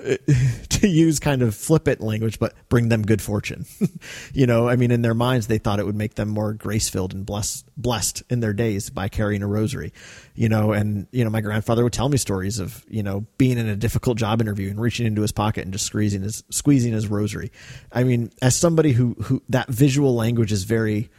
[0.68, 3.66] to use kind of flippant language but bring them good fortune.
[4.32, 6.88] You know i mean in their minds they thought it would make them more grace
[6.88, 9.92] filled and blessed blessed in their days by carrying a rosary.
[10.34, 13.58] You know and you know my grandfather would tell me stories of you know being
[13.58, 16.92] in a difficult job interview and reaching into his pocket and just squeezing his squeezing
[16.92, 17.50] his rosary.
[17.92, 21.10] I mean as somebody who who that visual language is very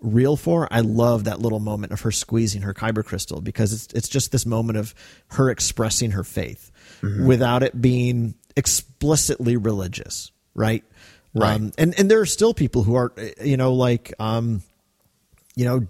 [0.00, 3.92] real for i love that little moment of her squeezing her kyber crystal because it's
[3.94, 4.94] it's just this moment of
[5.28, 6.70] her expressing her faith
[7.02, 10.84] without it being explicitly religious right
[11.34, 11.54] Right.
[11.56, 13.12] um, and and there are still people who are
[13.44, 14.62] you know like um
[15.54, 15.86] you know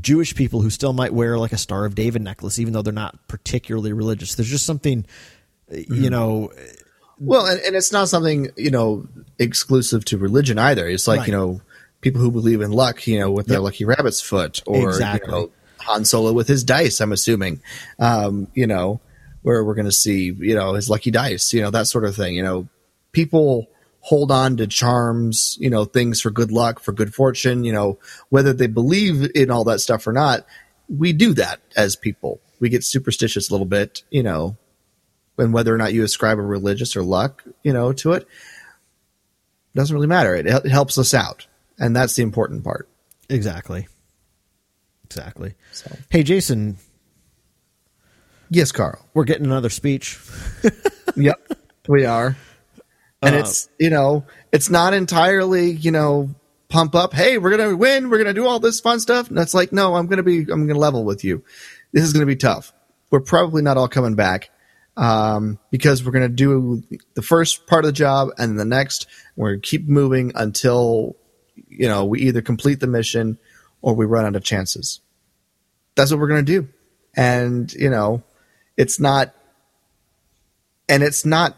[0.00, 2.92] Jewish people who still might wear like a Star of David necklace, even though they're
[2.92, 4.34] not particularly religious.
[4.34, 5.06] There's just something,
[5.70, 6.52] you know,
[7.18, 9.06] Well, and, and it's not something you know
[9.38, 10.86] exclusive to religion either.
[10.88, 11.28] It's like Right.
[11.28, 11.60] you know
[12.02, 13.62] people who believe in luck, you know, with their Yep.
[13.64, 15.32] lucky rabbit's foot, or Exactly.
[15.34, 15.50] you know,
[15.80, 17.00] Han Solo with his dice.
[17.00, 17.60] I'm assuming,
[17.98, 19.00] um, you know,
[19.42, 22.16] where we're going to see you know his lucky dice, you know, that sort of
[22.16, 22.34] thing.
[22.34, 22.68] You know,
[23.12, 23.68] people
[24.00, 27.64] hold on to charms, you know, things for good luck, for good fortune.
[27.64, 27.98] You know,
[28.28, 30.46] whether they believe in all that stuff or not,
[30.88, 32.40] we do that as people.
[32.60, 34.56] We get superstitious a little bit, you know,
[35.36, 38.26] and whether or not you ascribe a religious or luck, you know, to it,
[39.74, 40.34] doesn't really matter.
[40.34, 41.46] It, it helps us out,
[41.78, 42.88] and that's the important part.
[43.28, 43.86] exactly,
[45.04, 45.54] exactly.
[45.72, 46.78] So, Hey, Jason,
[48.50, 49.04] yes, Carl.
[49.14, 50.18] we're getting another speech.
[51.16, 51.52] Yep,
[51.88, 52.36] we are,
[53.22, 56.34] and Uh, it's you know, it's not entirely you know
[56.68, 57.12] pump up.
[57.12, 58.08] Hey, we're gonna win.
[58.10, 59.28] We're gonna do all this fun stuff.
[59.28, 61.42] And that's like, no, I'm gonna be, I'm gonna level with you.
[61.92, 62.72] This is gonna be tough.
[63.10, 64.50] We're probably not all coming back.
[64.96, 66.82] Um, because we're going to do
[67.14, 69.06] the first part of the job and the next,
[69.36, 71.14] we're going to keep moving until,
[71.68, 73.38] you know, we either complete the mission
[73.80, 75.00] or we run out of chances.
[75.94, 76.68] That's what we're going to do.
[77.14, 78.24] And, you know,
[78.78, 79.34] it's not,
[80.88, 81.54] and it's not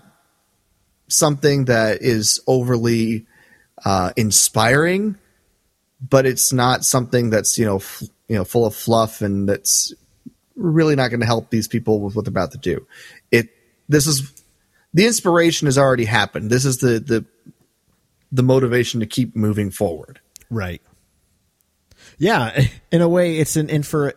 [1.06, 3.26] something that is overly
[3.84, 5.16] uh, inspiring,
[6.00, 9.92] but it's not something that's, you know, f- you know, full of fluff and that's
[10.56, 12.86] really not going to help these people with what they're about to do.
[13.30, 13.50] It
[13.88, 14.32] this is
[14.94, 16.50] the inspiration has already happened.
[16.50, 17.24] This is the the
[18.30, 20.20] the motivation to keep moving forward.
[20.48, 20.80] Right.
[22.18, 24.14] Yeah, in a way, it's an infer-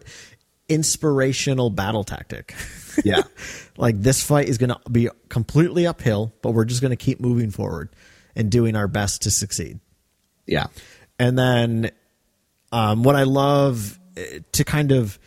[0.69, 2.53] inspirational battle tactic.
[3.03, 3.23] Yeah.
[3.77, 7.19] like this fight is going to be completely uphill, but we're just going to keep
[7.19, 7.89] moving forward
[8.35, 9.79] and doing our best to succeed.
[10.45, 10.67] Yeah.
[11.19, 11.91] And then,
[12.71, 15.19] um, what I love eh, to kind of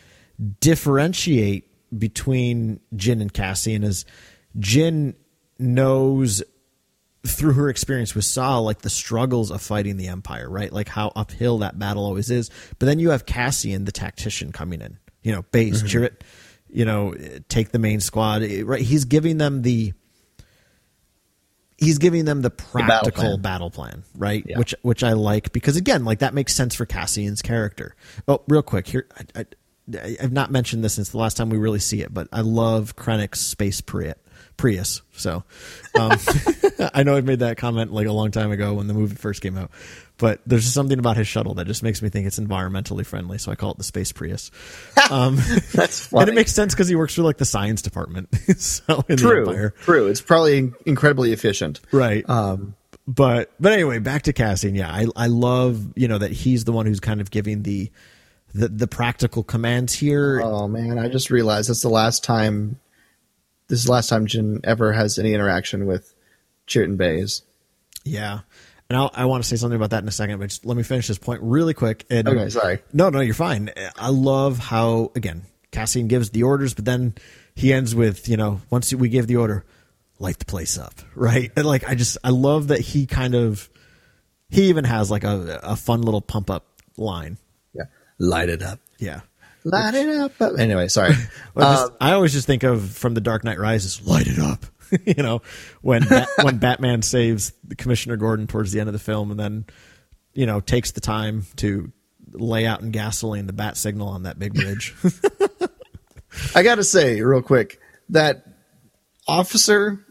[0.59, 1.65] differentiate
[1.97, 4.05] between Jyn and Cassian is
[4.57, 5.15] Jyn
[5.57, 6.43] knows
[7.25, 10.71] through her experience with Saw, like the struggles of fighting the Empire, right?
[10.71, 12.49] Like how uphill that battle always is.
[12.79, 14.97] But then you have Cassian, the tactician, coming in.
[15.23, 16.23] You know, Baze, it.
[16.69, 17.15] You know,
[17.49, 18.43] take the main squad.
[18.63, 18.81] Right?
[18.81, 19.93] He's giving them the.
[21.77, 23.41] He's giving them the battle practical plan.
[23.41, 24.43] battle plan, right?
[24.47, 24.57] Yeah.
[24.57, 27.95] Which which I like because again, like that makes sense for Cassian's character.
[28.27, 31.57] Oh, real quick here, I, I, I've not mentioned this since the last time we
[31.57, 34.15] really see it, but I love Krennic's space Prius.
[34.57, 35.01] Prius.
[35.13, 35.43] So,
[35.99, 36.17] um,
[36.93, 39.41] I know I've made that comment like a long time ago when the movie first
[39.41, 39.71] came out,
[40.17, 43.37] but there's just something about his shuttle that just makes me think it's environmentally friendly.
[43.37, 44.51] So I call it the space Prius.
[45.11, 45.37] Um,
[45.73, 46.21] That's funny.
[46.23, 48.27] and it makes sense because he works for like the science department.
[48.57, 49.71] so in true.
[49.83, 50.07] True.
[50.07, 51.79] It's probably incredibly efficient.
[51.91, 52.75] right Um,
[53.07, 56.73] but but anyway back to Cassian yeah i i love you know that he's the
[56.73, 57.89] one who's kind of giving the
[58.53, 62.79] the, the practical commands here oh man, I just realized that's the last time.
[63.69, 66.13] This is the last time Jyn ever has any interaction with
[66.67, 67.43] Chirrut and Baze.
[68.03, 68.39] yeah
[68.89, 70.77] and I'll, i want to say something about that in a second but just let
[70.77, 72.79] me finish this point really quick and Okay, sorry.
[72.93, 77.13] no no you're fine i love how again Cassian gives the orders but then
[77.55, 79.65] he ends with you know once we give the order
[80.19, 83.69] light the place up right and like i just i love that he kind of
[84.49, 86.65] he even has like a, a fun little pump up
[86.97, 87.37] line
[87.73, 87.83] Yeah.
[88.17, 88.79] Light it up.
[88.97, 89.21] yeah
[89.63, 90.31] Light it up.
[90.57, 91.13] Anyway, sorry.
[91.53, 94.39] Well, Um, just- I always just think of from the Dark Knight Rises, light it
[94.39, 94.65] up.
[95.05, 95.41] you know,
[95.81, 99.39] when Bat- when Batman saves the Commissioner Gordon towards the end of the film, and
[99.39, 99.65] then
[100.33, 101.91] you know takes the time to
[102.31, 104.95] lay out in gasoline the bat signal on that big bridge.
[106.55, 108.45] I got to say, real quick, that
[109.27, 110.05] officer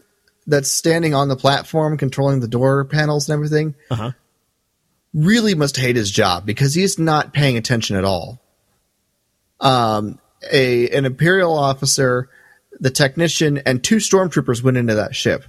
[0.45, 4.11] that's standing on the platform controlling the door panels and everything uh-huh.
[5.13, 8.41] really must hate his job because he's not paying attention at all.
[9.59, 10.19] Um,
[10.51, 12.29] a an imperial officer,
[12.79, 15.43] the technician, and two stormtroopers went into that ship.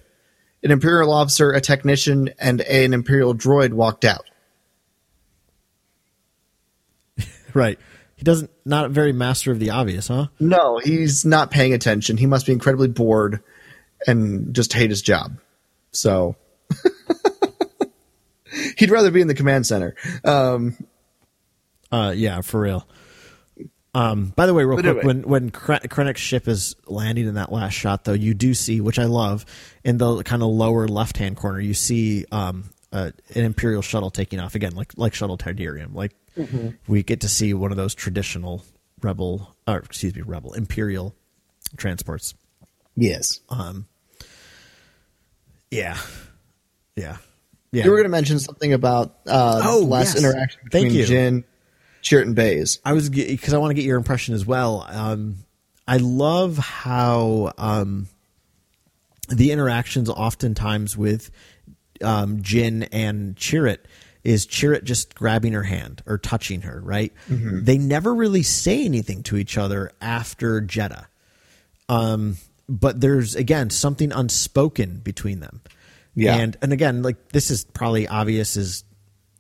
[0.63, 4.25] An imperial officer, a technician, and an imperial droid walked out.
[7.55, 7.79] Right.
[8.17, 10.27] He doesn't not very master of the obvious, huh?
[10.39, 12.17] No, he's not paying attention.
[12.17, 13.41] He must be incredibly bored
[14.07, 15.39] and just hate his job.
[15.93, 16.37] So
[18.77, 19.95] he'd rather be in the command center.
[20.25, 20.77] Um,
[21.91, 22.87] Uh, yeah, for real.
[24.01, 25.05] Um, by the way, real But quick, anyway.
[25.07, 28.81] when when Kren- Krennic's ship is landing in that last shot, though, you do see,
[28.81, 29.45] which I love,
[29.85, 34.11] in the kind of lower left hand corner, you see um, uh, an Imperial shuttle
[34.11, 35.95] taking off again, like like shuttle Tydirium.
[35.95, 36.69] Like Mm-hmm.
[36.87, 38.63] we get to see one of those traditional
[39.03, 41.15] rebel, or excuse me, rebel Imperial
[41.77, 42.35] transports.
[42.95, 43.41] yes.
[43.49, 43.87] Um.
[45.71, 45.99] Yeah,
[46.97, 47.19] yeah,
[47.73, 47.85] yeah.
[47.85, 50.25] You were going to mention something about uh, Oh, last yes.
[50.25, 51.05] interaction Thank between you.
[51.07, 51.45] Jyn
[52.03, 52.81] And Baze.
[52.85, 54.87] I was because I want to get your impression as well.
[54.89, 55.37] Um,
[55.87, 58.09] I love how um,
[59.29, 61.31] the interactions oftentimes with
[62.03, 63.79] um, Jyn and Chirrut
[64.25, 67.13] is Chirrut just grabbing her hand or touching her, right?
[67.65, 71.07] They never really say anything to each other after Jedha.
[71.89, 72.37] Um,
[72.69, 75.63] but there's again something unspoken between them.
[76.15, 76.37] Yeah.
[76.37, 78.85] And and again, like this is probably obvious as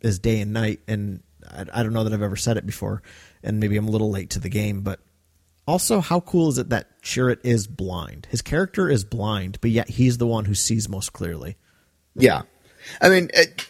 [0.02, 3.02] as day and night, and I, I don't know that I've ever said it before,
[3.42, 5.00] and maybe I'm a little late to the game, but
[5.66, 8.26] also how cool is it that Chirrut is blind?
[8.30, 11.56] His character is blind, but yet he's the one who sees most clearly.
[12.14, 12.42] Yeah.
[13.00, 13.68] I mean, it,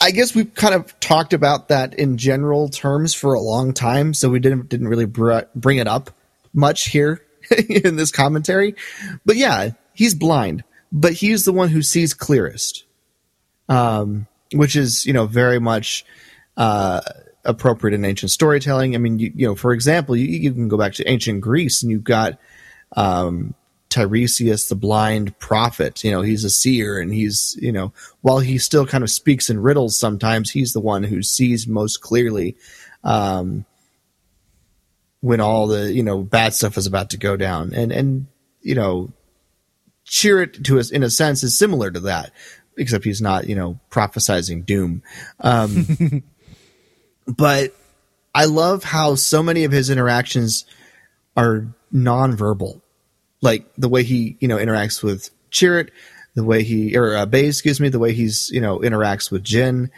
[0.00, 4.14] I guess we've kind of talked about that in general terms for a long time,
[4.14, 6.10] so we didn't didn't really br- bring it up
[6.52, 7.22] much here
[7.68, 8.74] in this commentary.
[9.26, 12.84] But yeah, he's blind, but he's the one who sees clearest,
[13.68, 16.04] um, which is you know very much
[16.60, 17.00] uh,
[17.42, 18.94] appropriate in ancient storytelling.
[18.94, 21.82] I mean, you, you know, for example, you, you can go back to ancient Greece,
[21.82, 22.38] and you've got
[22.94, 23.54] um,
[23.88, 26.04] Tiresias, the blind prophet.
[26.04, 29.48] You know, he's a seer, and he's you know, while he still kind of speaks
[29.48, 32.56] in riddles, sometimes he's the one who sees most clearly
[33.04, 33.64] um,
[35.22, 38.26] when all the you know bad stuff is about to go down, and and
[38.60, 39.10] you know,
[40.06, 42.32] Chirrut to us in a sense is similar to that,
[42.76, 45.02] except he's not you know prophesizing doom.
[45.40, 46.22] Um,
[47.26, 47.74] but
[48.34, 50.64] I love how so many of his interactions
[51.36, 52.80] are nonverbal,
[53.40, 55.90] like the way he you know interacts with Chirrut,
[56.34, 59.42] the way he or uh, Bay, excuse me, the way he's you know interacts with
[59.44, 59.90] Jyn.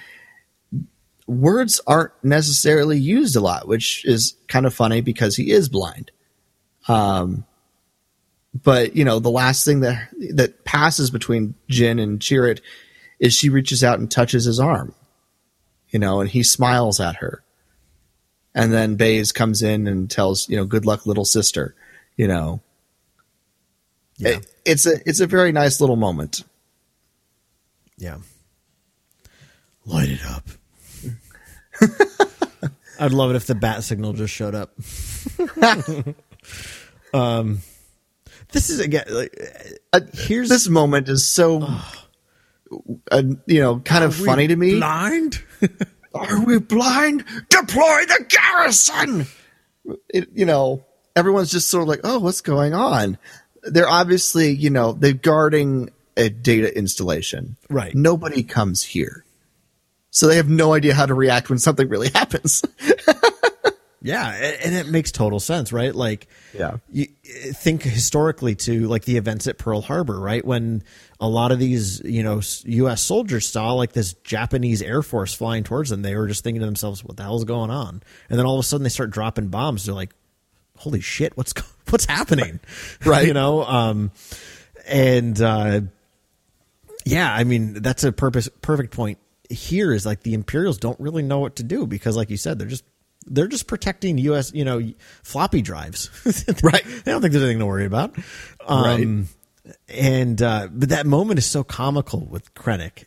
[1.27, 6.11] Words aren't necessarily used a lot, which is kind of funny because he is blind.
[6.89, 7.45] Um,
[8.61, 12.61] but you know the last thing that that passes between Jyn and Chirrut
[13.19, 14.95] is she reaches out and touches his arm,
[15.93, 17.45] you know, and he smiles at her.
[18.55, 21.75] And then Baze comes in and tells, you know, good luck, little sister,
[22.17, 22.61] you know.
[24.19, 24.31] Yeah.
[24.39, 26.45] It- it's a it's a very nice little moment.
[27.99, 28.19] Yeah.
[29.85, 30.45] Light it up.
[33.01, 34.73] I'd love it if the bat signal just showed up.
[37.15, 37.61] um,
[38.53, 39.37] this is again like
[39.93, 41.67] Uh, here's this moment is so,
[43.11, 44.77] uh, you know, kind of funny to me.
[44.77, 45.43] Blind.
[46.15, 47.25] Are we blind?
[47.49, 49.27] Deploy the garrison.
[50.09, 50.85] It, you know,
[51.17, 53.19] everyone's just sort of like, oh, what's going on?
[53.63, 57.57] They're obviously, you know, they're guarding a data installation.
[57.71, 57.95] Right.
[57.95, 59.25] Nobody comes here.
[60.11, 62.63] So they have no idea how to react when something really happens.
[64.05, 65.95] Yeah, and it makes total sense, right?
[65.95, 66.79] Like, Yeah.
[66.91, 67.07] you
[67.53, 70.45] think historically to like the events at Pearl Harbor, right?
[70.45, 70.83] When
[71.21, 73.01] a lot of these, you know, U.S.
[73.01, 76.67] soldiers saw like this Japanese Air Force flying towards them, they were just thinking to
[76.67, 79.49] themselves, "What the hell's going on?" And then all of a sudden, they start dropping
[79.49, 79.85] bombs.
[79.87, 80.11] They're like,
[80.79, 81.55] "Holy shit, what's
[81.91, 82.59] what's happening?"
[83.05, 83.27] Right.
[83.29, 84.11] You know, um,
[84.89, 85.83] and uh,
[87.05, 89.19] yeah, I mean that's a purpose perfect point.
[89.49, 92.59] Here is like the Imperials don't really know what to do because, like you said,
[92.59, 92.85] they're just
[93.27, 94.53] they're just protecting U.S.
[94.55, 94.81] you know
[95.23, 96.11] floppy drives.
[96.63, 96.85] Right.
[96.85, 98.17] They don't think there's anything to worry about.
[98.67, 99.29] Um,
[99.89, 103.05] And uh, but that moment is so comical with Krennic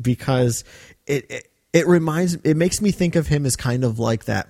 [0.00, 0.64] because
[1.06, 4.48] it, it it reminds it makes me think of him as kind of like that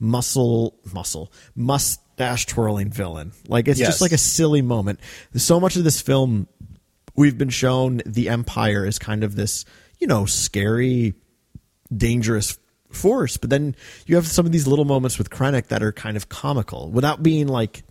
[0.00, 3.32] muscle muscle mustache twirling villain.
[3.48, 3.88] Like it's Yes.
[3.90, 5.00] just like a silly moment.
[5.36, 6.46] So much of this film
[7.16, 9.64] we've been shown the empire is kind of this,
[10.00, 11.14] you know, scary,
[11.94, 12.58] dangerous
[12.94, 13.36] force.
[13.36, 13.74] But then
[14.06, 17.22] you have some of these little moments with Krennic that are kind of comical without
[17.22, 17.82] being like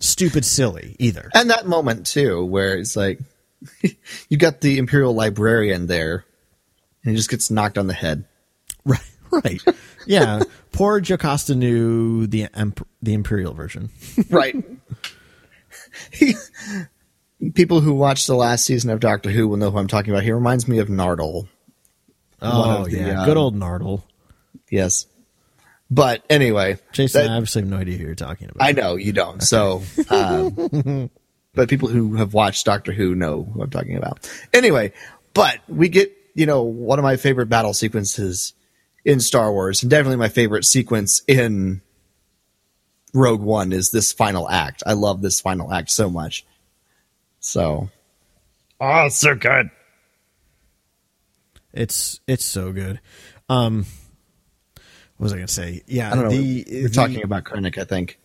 [0.00, 1.30] stupid silly either.
[1.34, 3.20] and that moment too, where it's like,
[4.28, 6.24] you got the Imperial librarian there
[7.04, 8.24] and he just gets knocked on the head.
[8.84, 9.00] Right.
[9.44, 9.62] Right.
[10.06, 10.42] Yeah.
[10.72, 13.90] Poor Jocasta Nu the emp- the Imperial version.
[14.28, 14.56] right.
[17.54, 20.24] People who watched the last season of Doctor Who will know who I'm talking about.
[20.24, 21.46] He reminds me of Nardole.
[22.42, 24.02] Oh of the, yeah, um, good old Nardole.
[24.70, 25.06] Yes.
[25.90, 28.66] But anyway, Jason, that- I obviously have no idea who you're talking about.
[28.66, 29.42] I know you don't.
[29.42, 31.10] So, um,
[31.54, 34.30] but people who have watched Doctor Who know who I'm talking about.
[34.54, 34.92] Anyway,
[35.34, 38.52] but we get, you know, one of my favorite battle sequences
[39.04, 41.80] in Star Wars, and definitely my favorite sequence in
[43.12, 44.84] Rogue One is this final act.
[44.86, 46.46] I love this final act so much.
[47.40, 47.88] So,
[48.80, 49.70] oh, it's so good.
[51.72, 53.00] It's it's so good.
[53.48, 53.86] Um,
[55.20, 55.82] what was I going to say?
[55.86, 56.30] Yeah, I don't know.
[56.30, 58.18] the, we're the- talking about Krennic, I think.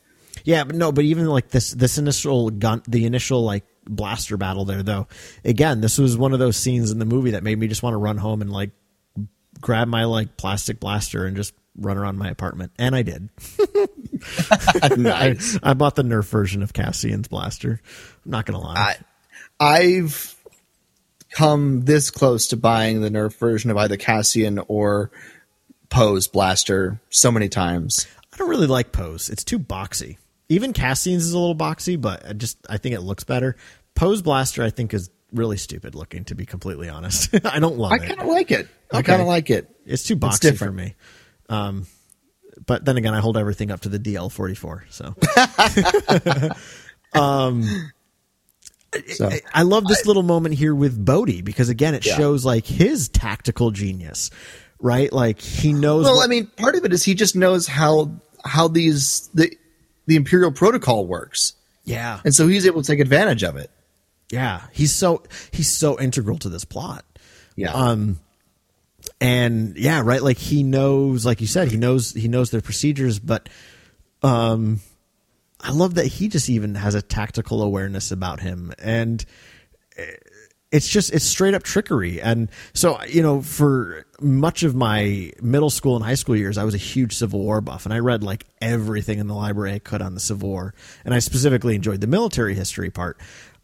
[0.45, 4.63] Yeah, but no, but even like this this initial gun, the initial like blaster battle
[4.63, 5.09] there, though.
[5.43, 7.95] Again, this was one of those scenes in the movie that made me just want
[7.95, 8.69] to run home and like
[9.59, 13.27] grab my like plastic blaster and just run around my apartment, and I did.
[14.97, 15.59] nice.
[15.61, 17.81] I bought the Nerf version of Cassian's blaster.
[18.23, 18.95] I'm not gonna lie.
[19.59, 20.33] I, I've
[21.31, 25.11] come this close to buying the Nerf version of either Cassian or
[25.89, 28.07] Poe's blaster so many times.
[28.33, 29.29] I don't really like Poe's.
[29.29, 30.17] It's too boxy.
[30.49, 33.55] Even Cassian's is a little boxy, but I just I think it looks better.
[33.95, 37.29] Poe's blaster I think is really stupid looking to be completely honest.
[37.45, 38.07] I don't love I it.
[38.07, 38.67] kind of like it.
[38.91, 39.69] I kind of like it.
[39.85, 40.95] It's too boxy for me.
[41.49, 41.87] Um,
[42.65, 44.83] but then again, I hold everything up to the DL44.
[44.89, 45.15] So
[49.07, 52.15] So I love this little moment here with Bodhi because again, it Yeah.
[52.15, 54.29] shows like his tactical genius,
[54.79, 55.11] right?
[55.11, 56.05] Like he knows.
[56.05, 58.11] well, what- I mean, part of it is he just knows how
[58.43, 59.55] how these the
[60.07, 61.53] the Imperial Protocol works,
[61.83, 63.71] yeah, and so he's able to take advantage of it.
[64.31, 64.61] yeah.
[64.71, 67.03] He's so he's so integral to this plot.
[67.55, 67.73] Yeah.
[67.73, 68.19] Um,
[69.21, 70.21] and yeah, right.
[70.21, 73.49] Like he knows, like you said, he knows he knows their procedures, but
[74.23, 74.79] um,
[75.61, 79.23] I love that he just even has a tactical awareness about him, and
[80.75, 82.21] it's just it's straight up trickery.
[82.21, 86.65] And so you know, for much of my middle school and high school years, I
[86.65, 89.79] was a huge Civil War buff, and I read like everything in the library I
[89.79, 90.73] could on the Civil War,
[91.05, 93.17] and I specifically enjoyed the military history part.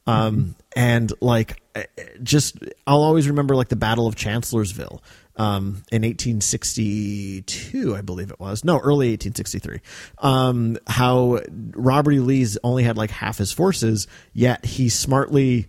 [0.08, 1.84] Um, and like, eh,
[2.24, 2.58] just
[2.88, 5.04] I'll always remember like the Battle of Chancellorsville
[5.36, 8.64] um, in 1862, I believe it was.
[8.64, 9.80] No, early 1863.
[10.20, 11.42] Um, how
[11.74, 12.20] Robert E.
[12.20, 15.68] Lee's only had like half his forces, yet he smartly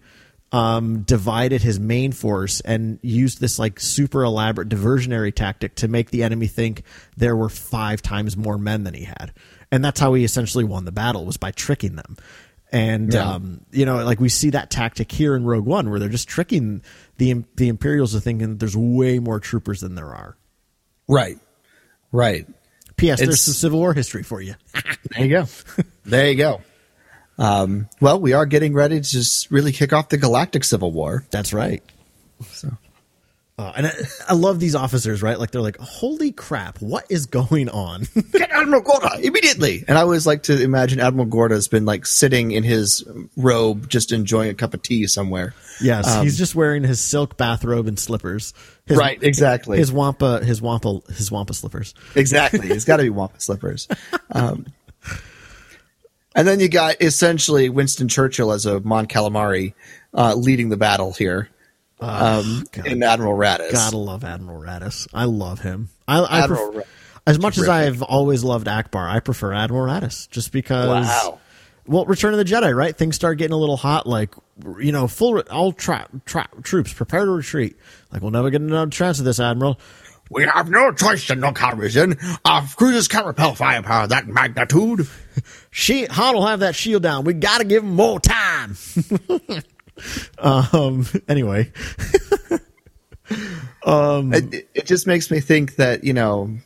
[0.53, 6.11] um, divided his main force and used this like super elaborate diversionary tactic to make
[6.11, 6.83] the enemy think
[7.17, 9.33] there were five times more men than he had.
[9.71, 12.17] And that's how he essentially won the battle was by tricking them.
[12.71, 13.33] And Yeah.
[13.35, 16.29] um, you know, like we see that tactic here in Rogue One, where they're just
[16.29, 16.83] tricking
[17.17, 20.37] the the Imperials are thinking that there's way more troopers than there are.
[21.09, 21.39] right.
[22.11, 22.47] Right.
[22.99, 23.21] P.S.
[23.21, 24.55] There's some Civil War history for you.
[25.17, 25.47] There you go.
[26.05, 26.61] there you go.
[27.43, 31.25] Um, well, we are getting ready to just really kick off the Galactic Civil War.
[31.31, 31.83] That's right.
[32.53, 32.71] So
[33.59, 33.93] Uh, and I,
[34.31, 35.39] I love these officers, right?
[35.39, 39.85] Like they're like, "Holy crap, what is going on?" get Admiral Gorda immediately.
[39.87, 43.05] And I always like to imagine Admiral Gorda has been like sitting in his
[43.37, 45.53] robe, just enjoying a cup of tea somewhere.
[45.81, 48.55] yes, he's just wearing his silk bathrobe and slippers.
[48.87, 49.79] His, Right, exactly.
[49.79, 51.95] His wampa, his wampa, his wampa slippers.
[52.15, 52.69] Exactly.
[52.71, 53.89] It's got to be Wampa slippers.
[54.35, 54.65] Um,
[56.35, 59.75] and then you got essentially Winston Churchill as a Mon Calamari
[60.15, 61.49] uh, leading the battle here.
[62.01, 62.87] Um, God.
[62.89, 63.71] in Admiral Raddus.
[63.71, 65.07] Gotta love Admiral Raddus.
[65.15, 65.89] I love him.
[66.09, 66.91] I, I Admiral pref- Ra-
[67.27, 67.69] as much as.
[67.69, 71.07] I've always loved Ackbar, I prefer Admiral Raddus just because.
[71.07, 71.39] Wow.
[71.85, 72.97] Well, Return of the Jedi, right?
[72.97, 74.07] Things start getting a little hot.
[74.07, 74.35] Like,
[74.79, 77.77] you know, full all tra- tra- troops prepare to retreat.
[78.13, 79.81] Like, we'll never get another chance of this, Admiral.
[80.33, 82.17] We have no choice in no reason.
[82.45, 85.07] Our cruisers can't repel firepower of that magnitude.
[85.71, 87.25] She Han will have that shield down.
[87.25, 88.77] We got to give him more time.
[90.39, 91.07] um.
[91.29, 91.71] Anyway,
[94.33, 96.57] it, it just makes me think that you know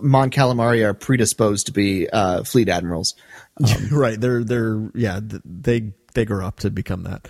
[0.00, 3.14] Mon Calamari are predisposed to be uh, fleet admirals.
[3.90, 4.20] right?
[4.20, 5.20] They're they're yeah.
[5.22, 7.28] They they grow up to become that.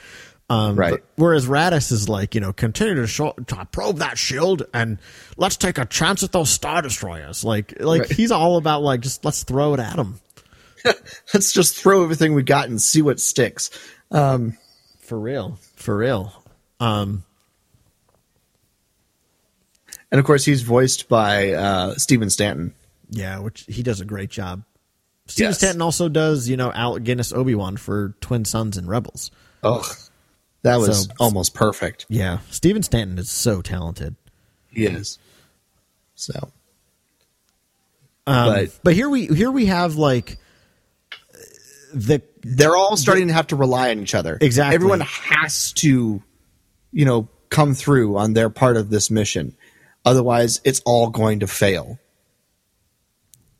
[0.51, 0.91] Um, Right.
[0.91, 4.99] but- whereas Raddus is like, you know, continue to, show, to probe that shield and
[5.37, 7.45] let's take a chance at those star destroyers.
[7.45, 8.13] Like, like Right.
[8.13, 10.19] he's all about like just let's throw it at them
[11.35, 13.71] Let's just throw everything we got and see what sticks.
[14.11, 14.49] for
[15.11, 16.33] real, for real.
[16.81, 17.23] Um,
[20.13, 22.75] And of course, he's voiced by uh, Stephen Stanton.
[23.11, 24.65] yeah, which he does a great job.
[25.27, 25.59] Stephen Yes.
[25.59, 29.31] Stanton also does, you know, Alec Guinness Obi Wan for Twin Suns and Rebels.
[29.63, 29.89] Oh,
[30.63, 32.07] that was So- almost perfect.
[32.09, 34.17] Yeah, Stephen Stanton is so talented.
[34.69, 35.19] He is.
[36.15, 36.53] So,
[38.27, 40.39] Um, But- but here we here we have like
[41.93, 44.39] the they're all starting to have to rely on each other.
[44.41, 44.75] Exactly.
[44.75, 46.23] Everyone has to,
[46.93, 49.57] you know, come through on their part of this mission.
[50.05, 51.99] Otherwise, it's all going to fail.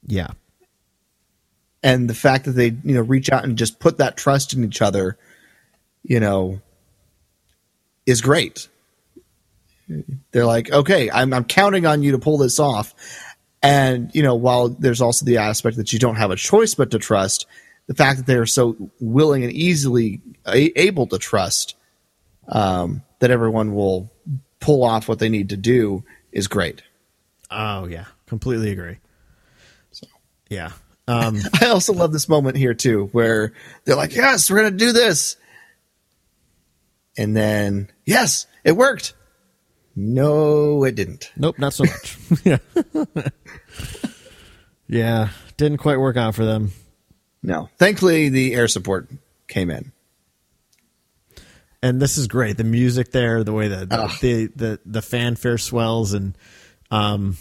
[0.07, 0.29] yeah
[1.83, 4.65] And the fact that they, you know, reach out and just put that trust in
[4.65, 5.19] each other,
[6.03, 6.61] you know,
[8.07, 8.69] is great.
[10.31, 12.95] They're like, okay, I'm, I'm counting on you to pull this off.
[13.63, 16.93] And, you know, while there's also the aspect that you don't have a choice but
[16.93, 17.47] to trust,
[17.89, 21.75] the fact that they are so willing and easily a- able to trust
[22.49, 24.11] um, that everyone will
[24.61, 26.83] pull off what they need to do is great.
[27.51, 28.99] oh yeah completely agree
[29.91, 30.07] So,
[30.49, 30.71] yeah
[31.09, 33.53] um I also love this moment here too, where
[33.85, 35.37] they're like, "Yes, we're gonna do this,"
[37.21, 39.15] and then, "Yes, it worked."
[39.95, 41.31] No, it didn't.
[41.37, 42.17] Nope, not so much.
[42.45, 42.59] yeah.
[44.89, 46.73] yeah, didn't quite work out for them.
[47.43, 47.69] No.
[47.79, 49.11] Thankfully, the air support
[49.49, 49.93] came in.
[51.83, 52.57] And this is great.
[52.57, 56.37] The music there, the way that the, the the the fanfare swells, and
[56.91, 57.39] um,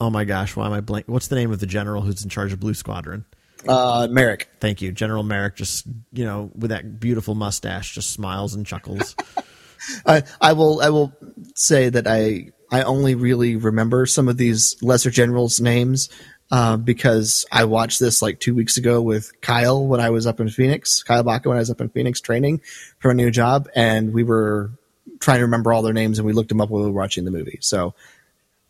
[0.00, 1.06] oh my gosh, why am I blank?
[1.06, 3.24] What's the name of the general who's in charge of Blue Squadron?
[3.68, 4.48] Uh, Merrick.
[4.60, 5.56] Thank you, General Merrick.
[5.56, 9.14] Just you know, with that beautiful mustache, just smiles and chuckles.
[10.06, 11.12] I, I will I will
[11.54, 16.08] say that I I only really remember some of these lesser generals' names
[16.50, 20.40] uh, because I watched this like two weeks ago with Kyle when I was up
[20.40, 22.60] in Phoenix, Kyle Baca when I was up in Phoenix training
[22.98, 24.70] for a new job, and we were
[25.20, 27.24] trying to remember all their names and we looked them up while we were watching
[27.24, 27.58] the movie.
[27.60, 27.94] So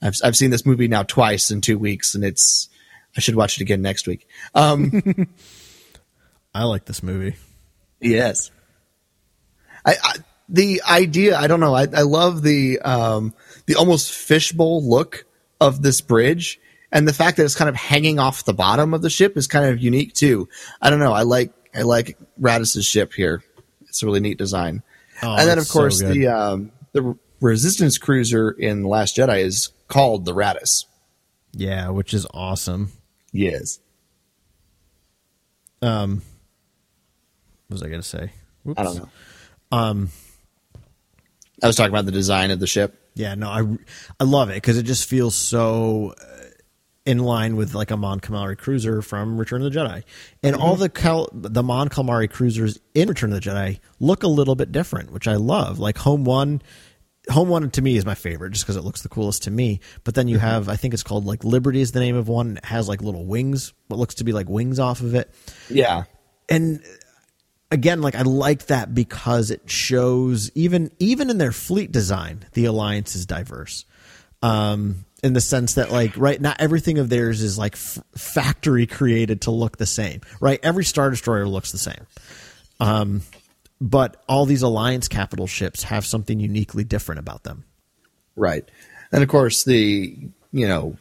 [0.03, 2.69] I've I've seen this movie now twice in two weeks, and it's
[3.16, 4.28] I should watch it again next week.
[4.55, 5.03] Um,
[6.55, 7.37] I like this movie.
[8.01, 8.51] Yes.
[9.85, 10.16] I, I
[10.49, 11.74] the idea, I don't know.
[11.74, 13.35] I, I love the um
[13.66, 15.24] the almost fishbowl look
[15.61, 16.61] of this bridge
[16.93, 19.47] and the fact that it's kind of hanging off the bottom of the ship is
[19.47, 20.49] kind of unique too.
[20.82, 21.12] I don't know.
[21.12, 23.43] I like I like Raddus's ship here.
[23.87, 24.82] It's a really neat design.
[25.23, 29.16] Oh, and then of it's so course the um the resistance cruiser in The Last
[29.16, 30.85] Jedi is called the Raddus.
[31.53, 32.93] Yeah, which is awesome.
[33.32, 33.81] Yes.
[35.82, 36.23] Um,
[37.69, 38.32] what was I gonna say?
[38.65, 38.81] Whoops.
[38.81, 39.09] I don't know.
[39.73, 40.11] Um
[41.62, 42.97] I was talking about the design of the ship.
[43.15, 43.61] Yeah, no, I
[44.19, 46.44] I love it because it just feels so uh,
[47.07, 50.05] in line with like a Mon Calamari cruiser from Return of the Jedi,
[50.43, 54.28] and all the Cal- the Mon Calamari cruisers in Return of the Jedi look a
[54.28, 55.78] little bit different, which I love.
[55.78, 56.62] Like Home One,
[57.29, 59.81] Home One to me is my favorite just because it looks the coolest to me.
[60.05, 62.57] But then you have, I think it's called like Liberty is the name of one.
[62.57, 65.33] It has like little wings, what looks to be like wings off of it
[65.69, 66.05] Yeah.
[66.49, 66.83] and
[67.73, 72.65] again like i like that because it shows even even in their fleet design the
[72.65, 73.85] alliance is diverse
[74.43, 78.89] um in the sense that like right not everything of theirs is like f- factory
[78.89, 82.07] created to look the same right every star destroyer looks the same
[82.81, 83.23] um
[83.81, 87.65] but all these alliance capital ships have something uniquely different about them
[88.40, 88.69] Right.
[89.12, 90.16] And of course, the,
[90.52, 90.97] you know,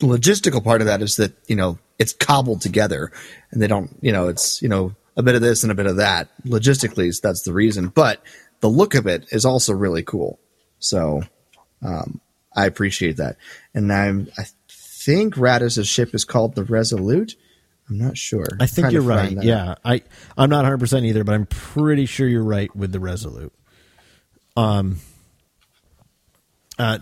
[0.00, 3.12] logistical part of that is that, you know, it's cobbled together
[3.50, 5.86] and they don't, you know, it's, you know, a bit of this and a bit
[5.86, 6.28] of that.
[6.44, 7.88] Logistically, that's the reason.
[7.88, 8.22] But
[8.60, 10.38] the look of it is also really cool.
[10.78, 11.22] So,
[11.82, 12.20] um,
[12.54, 13.36] I appreciate that.
[13.74, 17.36] And I'm, I think Raddus's ship is called the Resolute.
[17.88, 18.46] I'm not sure.
[18.60, 20.02] i think you're right yeah i
[20.36, 23.52] i'm not 100% either but i'm pretty sure you're right with the resolute
[24.56, 24.98] um
[26.78, 26.98] uh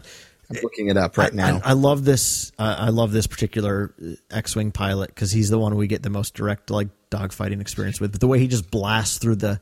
[0.50, 1.60] I'm looking it up right I, now.
[1.64, 2.52] I, I love this.
[2.58, 6.10] Uh, I love this particular uh, X-wing pilot because he's the one we get the
[6.10, 8.12] most direct like dogfighting experience with.
[8.12, 9.60] But the way he just blasts through the,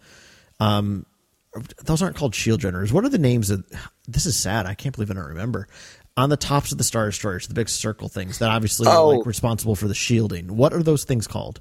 [0.60, 1.06] um,
[1.84, 2.92] those aren't called shield generators.
[2.92, 3.64] What are the names of?
[4.08, 4.66] This is sad.
[4.66, 5.68] I can't believe I don't remember.
[6.16, 9.10] On the tops of the star destroyers, the big circle things that obviously Oh.
[9.12, 10.56] are like responsible for the shielding.
[10.56, 11.60] What are those things called?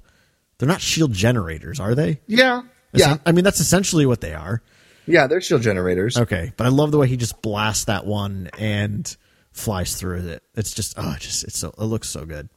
[0.57, 2.19] They're not shield generators, are they?
[2.28, 2.64] yeah.
[2.94, 3.18] Yeah.
[3.26, 4.61] I mean that's essentially what they are.
[5.07, 5.28] Yeah.
[5.28, 6.18] They're shield generators.
[6.18, 9.15] Okay, but I love the way he just blasts that one and
[9.53, 10.44] flies through it.
[10.56, 12.49] It's just oh, it just it's so it looks so good.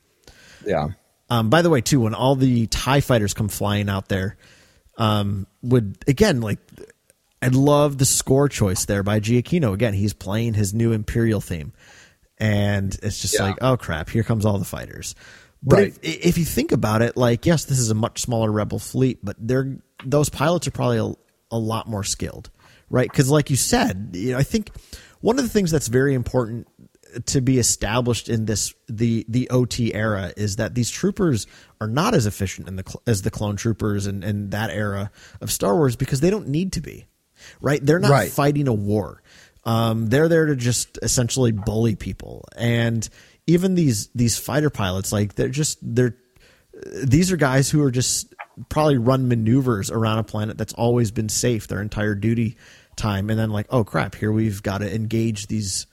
[0.67, 0.89] Yeah.
[1.31, 4.37] Um, by the way, too, when all the Tie fighters come flying out there,
[4.99, 6.59] um, would again like
[7.45, 9.73] I love the score choice there by Giacchino.
[9.75, 11.73] Again, he's playing his new Imperial theme,
[12.39, 13.43] and it's just Yeah.
[13.43, 15.15] like oh crap, here comes all the fighters.
[15.63, 15.99] But Right.
[16.03, 19.19] if, if you think about it, like yes, this is a much smaller rebel fleet,
[19.23, 21.13] but they're those pilots are probably a,
[21.55, 22.51] a lot more skilled,
[22.91, 23.11] right?
[23.11, 24.71] Because like you said, you know, I think
[25.21, 26.67] one of the things that's very important
[27.27, 31.47] to be established in this the the OT era is that these troopers
[31.81, 35.11] are not as efficient in the cl- as the clone troopers and and that era
[35.41, 37.07] of Star Wars because they don't need to be,
[37.61, 37.85] right?
[37.85, 38.31] They're not Right.
[38.31, 39.23] fighting a war.
[39.65, 43.09] Um, they're there to just essentially bully people, and
[43.47, 46.17] even these these fighter pilots, like they're just they're
[47.03, 48.35] these are guys who are just
[48.69, 52.57] probably run maneuvers around a planet that's always been safe their entire duty
[52.97, 55.87] time and then like oh crap here we've got to engage these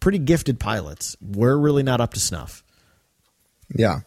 [0.00, 2.62] pretty gifted pilots we're really not up to snuff
[3.74, 4.00] Yeah.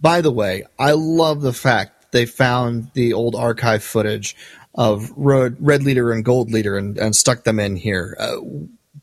[0.00, 4.36] By the way, I love the fact they found the old archive footage
[4.76, 8.16] of Red, Red Leader and Gold Leader and, and stuck them in here.
[8.18, 8.36] Uh,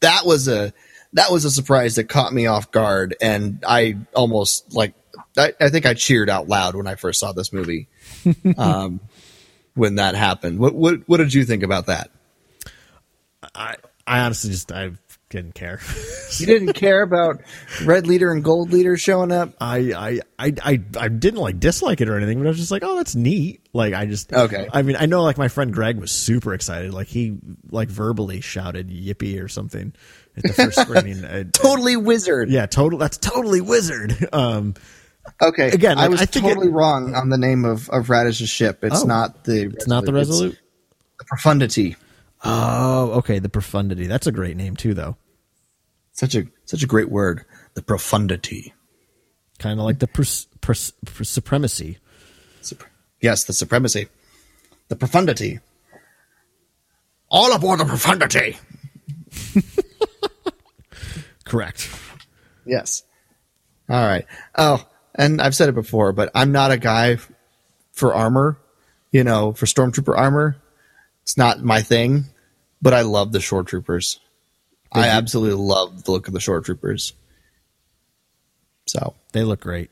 [0.02, 0.74] that was a
[1.14, 4.94] that was a surprise that caught me off guard, and I almost like
[5.38, 7.88] I, I think I cheered out loud when I first saw this movie.
[8.58, 9.00] um,
[9.76, 12.10] when that happened, what what what did you think about that?
[13.56, 13.76] i
[14.08, 14.92] i honestly just i
[15.34, 15.80] didn't care.
[16.40, 17.42] You didn't care about
[17.86, 19.54] red leader and gold leader showing up.
[19.62, 22.72] I, I I I I didn't like dislike it or anything, but I was just
[22.72, 23.62] like, oh, that's neat.
[23.72, 24.68] Like I just Okay.
[24.74, 26.92] I mean, I know like my friend Greg was super excited.
[26.92, 27.38] Like he
[27.70, 29.94] like verbally shouted "yippee" or something
[30.38, 31.24] at the first screening.
[31.24, 32.50] Uh, Totally wizard.
[32.50, 32.98] yeah, total.
[32.98, 34.16] That's totally wizard.
[34.34, 34.74] Um,
[35.40, 35.70] Okay.
[35.70, 38.84] Again, I was I totally it- wrong on the name of of Raddus's ship.
[38.84, 39.06] It's Oh.
[39.06, 39.66] not the.
[39.68, 40.58] it's not the Resolute.
[41.20, 41.96] the Profundity.
[42.44, 43.38] Oh, okay.
[43.38, 44.08] The profundity.
[44.08, 45.16] That's a great name too, though.
[46.14, 47.46] Such a such a great word.
[47.74, 48.74] The profundity.
[49.60, 51.98] Kind of like the pers- pers- pers- supremacy.
[52.62, 52.84] Sup-
[53.22, 54.08] Yes, the supremacy.
[54.90, 55.60] The profundity.
[57.30, 58.58] All aboard the profundity.
[61.46, 61.90] Correct.
[62.66, 63.04] Yes.
[63.90, 64.26] All right.
[64.58, 64.86] Oh,
[65.16, 67.32] and I've said it before, but I'm not a guy f-
[67.92, 68.58] for armor,
[69.12, 70.58] you know, for stormtrooper armor.
[71.24, 72.26] It's not my thing,
[72.82, 74.20] but I love the shore troopers.
[74.94, 77.14] I absolutely love the look of the shore troopers.
[78.86, 79.90] So, They look great.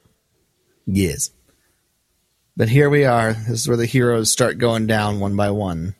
[0.85, 1.31] yes.
[2.57, 3.31] But here we are.
[3.33, 5.95] This is where the heroes start going down one by one.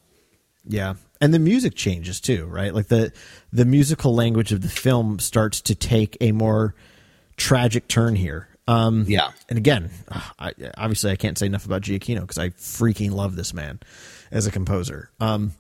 [0.67, 0.95] Yeah.
[1.21, 2.73] And the music changes too, right?
[2.75, 3.13] Like the
[3.53, 6.75] the musical language of the film starts to take a more
[7.37, 8.49] tragic turn here.
[8.67, 9.31] Um, Yeah.
[9.49, 9.91] And again,
[10.37, 13.79] I, obviously, I can't say enough about Giacchino because I freaking love this man
[14.29, 15.09] as a composer.
[15.21, 15.53] Um,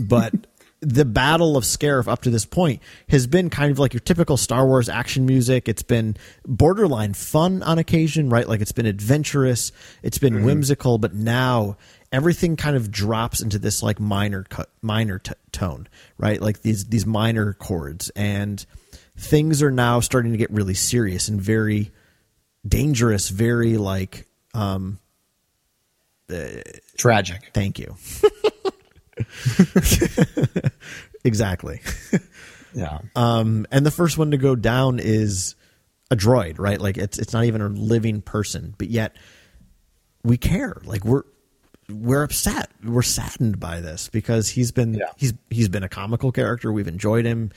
[0.00, 0.34] but
[0.80, 4.36] the Battle of Scarif up to this point has been kind of like your typical
[4.36, 5.68] Star Wars action music.
[5.68, 8.48] It's been borderline fun on occasion, right?
[8.48, 9.72] Like it's been adventurous,
[10.02, 11.76] it's been whimsical, but now
[12.12, 16.40] everything kind of drops into this like minor cut, minor t- tone, right?
[16.40, 18.64] Like these these minor chords, and
[19.16, 21.90] things are now starting to get really serious and very
[22.66, 24.98] dangerous, very like um,
[26.96, 27.50] Tragic.
[27.52, 27.96] thank you.
[31.24, 31.80] exactly.
[32.74, 32.98] Yeah.
[33.16, 35.54] Um, and the first one to go down is
[36.10, 36.80] a droid, right?
[36.80, 39.16] Like it's it's not even a living person, but yet
[40.22, 40.80] we care.
[40.84, 41.22] Like we're
[41.88, 42.70] we're upset.
[42.84, 45.06] We're saddened by this because he's been Yeah.
[45.16, 46.72] he's he's been a comical character.
[46.72, 47.50] We've enjoyed him.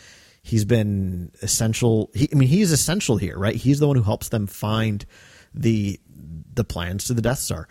[0.43, 2.09] He's been essential.
[2.15, 3.55] He, I mean, he's essential here, right?
[3.55, 5.05] He's the one who helps them find
[5.53, 5.99] the
[6.53, 7.67] the plans to the Death Star.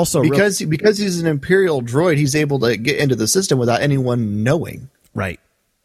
[0.00, 3.82] Also, because because he's an imperial droid, he's able to get into the system without
[3.82, 4.88] anyone knowing.
[5.14, 5.38] Right.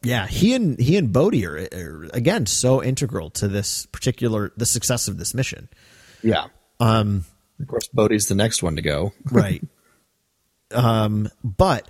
[0.03, 4.65] Yeah, he and he and Bodhi are, are again so integral to this particular the
[4.65, 5.67] success of this mission.
[6.23, 6.45] Yeah.
[6.79, 7.25] Um.
[7.59, 9.11] Of course, Bodhi's the next one to go.
[9.31, 9.61] Right.
[10.71, 11.85] um, but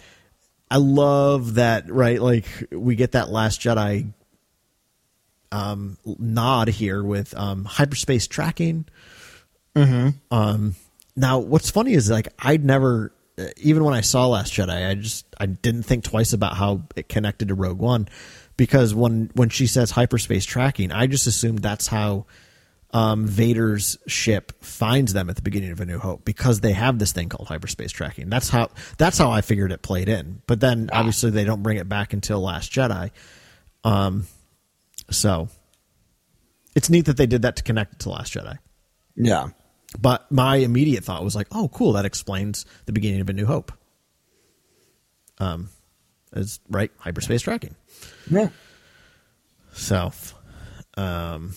[0.72, 1.92] I love that.
[1.92, 4.12] Right, like we get that Last Jedi
[5.52, 8.86] um, nod here with um, hyperspace tracking.
[9.76, 10.10] Mm-hmm.
[10.32, 10.76] Um,
[11.16, 14.96] now, what's funny is like I'd never, uh, even when I saw Last Jedi, I
[14.96, 18.08] just I didn't think twice about how it connected to Rogue One,
[18.58, 22.26] because when when she says hyperspace tracking, I just assumed that's how
[22.96, 26.98] um, Vader's ship finds them at the beginning of A New Hope because they have
[26.98, 28.30] this thing called hyperspace tracking.
[28.30, 30.42] That's how that's how I figured it played in.
[30.48, 33.12] But then obviously they don't bring it back until Last Jedi.
[33.84, 34.28] Um,
[35.10, 35.50] so
[36.74, 38.60] it's neat that they did that to connect it to Last Jedi.
[39.18, 39.50] Yeah.
[40.00, 43.46] But my immediate thought was like, oh, cool, that explains the beginning of A New
[43.46, 43.72] Hope.
[45.38, 45.70] Um,
[46.34, 47.76] is right hyperspace tracking.
[48.30, 48.50] Yeah.
[49.74, 50.12] So,
[50.96, 51.54] um,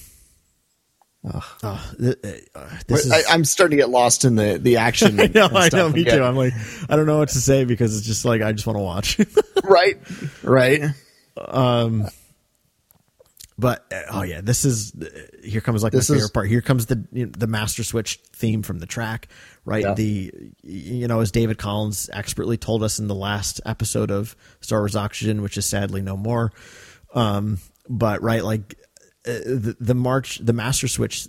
[1.25, 2.17] oh, th-
[2.55, 3.13] uh, this is.
[3.13, 5.21] I, I'm starting to get lost in the the action.
[5.21, 6.19] I know, I know, me again.
[6.19, 6.25] too.
[6.25, 6.53] I'm like,
[6.89, 9.21] I don't know what to say because it's just like I just want to watch.
[9.65, 9.99] right,
[10.43, 10.83] right.
[13.59, 14.93] But uh, oh yeah, this is
[15.43, 16.49] here comes like This my is- part.
[16.49, 19.29] Here comes the you know, the master switch theme from the track,
[19.65, 19.83] right?
[19.83, 19.95] Yeah.
[19.95, 20.33] The
[20.63, 24.95] you know as David Collins expertly told us in the last episode of Star Wars
[24.95, 26.53] Oxygen, which is sadly no more.
[27.15, 27.59] Um,
[27.89, 28.77] but right, like
[29.27, 31.27] uh, the the march, the master switch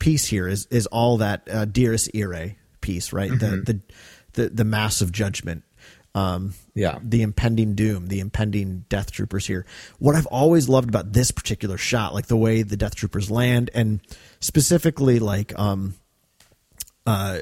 [0.00, 3.30] piece here is is all that uh, Dies Irae piece, right?
[3.30, 3.80] The the
[4.32, 5.62] the the massive judgment.
[6.14, 6.98] Um, Yeah.
[7.02, 9.64] the impending doom, the impending death troopers here.
[9.98, 13.70] What I've always loved about this particular shot, like the way the death troopers land,
[13.74, 14.00] and
[14.40, 15.94] specifically like um,
[17.06, 17.40] uh,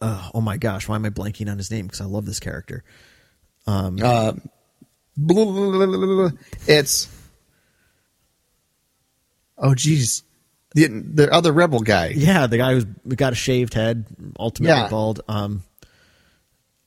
[0.00, 1.86] uh oh my gosh, why am I blanking on his name?
[1.86, 2.82] Because I love this character.
[3.66, 4.32] Blah,
[5.16, 6.30] blah, blah, blah, blah.
[6.66, 7.08] It's
[9.58, 10.22] oh geez,
[10.74, 12.08] the the other rebel guy.
[12.16, 12.84] Yeah, the guy who's
[13.16, 14.06] got a shaved head,
[14.38, 14.88] ultimately Yeah.
[14.88, 15.20] bald.
[15.28, 15.62] Um,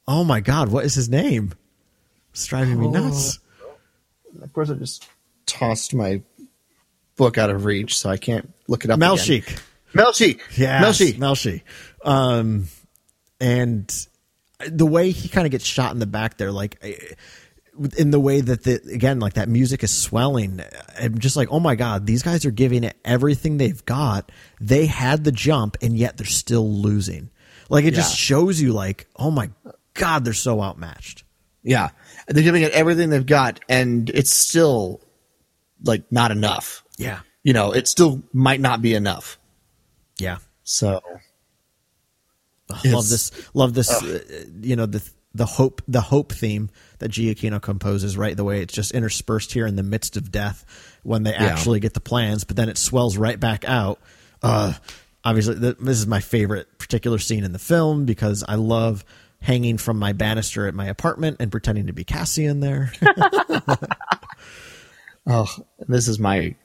[0.08, 1.54] oh my god, what is his name?
[2.32, 3.40] It's driving me nuts.
[4.42, 5.08] Of course, I just
[5.46, 6.22] tossed my
[7.16, 8.98] book out of reach, so I can't look it up.
[8.98, 9.10] again.
[9.10, 9.62] Malshik.
[9.94, 10.40] Melshi.
[10.58, 11.14] Yeah, Melshi.
[11.18, 11.62] Melshi.
[12.04, 12.68] Um,
[13.40, 14.08] and
[14.68, 16.96] the way he kind of gets shot in the back there, like eh,
[17.98, 20.62] in the way that the again like that music is swelling
[21.00, 24.30] i'm just like oh my god these guys are giving it everything they've got
[24.60, 27.30] they had the jump and yet they're still losing
[27.70, 29.50] like it just shows you like oh my
[29.94, 31.24] god they're so outmatched.
[31.64, 31.90] Yeah,
[32.28, 35.00] they're giving it everything they've got, and it's still
[35.84, 36.84] like not enough.
[36.98, 37.20] yeah.
[37.44, 39.38] You know, it still might not be enough.
[40.20, 40.38] yeah.
[40.64, 41.02] So
[42.86, 46.70] love this love this uh, you know the the hope the hope theme
[47.00, 50.66] that Giacchino composes right the way it's just interspersed here in the midst of death
[51.04, 54.00] when they actually get the plans but then it swells right back out.
[54.42, 54.74] Uh
[55.24, 59.04] obviously th- this is my favorite particular scene in the film because I love
[59.42, 62.92] hanging from my banister at my apartment and pretending to be Cassian there
[65.28, 65.48] oh,
[65.88, 66.56] this is my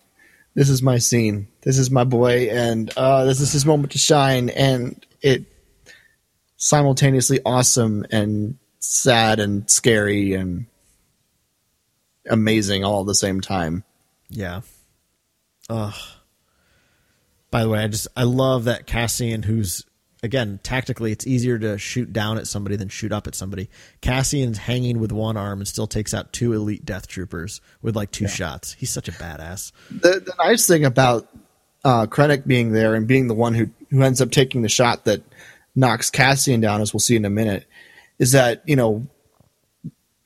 [0.57, 1.49] this is my scene.
[1.61, 4.49] This is my boy, and uh, this is his moment to shine.
[4.49, 5.45] And it
[6.57, 10.65] simultaneously awesome and sad and scary and
[12.29, 13.85] amazing all at the same time.
[14.31, 14.63] Yeah.
[15.69, 15.95] Ugh.
[17.51, 19.85] By the way, I just I love that Cassian who's
[20.27, 23.71] again, tactically it's easier to shoot down at somebody than shoot up at somebody.
[24.03, 28.11] Cassian's hanging with one arm and still takes out two elite death troopers with like
[28.11, 28.75] two shots.
[28.75, 29.73] He's such a badass.
[29.91, 31.29] the, the nice thing about
[31.85, 35.05] uh, Krennic being there and being the one who who ends up taking the shot
[35.05, 35.23] that
[35.75, 37.67] knocks Cassian down, as we'll see in a minute,
[38.19, 39.07] is that you know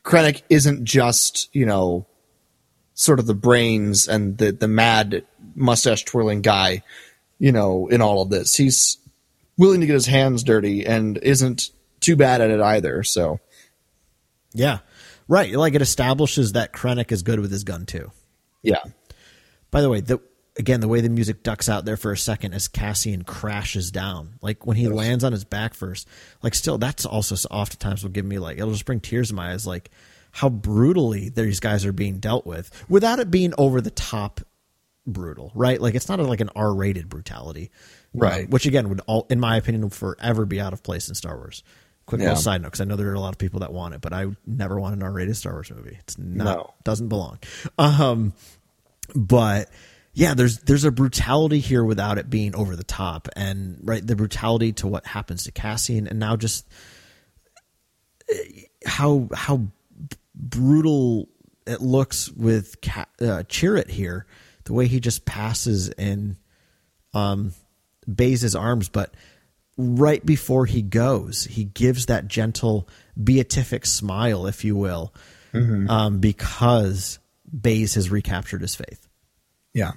[0.02, 2.06] Krennic isn't just you know
[2.94, 5.24] sort of the brains and the the mad
[5.55, 6.82] mustache twirling guy,
[7.39, 8.55] you know, in all of this.
[8.56, 8.98] He's
[9.61, 11.70] willing to get his hands dirty and isn't
[12.01, 13.03] too bad at it either.
[13.03, 13.39] So
[14.55, 14.78] Yeah.
[15.28, 15.53] Right.
[15.55, 18.11] Like it establishes that Krennic is good with his gun too.
[18.62, 18.82] yeah,
[19.70, 20.19] By the way, the
[20.59, 24.35] again the way the music ducks out there for a second as Cassian crashes down,
[24.43, 26.09] like when he lands on his back first,
[26.43, 29.53] like still that's also oftentimes will give me like it'll just bring tears to my
[29.53, 29.91] eyes, like
[30.32, 34.41] how brutally these guys are being dealt with without it being over the top
[35.07, 35.81] brutal, right?
[35.81, 37.70] Like it's not a, like an R-rated brutality,
[38.12, 38.45] Right.
[38.45, 41.15] Uh, which again would all, in my opinion, will forever be out of place in
[41.15, 41.62] Star Wars.
[42.07, 42.28] Quick Yeah.
[42.31, 44.01] little side note, because I know there are a lot of people that want it,
[44.01, 45.97] but I never want an R-rated Star Wars movie.
[46.01, 46.74] It's not No.
[46.82, 47.39] doesn't belong.
[47.78, 48.32] Um,
[49.15, 49.70] but
[50.12, 54.16] yeah, there's there's a brutality here without it being over the top, and right the
[54.16, 56.66] brutality to what happens to Cassian, and now just
[58.28, 59.69] eh, how how
[60.35, 61.28] brutal
[61.66, 64.27] it looks with Ca- uh, Chirrut here,
[64.65, 66.37] the way he just passes in
[67.15, 67.53] um,
[68.16, 69.12] Baze's arms, but
[69.77, 72.89] right before he goes, he gives that gentle
[73.23, 75.15] beatific smile, if you will,
[75.89, 77.19] um, because
[77.59, 79.09] Baze has recaptured his faith.
[79.73, 79.93] Yeah.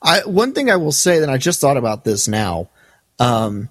[0.00, 2.70] I one thing I will say that I just thought about this now,
[3.18, 3.68] um,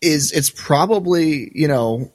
[0.00, 2.12] is it's probably you know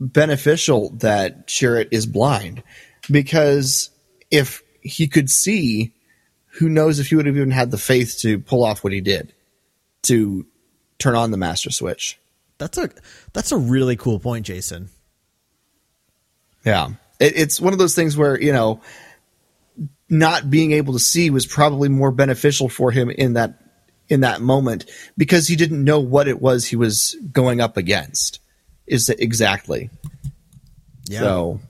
[0.00, 2.62] beneficial that Chirrut is blind
[3.08, 3.90] because
[4.30, 5.94] if he could see,
[6.58, 9.00] who knows if he would have even had the faith to pull off what he
[9.00, 9.34] did
[10.02, 10.46] to
[10.98, 12.18] turn on the master switch.
[12.58, 12.90] That's a
[13.32, 14.88] that's a really cool point, Jason.
[16.64, 18.80] Yeah, it, it's one of those things where you know,
[20.08, 23.58] not being able to see was probably more beneficial for him in that
[24.08, 24.84] in that moment
[25.16, 28.40] because he didn't know what it was he was going up against.
[28.86, 29.90] Is that exactly?
[31.06, 31.60] Yeah, So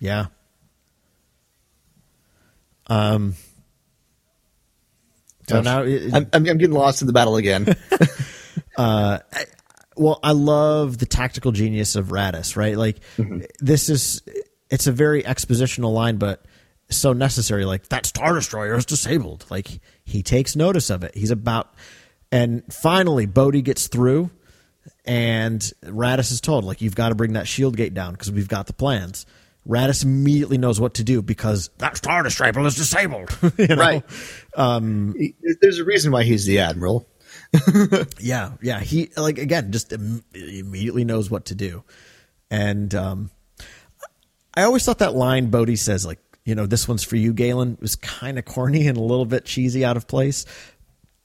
[0.00, 0.26] yeah.
[2.88, 3.36] Um.
[5.48, 7.74] So now, it- I'm, I'm getting lost in the battle again.
[8.76, 9.18] Uh,
[9.96, 12.76] well, I love the tactical genius of Raddus, right?
[12.76, 13.42] Like mm-hmm.
[13.60, 14.22] this is
[14.70, 16.44] it's a very expositional line, but
[16.90, 17.64] so necessary.
[17.64, 19.44] Like that star destroyer is disabled.
[19.50, 21.14] Like he takes notice of it.
[21.14, 21.74] He's about,
[22.32, 24.30] and finally Bodhi gets through,
[25.04, 28.48] and Raddus is told like you've got to bring that shield gate down because we've
[28.48, 29.26] got the plans.
[29.66, 33.36] Raddus immediately knows what to do because that star destroyer is disabled.
[33.58, 33.76] you know?
[33.76, 34.02] right.
[34.56, 35.14] Um,
[35.60, 37.08] there's a reason why he's the admiral.
[38.18, 38.80] Yeah, yeah.
[38.80, 41.84] He like again just Im- immediately knows what to do,
[42.50, 43.30] and um,
[44.54, 47.78] I always thought that line Bodhi says like you know this one's for you, Galen,
[47.80, 50.46] was kind of corny and a little bit cheesy, out of place.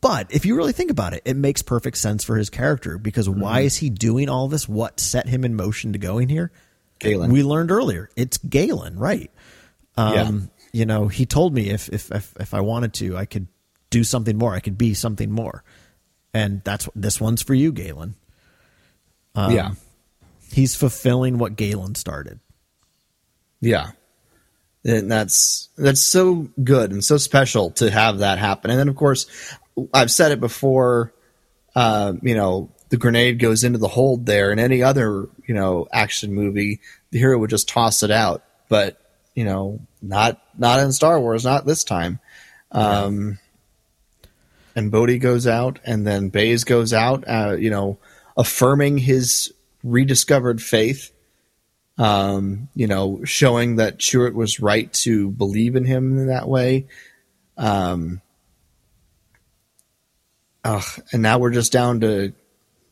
[0.02, 3.28] But if you really think about it, it makes perfect sense for his character because
[3.28, 4.68] why is he doing all this?
[4.68, 6.52] What set him in motion to going here?
[7.00, 7.32] Galen.
[7.32, 9.32] We learned earlier it's Galen, right?
[9.98, 13.48] Um, You know, he told me if, if if if I wanted to, I could
[13.90, 14.54] do something more.
[14.54, 15.64] I could be something more,
[16.34, 18.14] and that's this one's for you, Galen.
[19.34, 19.72] Um, yeah.
[20.52, 22.40] He's fulfilling what Galen started.
[23.62, 23.92] Yeah.
[24.86, 28.72] And that's that's so good and so special to have that happen.
[28.72, 29.28] And then of course,
[29.94, 31.14] I've said it before,
[31.76, 34.52] uh, you know, the grenade goes into the hold there.
[34.52, 38.44] In any other, you know, action movie, the hero would just toss it out.
[38.68, 39.00] But,
[39.36, 42.20] you know, not not in Star Wars, not this time.
[42.72, 43.40] Um,
[44.76, 47.98] and Bodhi goes out, and then Baze goes out, uh, you know,
[48.38, 49.54] affirming his
[49.84, 51.12] rediscovered faith.
[51.98, 56.88] Um, you know, showing that Chirrut was right to believe in him in that way.
[57.58, 58.22] Um,
[60.64, 62.32] ugh, and now we're just down to,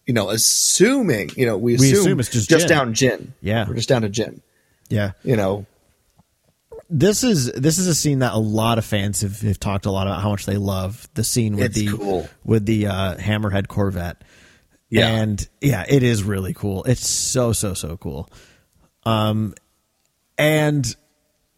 [0.08, 2.68] you know, assuming, you know, we assume, We assume it's just Jyn.
[2.68, 3.28] down Jyn.
[3.42, 3.68] Yeah.
[3.68, 4.42] we're just down to Jyn.
[4.90, 5.12] Yeah.
[5.24, 5.66] You know,
[6.90, 9.92] This is this is a scene that a lot of fans have, have talked a
[9.92, 12.30] lot about how much they love the scene with It's the cool.
[12.46, 14.24] with the uh, Hammerhead Corvette.
[14.90, 15.08] Yeah.
[15.10, 16.86] And yeah, it is really cool.
[16.86, 18.30] It's so so so cool.
[19.04, 19.54] Um
[20.38, 20.96] and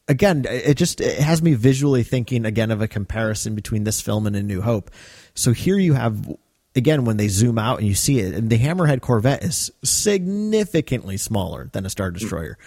[0.07, 4.25] again, it just it has me visually thinking again of a comparison between this film
[4.25, 4.89] and A New Hope.
[5.35, 6.25] So here you have
[6.75, 11.17] again when they zoom out and you see it, and the Hammerhead Corvette is significantly
[11.17, 12.57] smaller than a Star Destroyer.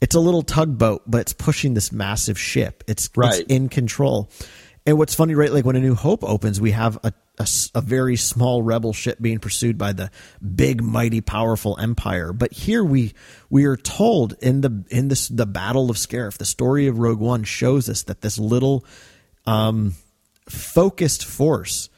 [0.00, 2.84] It's a little tugboat, but it's pushing this massive ship.
[2.86, 3.40] It's, Right.
[3.40, 4.28] it's in control.
[4.84, 5.50] And what's funny, right?
[5.52, 7.12] Like when A New Hope opens, we have a
[7.74, 10.08] a very small rebel ship being pursued by the
[10.54, 12.32] big, mighty, powerful empire.
[12.32, 13.12] But here we
[13.50, 17.18] we are told in the in this the Battle of Scarif, the story of Rogue
[17.18, 18.84] One shows us that this little
[19.46, 19.94] um,
[20.48, 21.88] focused force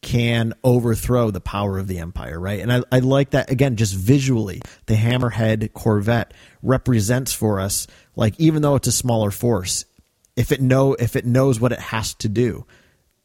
[0.00, 2.60] can overthrow the power of the empire, right?
[2.60, 8.38] And I, I like that again, just visually, the Hammerhead Corvette represents for us, like
[8.38, 9.84] even though it's a smaller force,
[10.36, 12.64] if it know if it knows what it has to do,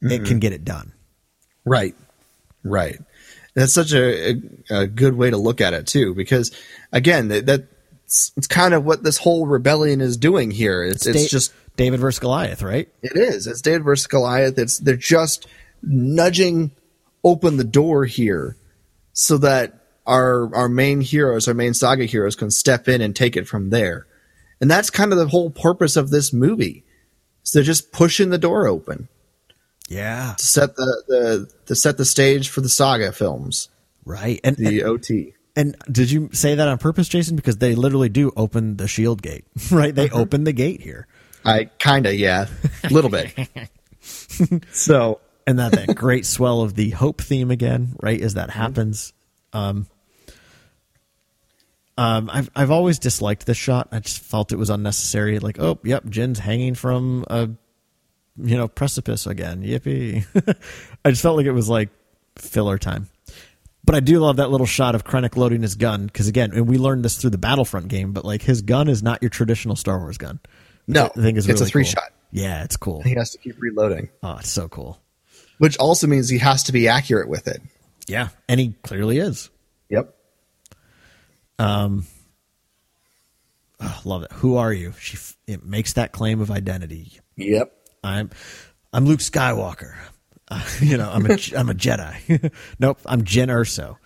[0.02, 0.40] it can mm-hmm.
[0.40, 0.94] get it done.
[1.64, 1.96] Right.
[2.64, 3.00] Right.
[3.54, 4.42] That's such a, a,
[4.72, 6.52] a good way to look at it too, because
[6.92, 10.84] again, that that's it's kind of what this whole rebellion is doing here.
[10.84, 12.90] It's it's Da- just David versus Goliath, right?
[13.02, 13.48] it is.
[13.48, 14.58] It's David versus Goliath.
[14.58, 15.48] It's they're just
[15.84, 16.72] nudging
[17.24, 18.58] open the door here
[19.14, 19.74] so that
[20.06, 23.70] our our main heroes, our main saga heroes can step in and take it from
[23.70, 24.08] there.
[24.60, 26.84] And that's kind of the whole purpose of this movie.
[27.44, 29.10] So they're just pushing the door open
[29.90, 33.70] Yeah, to set the, the to set the stage for the saga films.
[34.06, 34.40] right.
[34.44, 35.34] And the OT.
[35.56, 37.36] And did you say that on purpose, Jason?
[37.36, 39.94] Because they literally do open the shield gate, right?
[39.94, 40.22] They uh-huh.
[40.22, 41.08] open the gate here.
[41.46, 42.48] I kind of yeah,
[42.84, 43.34] a little bit.
[44.72, 48.20] so And that, that great swell of the hope theme again, right?
[48.22, 49.12] As that happens.
[49.52, 49.88] Um,
[51.98, 53.90] um, I've I've always disliked this shot.
[53.92, 55.40] I just felt it was unnecessary.
[55.40, 57.50] Like, oh, yep, Jyn's hanging from a
[58.38, 59.62] you know precipice again.
[59.64, 60.26] Yippee!
[61.06, 61.90] I just felt like it was like
[62.38, 63.10] filler time.
[63.86, 66.68] But I do love that little shot of Krennic loading his gun because again, and
[66.68, 68.14] we learned this through the Battlefront game.
[68.14, 70.40] But like, his gun is not your traditional Star Wars gun.
[70.88, 71.92] no, I think is it's a three cool.
[71.92, 72.12] shot.
[72.32, 73.04] Yeah, it's cool.
[73.04, 75.00] He has to keep reloading, Oh, it's so cool.
[75.58, 77.62] Which also means he has to be accurate with it.
[78.08, 79.50] Yeah, and he clearly is.
[79.90, 80.14] Yep.
[83.80, 84.32] Oh, love it.
[84.34, 84.94] Who are you?
[85.00, 87.20] She f- it makes that claim of identity.
[87.36, 87.74] Yep.
[88.04, 88.30] I'm
[88.92, 89.96] I'm Luke Skywalker.
[90.48, 92.52] Uh, you know, I'm a I'm a Jedi.
[92.80, 93.98] nope, I'm Jyn Erso,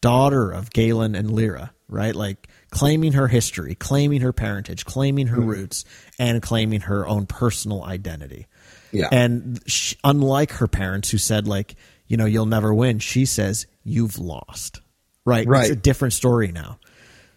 [0.00, 1.72] daughter of Galen and Lyra.
[1.88, 5.84] Right, like claiming her history, claiming her parentage, claiming her roots,
[6.18, 8.46] and claiming her own personal identity.
[8.92, 9.08] Yeah.
[9.10, 11.74] And she, unlike her parents, who said like,
[12.06, 14.80] you know, you'll never win, she says you've lost.
[15.24, 15.46] Right.
[15.46, 15.62] Right.
[15.62, 16.78] It's a different story now.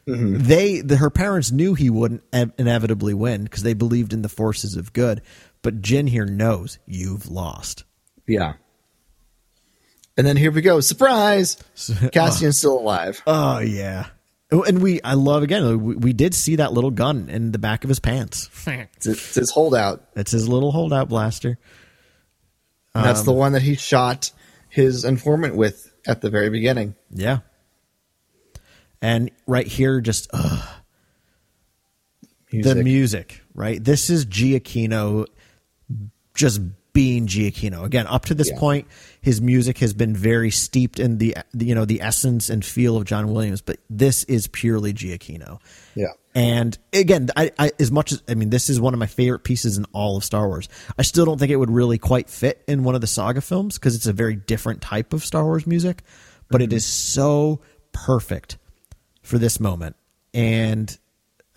[0.07, 0.43] Mm-hmm.
[0.43, 4.29] They, the, her parents knew he wouldn't ev- inevitably win because they believed in the
[4.29, 5.21] forces of good.
[5.61, 7.85] But Jyn here knows you've lost.
[8.27, 8.53] Yeah.
[10.17, 10.79] And then here we go.
[10.79, 11.57] Surprise!
[11.75, 13.21] Cassian's still alive.
[13.27, 14.07] Oh yeah.
[14.55, 15.83] Oh, And we, I love again.
[15.83, 18.49] We, we did see that little gun in the back of his pants.
[18.67, 20.03] It's, it's his holdout.
[20.15, 21.57] It's his little holdout blaster.
[22.93, 24.31] And that's Um, the one that he shot
[24.69, 26.95] his informant with at the very beginning.
[27.11, 27.39] Yeah.
[29.01, 30.67] And right here, just ugh,
[32.51, 32.73] Music.
[32.73, 33.83] the music, right?
[33.83, 35.25] This is Giacchino
[36.35, 36.61] just
[36.93, 37.83] being Giacchino.
[37.83, 38.59] Again, up to this Yeah.
[38.59, 38.87] point,
[39.25, 42.95] his music has been very steeped in the the, you know the essence and feel
[42.95, 45.59] of John Williams, but this is purely Giacchino.
[45.95, 46.09] Yeah.
[46.35, 49.39] And again, I, I as much as I mean, this is one of my favorite
[49.39, 50.69] pieces in all of Star Wars.
[50.95, 53.79] I still don't think it would really quite fit in one of the saga films
[53.79, 56.03] because it's a very different type of Star Wars music,
[56.51, 56.77] but it mm-hmm.
[56.77, 57.61] is so
[57.93, 58.59] perfect
[59.23, 59.95] for this moment.
[60.35, 60.95] And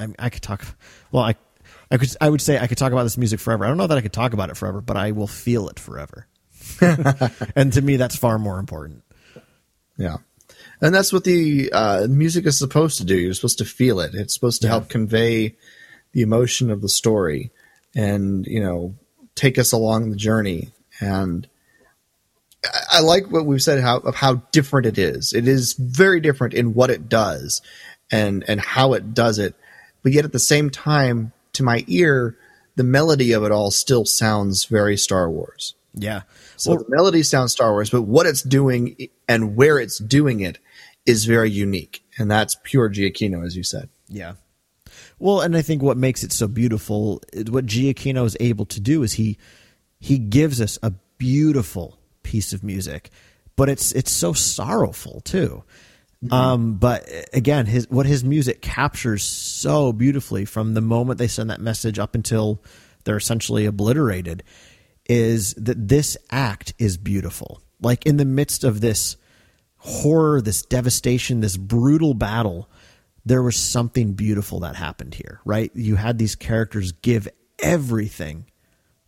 [0.01, 0.65] I, mean, I could talk.
[1.12, 1.35] Well, I,
[1.90, 2.16] I could.
[2.19, 3.66] I would say I could talk about this music forever.
[3.66, 5.78] I don't know that I could talk about it forever, but I will feel it
[5.78, 6.27] forever.
[7.57, 9.03] and to me, that's far more important.
[9.97, 10.19] Yeah.
[10.81, 13.17] And that's what the uh, music is supposed to do.
[13.17, 14.15] You're supposed to feel it.
[14.15, 14.73] It's supposed to Yeah.
[14.75, 15.57] help convey
[16.13, 17.51] the emotion of the story
[17.97, 18.95] and, you know,
[19.35, 20.71] take us along the journey.
[21.01, 21.49] And
[22.93, 25.33] I like what we've said how of how different it is.
[25.33, 27.63] It is very different in what it does
[28.11, 29.55] and and how it does it.
[30.03, 32.37] But yet at the same time, to my ear,
[32.77, 35.75] the melody of it all still sounds very Star Wars.
[35.95, 36.23] Yeah.
[36.59, 38.97] So the melody sounds Star Wars, but what it's doing
[39.28, 40.59] and where it's doing it
[41.06, 42.05] is very unique.
[42.18, 43.89] And that's pure Giacchino, as you said.
[44.09, 44.35] Yeah.
[45.18, 48.80] Well, and I think what makes it so beautiful, is what Giacchino is able to
[48.80, 49.39] do is he
[50.01, 53.10] he gives us a beautiful piece of music,
[53.56, 55.64] but it's it's so sorrowful too.
[56.32, 61.51] Um, but again, his what his music captures so beautifully from the moment they send
[61.51, 62.60] that message up until
[63.05, 64.43] they're essentially obliterated
[65.09, 67.62] is that this act is beautiful.
[67.80, 69.16] Like in the midst of this
[69.78, 72.68] horror, this devastation, this brutal battle,
[73.24, 75.70] there was something beautiful that happened here, right?
[75.74, 77.28] You had these characters give
[77.59, 78.47] everything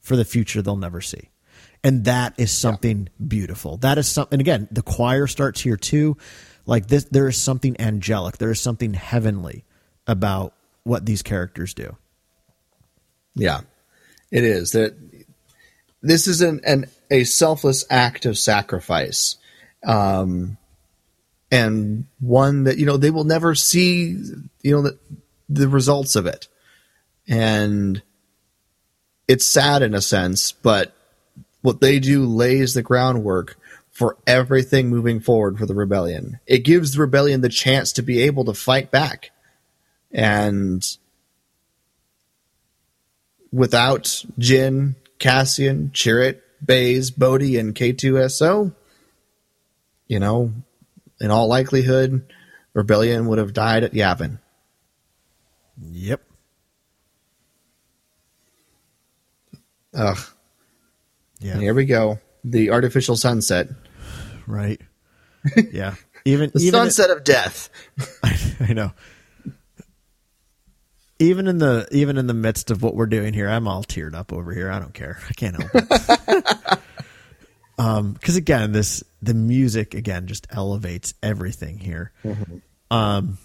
[0.00, 1.30] for the future they'll never see.
[1.82, 3.78] And that is something beautiful.
[3.78, 6.16] That is something, and again, the choir starts here too.
[6.66, 9.64] Like this, there is something angelic, there is something heavenly
[10.06, 10.54] about
[10.84, 11.96] what these characters do.
[13.34, 13.60] Yeah,
[14.30, 14.94] it is that
[16.02, 19.36] this is an, an a selfless act of sacrifice,
[19.84, 20.56] um,
[21.50, 24.16] and one that you know they will never see
[24.62, 24.98] you know the,
[25.48, 26.48] the results of it,
[27.28, 28.02] and
[29.28, 30.94] it's sad in a sense, but
[31.62, 33.56] what they do lays the groundwork
[33.90, 36.40] for everything moving forward for the rebellion.
[36.46, 39.30] It gives the rebellion the chance to be able to fight back,
[40.10, 40.84] and
[43.52, 48.74] without Jyn, Cassian, Chirrut, Baze, Bodhi, and K2SO,
[50.08, 50.52] you know,
[51.20, 52.24] in all likelihood,
[52.74, 54.40] Rebellion would have died at Yavin.
[55.80, 56.22] Yep.
[59.94, 60.18] Ugh.
[61.40, 61.52] Yeah.
[61.52, 62.18] And here we go.
[62.42, 63.68] The artificial sunset.
[64.46, 64.80] Right.
[65.72, 65.94] Yeah.
[66.26, 67.70] Even The even sunset of death.
[68.60, 68.92] I know.
[71.20, 74.14] Even in the even in the midst of what we're doing here, I'm all teared
[74.14, 74.70] up over here.
[74.70, 75.18] I don't care.
[75.28, 76.78] I can't help it.
[77.78, 82.12] um, because again, this the music again just elevates everything here.
[82.90, 83.38] Um,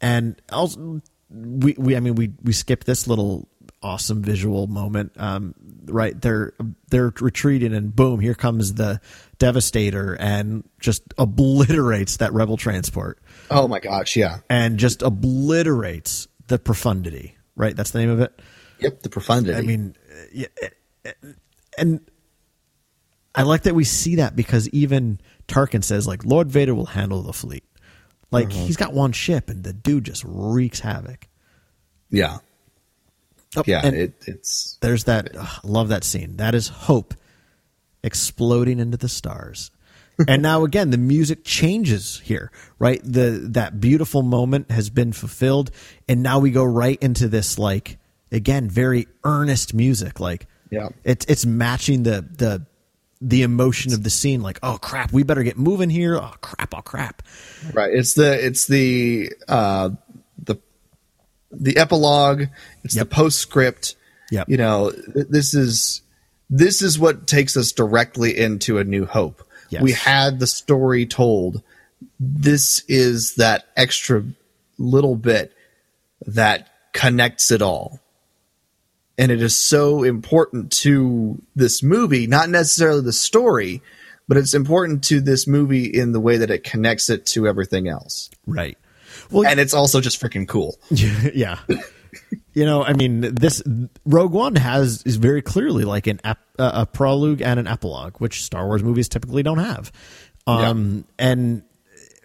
[0.00, 3.48] and also we we I mean we we skip this little
[3.82, 5.12] awesome visual moment.
[5.16, 5.54] Um,
[5.86, 6.52] right they're
[6.90, 9.00] they're retreating and boom, here comes the
[9.38, 13.18] devastator and just obliterates that rebel transport
[13.50, 14.38] Oh my gosh, yeah.
[14.48, 17.36] and just obliterates the profundity.
[17.54, 18.38] Right, that's the name of it.
[18.80, 19.56] Yep, the profundity.
[19.56, 19.96] I mean,
[20.32, 20.48] yeah,
[21.04, 21.10] uh,
[21.78, 22.00] and
[23.34, 27.22] I like that we see that because even Tarkin says like Lord Vader will handle
[27.22, 27.64] the fleet.
[28.30, 31.28] Like he's got one ship and the dude just wreaks havoc.
[32.10, 32.38] yeah.
[33.56, 35.34] Oh, Yeah, it, it's there's that.
[35.34, 36.36] ugh, I love that scene.
[36.36, 37.14] That is hope
[38.02, 39.70] exploding into the stars.
[40.28, 43.00] And now again, the music changes here, right?
[43.02, 45.70] The that beautiful moment has been fulfilled,
[46.08, 47.98] and now we go right into this like
[48.32, 50.18] again very earnest music.
[50.20, 50.88] Like Yeah.
[51.04, 52.66] it's it's matching the the
[53.20, 54.40] the emotion of the scene.
[54.42, 56.16] Like oh crap, we better get moving here.
[56.16, 57.22] Oh crap, oh crap.
[57.74, 57.92] right.
[57.92, 59.90] It's the it's the uh
[60.42, 60.56] the
[61.50, 62.44] the epilogue,
[62.84, 63.08] it's Yep.
[63.08, 63.96] the postscript.
[64.30, 64.44] Yeah.
[64.48, 66.02] You know, this is
[66.50, 69.42] this is what takes us directly into a new hope.
[69.70, 69.82] Yes.
[69.82, 71.62] We had the story told.
[72.20, 74.24] This is that extra
[74.78, 75.52] little bit
[76.26, 78.00] that connects it all.
[79.18, 83.82] And it is so important to this movie, not necessarily the story,
[84.28, 87.88] but it's important to this movie in the way that it connects it to everything
[87.88, 88.30] else.
[88.46, 88.76] Right.
[89.30, 90.78] Well, And it's also just freaking cool.
[90.90, 91.60] yeah.
[92.54, 93.62] You know, I mean, this
[94.04, 98.16] Rogue One has is very clearly like an ep, uh, a prologue and an epilogue,
[98.18, 99.92] which Star Wars movies typically don't have.
[100.46, 101.64] Um, and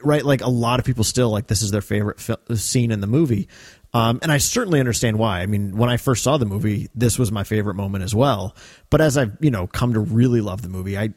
[0.03, 3.01] right, like a lot of people still like this is their favorite fil- scene in
[3.01, 3.47] the movie.
[3.93, 5.41] Um, and I certainly understand why.
[5.41, 8.55] I mean, when I first saw the movie, this was my favorite moment as well.
[8.89, 11.09] But as I've you know come to really love the movie, I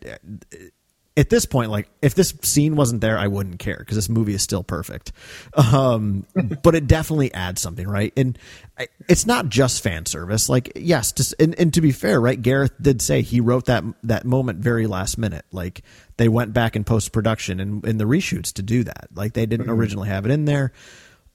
[1.16, 4.34] at this point, like if this scene wasn't there, I wouldn't care because this movie
[4.34, 5.12] is still perfect.
[5.54, 6.26] Um,
[6.62, 8.12] but it definitely adds something, right?
[8.16, 8.36] And
[8.76, 10.48] I, it's not just fan service.
[10.48, 12.40] Like, yes, just and, and to be fair, right?
[12.40, 15.44] Gareth did say he wrote that that moment very last minute.
[15.52, 15.82] Like
[16.16, 19.08] they went back in post production and in the reshoots to do that.
[19.14, 20.72] Like they didn't originally have it in there.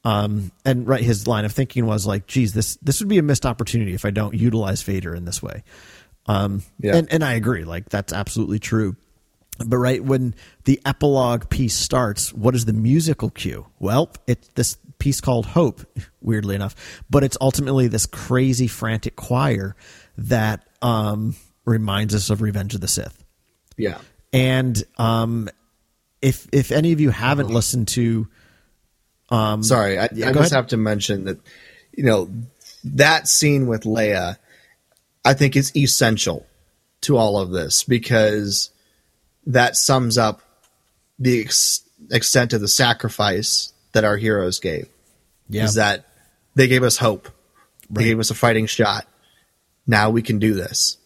[0.04, 3.24] Um, and right, his line of thinking was like, "Geez, this this would be a
[3.24, 5.64] missed opportunity if I don't utilize Vader in this way."
[6.26, 6.96] Um, Yeah.
[6.96, 7.64] and and I agree.
[7.66, 8.96] Like that's absolutely true.
[9.66, 13.68] But right when the epilogue piece starts, what is the musical cue?
[13.80, 15.82] Well, it's this piece called Hope,
[16.22, 16.76] weirdly enough,
[17.10, 19.76] but it's ultimately this crazy, frantic choir
[20.18, 23.24] that um, reminds us of Revenge of the Sith.
[23.78, 24.00] Yeah.
[24.32, 25.50] And um,
[26.22, 28.28] if if any of you haven't listened to,
[29.30, 30.52] Sorry, I, yeah, I just ahead.
[30.52, 31.40] have to mention that
[31.96, 32.30] you know
[32.84, 34.38] that scene with Leia,
[35.24, 36.46] I think is essential
[37.02, 38.72] to all of this because
[39.50, 40.42] that sums up
[41.20, 41.82] the ex-
[42.12, 44.88] extent of the sacrifice that our heroes gave.
[45.50, 46.06] yeah, Is that
[46.56, 47.28] they gave us hope,
[47.90, 49.06] they gave us a fighting shot.
[49.88, 50.98] Now we can do this.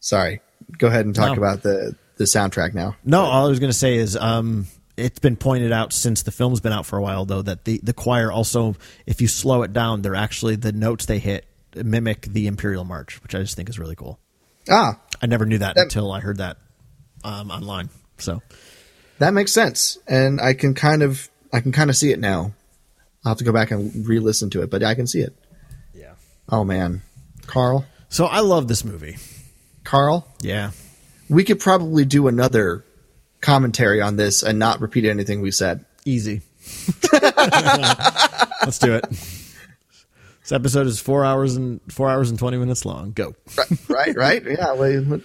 [0.00, 0.40] Sorry,
[0.78, 1.38] go ahead and talk No.
[1.42, 2.94] about the the soundtrack now.
[3.04, 4.66] No, all I was going to say is um,
[4.96, 7.80] it's been pointed out since the film's been out for a while, though, that the,
[7.82, 11.44] the choir also, if you slow it down, they're actually the notes they hit
[11.74, 14.20] mimic the Imperial March, which I just think is really cool.
[14.70, 16.58] Ah, I never knew that That- until I heard that
[17.24, 17.88] um, online.
[18.18, 18.42] So
[19.18, 22.52] That makes sense, and I can kind of I can kind of see it now.
[23.24, 25.34] I'll have to go back and re-listen to it, but I can see it.
[25.94, 26.12] yeah.
[26.48, 27.02] Oh man,
[27.46, 29.16] Carl, So I love this movie.
[29.84, 30.70] Carl, Yeah.
[31.28, 32.84] we could probably do another
[33.40, 35.84] commentary on this and not repeat anything we said.
[36.04, 36.42] Easy.
[37.12, 39.04] Let's do it.
[39.10, 43.12] This episode is four hours and four hours and twenty minutes long.
[43.12, 43.34] Go.
[43.88, 44.72] right, right, yeah.
[44.74, 45.20] well,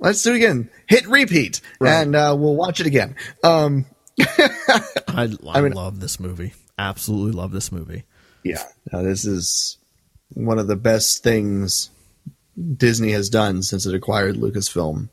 [0.00, 0.70] Let's do it again.
[0.86, 2.02] Hit repeat, Right.
[2.02, 3.16] and uh, we'll watch it again.
[3.42, 3.86] Um,
[4.20, 6.54] I, I, mean- love this movie.
[6.78, 8.04] Absolutely love this movie.
[8.44, 8.62] yeah,
[8.92, 9.76] no, this is
[10.34, 11.90] one of the best things
[12.76, 15.08] Disney has done since it acquired Lucasfilm.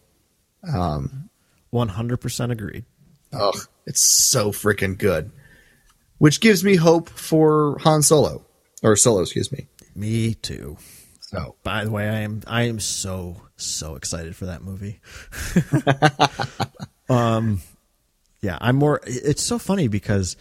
[0.61, 2.85] One hundred percent agreed.
[3.33, 5.31] Ugh, it's so freaking good.
[6.19, 8.45] Which gives me hope for Han Solo
[8.83, 9.67] or Solo, excuse me.
[9.95, 10.77] Me too.
[11.30, 14.99] So By the way, I am I am so so excited for that movie.
[17.10, 17.61] um,
[18.41, 19.02] yeah, I'm more.
[19.06, 20.38] It's so funny because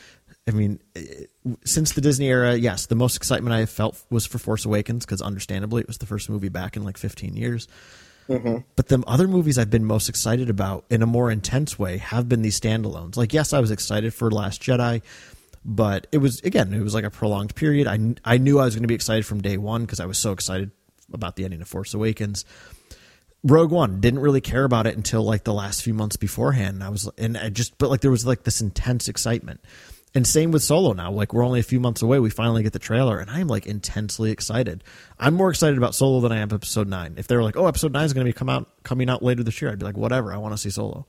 [0.47, 1.31] I mean, it-
[1.65, 5.05] since the Disney era, yes, the most excitement I have felt was for Force Awakens
[5.05, 7.69] because understandably it was the first movie back in like 15 years.
[8.77, 12.27] But the other movies I've been most excited about in a more intense way have
[12.29, 13.19] been these standalones.
[13.19, 15.03] Like, yes, I was excited for Last Jedi,
[15.65, 17.87] but it was again, it was like a prolonged period.
[17.87, 20.19] I I knew I was going to be excited from day one because I was
[20.19, 20.71] so excited
[21.13, 22.45] about the ending of Force Awakens.
[23.43, 26.83] Rogue One didn't really care about it until like the last few months beforehand.
[26.83, 29.61] I was and I just but like there was like this intense excitement.
[30.17, 31.11] And same with Solo now.
[31.11, 32.21] Like we're only a few months away.
[32.21, 34.85] We finally get the trailer, and I'm like intensely excited.
[35.19, 37.15] I'm more excited about Solo than I am Episode Nine.
[37.19, 39.25] If they were like, "Oh, Episode Nine is going to be come out coming out
[39.25, 40.33] later this year," I'd be like, "Whatever.
[40.33, 41.07] I want to see Solo."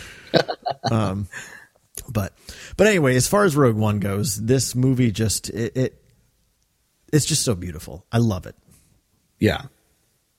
[0.90, 1.26] um,
[2.08, 2.32] but
[2.76, 6.02] but anyway, as far as Rogue One goes, this movie just it, it
[7.12, 8.04] it's just so beautiful.
[8.12, 8.56] I love it.
[9.38, 9.62] yeah,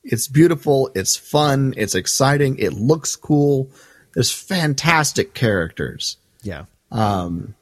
[0.03, 0.91] it's beautiful.
[0.95, 1.73] It's fun.
[1.77, 2.57] It's exciting.
[2.57, 3.69] It looks cool.
[4.13, 6.17] There's fantastic characters.
[6.43, 6.65] Yeah.
[6.91, 7.55] Um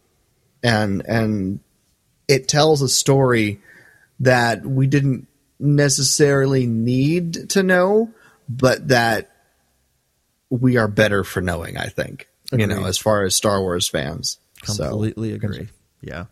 [0.64, 1.60] and and
[2.28, 3.61] it tells a story
[4.19, 5.28] that we didn't
[5.60, 8.11] necessarily need to know,
[8.49, 9.32] but that
[10.49, 11.78] we are better for knowing.
[11.78, 14.38] I think you know, as far as Star Wars fans.
[14.64, 15.69] So Completely agree.
[16.02, 16.26] Yeah.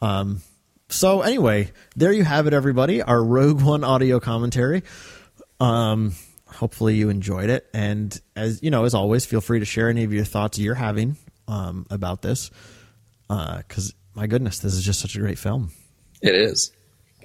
[0.00, 0.42] Um.
[0.88, 3.02] So anyway, there you have it, everybody.
[3.02, 4.82] Our Rogue One audio commentary.
[5.60, 6.14] Um.
[6.46, 10.04] Hopefully you enjoyed it, and as you know, as always, feel free to share any
[10.04, 11.16] of your thoughts you're having
[11.48, 12.50] um, about this.
[13.26, 15.72] Because my goodness, this is just such a great film.
[16.22, 16.70] it is.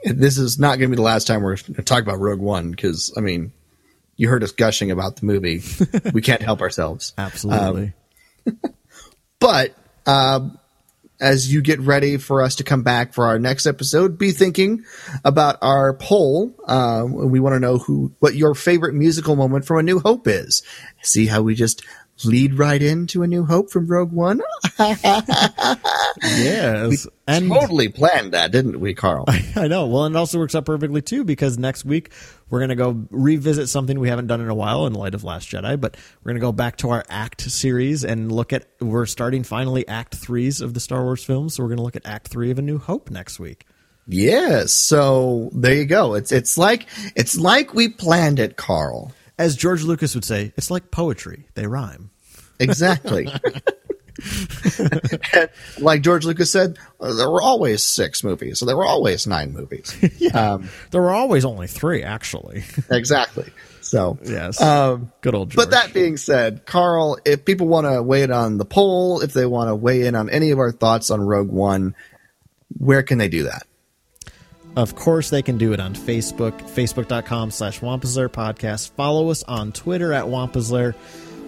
[0.04, 2.40] This is not going to be the last time we're going to talk about Rogue
[2.40, 3.52] One because I mean,
[4.20, 5.64] you heard us gushing about the movie.
[6.14, 7.14] we can't help ourselves.
[7.18, 7.94] Absolutely.
[9.40, 9.74] But
[10.06, 10.50] uh,
[11.22, 14.84] as you get ready for us to come back for our next episode, be thinking
[15.24, 16.54] about our poll.
[16.68, 20.28] Uh, we want to know who what your favorite musical moment from A New Hope
[20.28, 20.62] is.
[21.02, 21.86] See how we just
[22.26, 24.42] lead right into A New Hope from Rogue One.
[26.22, 27.08] yes.
[27.28, 29.26] And totally planned that, didn't we, Carl?
[29.56, 29.88] I know.
[29.88, 32.12] Well, and it also works out perfectly too because next week
[32.50, 35.24] we're going to go revisit something we haven't done in a while in light of
[35.24, 38.66] Last Jedi, but we're going to go back to our Act series and look at.
[38.80, 41.96] We're starting finally Act threes of the Star Wars films, so we're going to look
[41.96, 43.66] at Act three of A New Hope next week.
[44.08, 44.74] yes.
[44.74, 46.16] So there you go.
[46.16, 49.14] It's it's like it's like we planned it, Carl.
[49.40, 52.12] As George Lucas would say, it's like poetry; they rhyme.
[52.60, 53.28] Exactly.
[55.80, 59.96] Like George Lucas said, there were always six movies, so there were always nine movies.
[60.34, 62.64] Um, There were always only three, actually.
[62.92, 63.50] exactly.
[63.82, 64.62] So, yes.
[64.62, 65.56] Um, Good old George.
[65.56, 69.32] but that being said, Carl, if people want to weigh in on the poll, if
[69.34, 71.96] they want to weigh in on any of our thoughts on Rogue One,
[72.78, 73.66] where can they do that?
[74.80, 78.92] Of course, they can do it on Facebook, facebook.com slash Podcast.
[78.92, 80.96] Follow us on Twitter at WampasLair.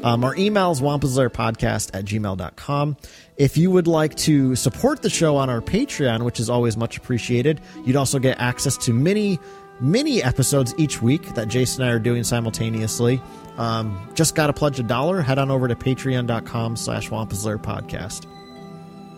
[0.03, 2.97] Um, our email is WampasLairPodcast at gmail.com.
[3.37, 6.97] If you would like to support the show on our Patreon, which is always much
[6.97, 9.39] appreciated, you'd also get access to many
[9.79, 13.21] mini episodes each week that Jason and I are doing simultaneously.
[13.55, 15.21] Um, just got to pledge a dollar.
[15.21, 18.25] Head on over to patreon.com slash podcast.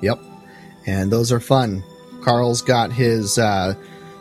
[0.04, 0.20] Yep.
[0.86, 1.84] And those are fun.
[2.22, 3.74] Carl's got his uh,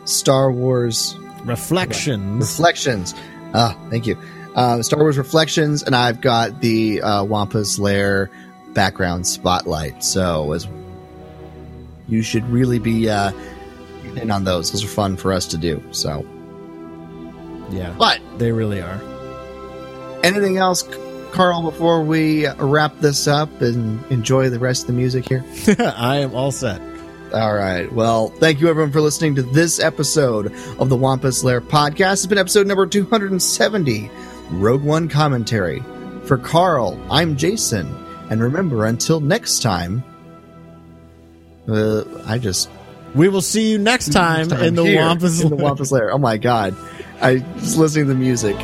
[0.04, 2.40] Star Wars Reflections.
[2.40, 3.14] Reflections.
[3.54, 4.16] Ah, thank you.
[4.54, 8.30] Uh, Star Wars Reflections, and I've got the uh, Wampa's Lair
[8.74, 10.04] background spotlight.
[10.04, 10.68] So as
[12.08, 13.32] you should really be uh,
[14.16, 14.70] in on those.
[14.72, 15.82] Those are fun for us to do.
[15.92, 16.26] So,
[17.70, 17.94] yeah.
[17.98, 19.00] but They really are.
[20.22, 20.82] anything else,
[21.32, 21.62] Carl?
[21.62, 25.44] Before we wrap this up and enjoy the rest of the music here.
[25.78, 26.80] I am all set.
[27.32, 27.90] All right.
[27.90, 32.12] Well, thank you everyone for listening to this episode of the Wampa's Lair podcast.
[32.12, 34.10] It's been episode number 270,
[34.50, 35.82] Rogue One commentary.
[36.24, 37.86] For Carl, I'm Jason.
[38.28, 40.04] And remember, until next time,
[41.68, 42.68] uh, I just
[43.14, 46.12] We will see you next time, in the Wampa's in the Wampa's Lair.
[46.12, 46.76] Oh my god.
[47.22, 48.56] I was listening to the music